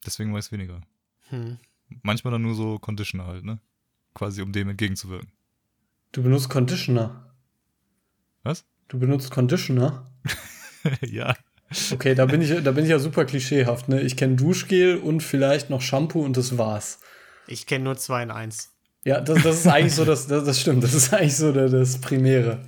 [0.06, 0.80] Deswegen ich es weniger.
[1.30, 1.57] Hm.
[2.02, 3.60] Manchmal dann nur so Conditioner halt, ne?
[4.14, 5.32] Quasi um dem entgegenzuwirken.
[6.14, 7.34] Du benutzt Conditioner.
[8.44, 8.64] Was?
[8.88, 10.10] Du benutzt Conditioner?
[11.02, 11.35] ja.
[11.91, 13.90] Okay, da bin ich, da bin ich ja super klischeehaft.
[13.90, 14.02] Ne?
[14.02, 16.99] Ich kenne Duschgel und vielleicht noch Shampoo und das war's.
[17.48, 18.72] Ich kenne nur zwei in eins.
[19.06, 20.84] Ja, das, das ist eigentlich so, das, das, das stimmt.
[20.84, 22.64] Das ist eigentlich so der, das Primäre.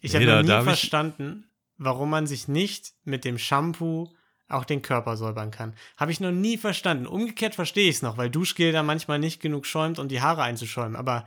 [0.00, 1.44] Ich Nee, habe nie da hab ich- verstanden,
[1.78, 4.08] warum man sich nicht mit dem Shampoo
[4.48, 5.74] auch den Körper säubern kann.
[5.96, 7.06] Habe ich noch nie verstanden.
[7.06, 10.42] Umgekehrt verstehe ich es noch, weil Duschgel da manchmal nicht genug schäumt, um die Haare
[10.42, 10.96] einzuschäumen.
[10.96, 11.26] Aber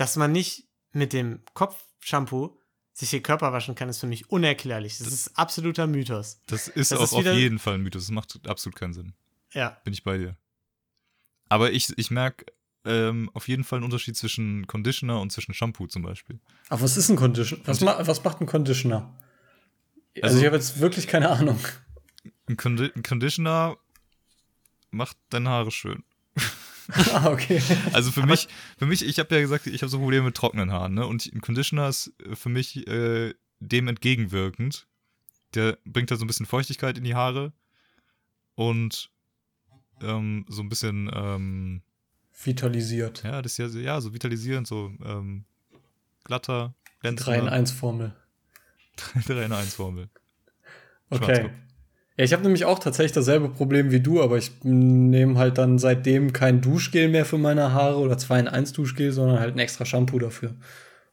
[0.00, 2.56] dass man nicht mit dem Kopfshampoo
[2.94, 4.96] sich den Körper waschen kann, ist für mich unerklärlich.
[4.96, 6.40] Das ist absoluter Mythos.
[6.46, 8.04] Das ist Das auch ist auf jeden Fall ein Mythos.
[8.04, 9.12] Das macht absolut keinen Sinn.
[9.52, 9.78] Ja.
[9.84, 10.36] Bin ich bei dir.
[11.50, 12.46] Aber ich, ich merke
[12.86, 16.40] ähm, auf jeden Fall einen Unterschied zwischen Conditioner und zwischen Shampoo zum Beispiel.
[16.70, 17.62] Aber was ist ein Conditioner?
[17.66, 19.14] Was, ma was macht ein Conditioner?
[20.16, 21.60] Also, Also- ich habe jetzt wirklich keine Ahnung.
[22.48, 23.76] Ein, Condi ein Conditioner
[24.90, 26.04] macht deine Haare schön.
[27.14, 27.60] ah, okay.
[27.92, 28.48] Also für mich,
[28.78, 31.06] für mich, ich habe ja gesagt, ich habe so Probleme mit trockenen Haaren, ne?
[31.06, 34.86] Und ein Conditioner ist äh, für mich äh, dem entgegenwirkend.
[35.54, 37.52] Der bringt da so ein bisschen Feuchtigkeit in die Haare
[38.54, 39.10] und
[40.00, 41.82] ähm, so ein bisschen, ähm,
[42.42, 43.22] Vitalisiert.
[43.22, 45.44] ja, das ist ja, so- ja, so vitalisierend, so ähm,
[46.24, 47.52] glatter, 3 in glänzender.
[47.52, 48.16] 1 Formel.
[49.26, 50.08] 3 in 1 Formel.
[51.10, 51.50] Okay.
[52.20, 55.78] Ja, ich habe nämlich auch tatsächlich dasselbe Problem wie du, aber ich nehme halt dann
[55.78, 59.58] seitdem kein Duschgel mehr für meine Haare oder 2 in 1 Duschgel, sondern halt ein
[59.58, 60.54] extra Shampoo dafür.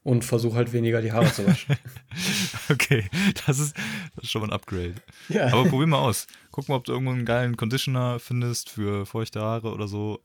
[0.02, 1.76] Und versuche halt weniger die Haare zu waschen.
[2.70, 3.08] Okay,
[3.46, 3.74] das ist,
[4.16, 4.96] das ist schon mal ein Upgrade.
[5.30, 5.46] ja.
[5.46, 6.26] Aber probier mal aus.
[6.50, 10.20] Guck mal, ob du irgendwo einen geilen Conditioner findest für feuchte Haare oder so.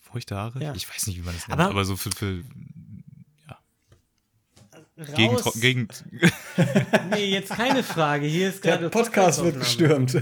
[0.00, 0.62] Feuchte Haare?
[0.62, 0.72] Ja.
[0.74, 2.42] Ich weiß nicht, wie man das nennt, Aber- aber, so für, für
[4.96, 5.60] gegen, Raus.
[5.60, 5.88] gegen
[7.10, 8.26] Nee, jetzt keine Frage.
[8.26, 10.16] Hier ist Der gerade Podcast wird gestürmt.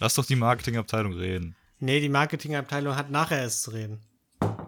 [0.00, 1.56] Lass doch die Marketingabteilung reden.
[1.80, 4.00] Nee, die Marketingabteilung hat nachher erst zu reden.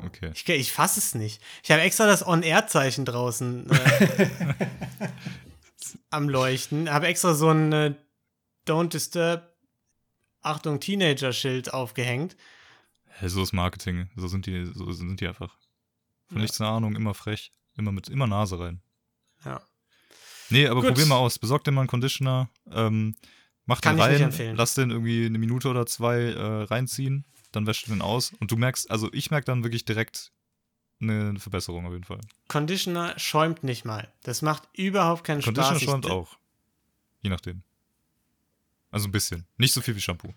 [0.07, 0.31] Okay.
[0.35, 1.43] Ich, ich fasse es nicht.
[1.63, 4.29] Ich habe extra das On-Air-Zeichen draußen äh,
[6.11, 6.91] am Leuchten.
[6.91, 7.95] Habe extra so ein äh,
[8.67, 9.55] Don't Disturb,
[10.43, 12.37] Achtung, Teenager-Schild aufgehängt.
[13.07, 14.09] Hey, so ist Marketing.
[14.17, 15.57] So sind die, so sind die einfach.
[16.31, 16.43] Von Ja.
[16.43, 18.81] nichts eine Ahnung, immer frech, immer mit, immer Nase rein.
[19.45, 19.61] Ja.
[20.49, 20.91] Nee, aber Gut.
[20.91, 21.39] probier mal aus.
[21.39, 22.49] Besorg dir mal einen Conditioner.
[22.71, 23.15] Ähm,
[23.67, 27.87] mach Kann den rein, lass den irgendwie eine Minute oder zwei äh, reinziehen, dann wäschst
[27.87, 30.33] du den aus und du merkst, also ich merke dann wirklich direkt
[31.01, 32.21] eine Verbesserung auf jeden Fall.
[32.49, 34.13] Conditioner schäumt nicht mal.
[34.23, 35.83] Das macht überhaupt keinen Conditioner Spaß.
[35.83, 36.37] Ich- schäumt auch.
[37.23, 37.63] Je nachdem.
[38.91, 39.47] Also ein bisschen.
[39.57, 40.33] Nicht so viel wie Shampoo.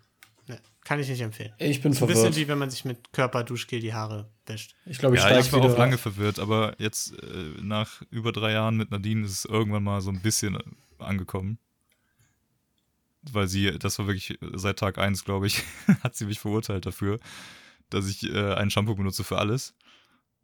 [0.84, 1.54] Kann ich nicht empfehlen.
[1.60, 2.36] Ich bin Ein bisschen verwirrt.
[2.36, 4.76] wie wenn man sich mit Körperduschgel die Haare wäscht.
[4.86, 8.34] Ich glaube, ich ja, ich war wieder auch lange verwirrt, aber jetzt äh, nach über
[8.34, 10.62] drei Jahren mit Nadine ist es irgendwann mal so ein bisschen äh,
[11.00, 11.58] angekommen.
[13.22, 15.64] Weil sie, das war wirklich seit Tag eins, glaube ich,
[16.04, 17.20] hat sie mich verurteilt dafür,
[17.90, 19.76] dass ich äh, ein Shampoo benutze für alles.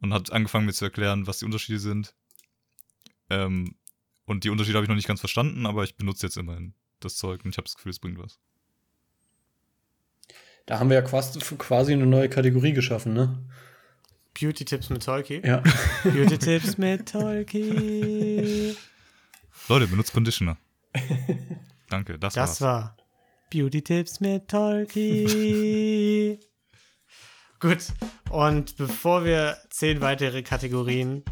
[0.00, 2.14] Und hat angefangen mir zu erklären, was die Unterschiede sind.
[3.28, 3.74] Ähm,
[4.24, 7.16] und die Unterschiede habe ich noch nicht ganz verstanden, aber ich benutze jetzt immerhin das
[7.16, 8.38] Zeug und ich habe das Gefühl, es bringt was.
[10.70, 13.36] Da haben wir ja quasi, quasi eine neue Kategorie geschaffen, ne?
[14.40, 15.42] Beauty-Tipps mit Tolki.
[15.44, 15.64] Ja.
[16.04, 18.76] Beauty-Tipps mit Tolki.
[19.68, 20.56] Leute, benutzt Conditioner.
[21.88, 22.60] Danke, das, Das war's.
[22.60, 22.96] war
[23.52, 26.38] Beauty-Tipps mit Tolki.
[27.58, 27.78] Gut,
[28.30, 31.24] und bevor wir zehn weitere Kategorien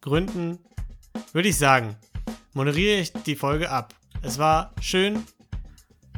[0.00, 0.58] gründen,
[1.34, 1.96] würde ich sagen,
[2.54, 3.94] moderiere ich die Folge ab.
[4.22, 5.22] Es war schön.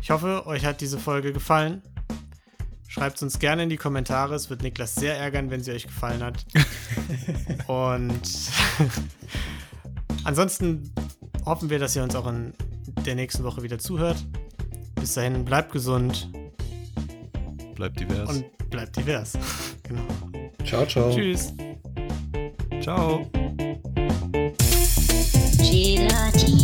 [0.00, 1.82] Ich hoffe, euch hat diese Folge gefallen.
[2.98, 4.34] Schreibt es uns gerne in die Kommentare.
[4.34, 6.44] Es wird Niklas sehr ärgern, wenn sie euch gefallen hat.
[7.68, 8.20] Und
[10.24, 10.92] ansonsten
[11.46, 12.52] hoffen wir, dass ihr uns auch in
[13.06, 14.16] der nächsten Woche wieder zuhört.
[14.96, 16.28] Bis dahin, bleibt gesund
[17.76, 18.28] Bleibt divers.
[18.30, 19.38] und bleibt divers.
[19.84, 20.02] genau.
[20.64, 21.14] Ciao, ciao.
[21.14, 21.54] Tschüss.
[22.80, 23.30] Ciao.
[25.58, 26.57] Gelati.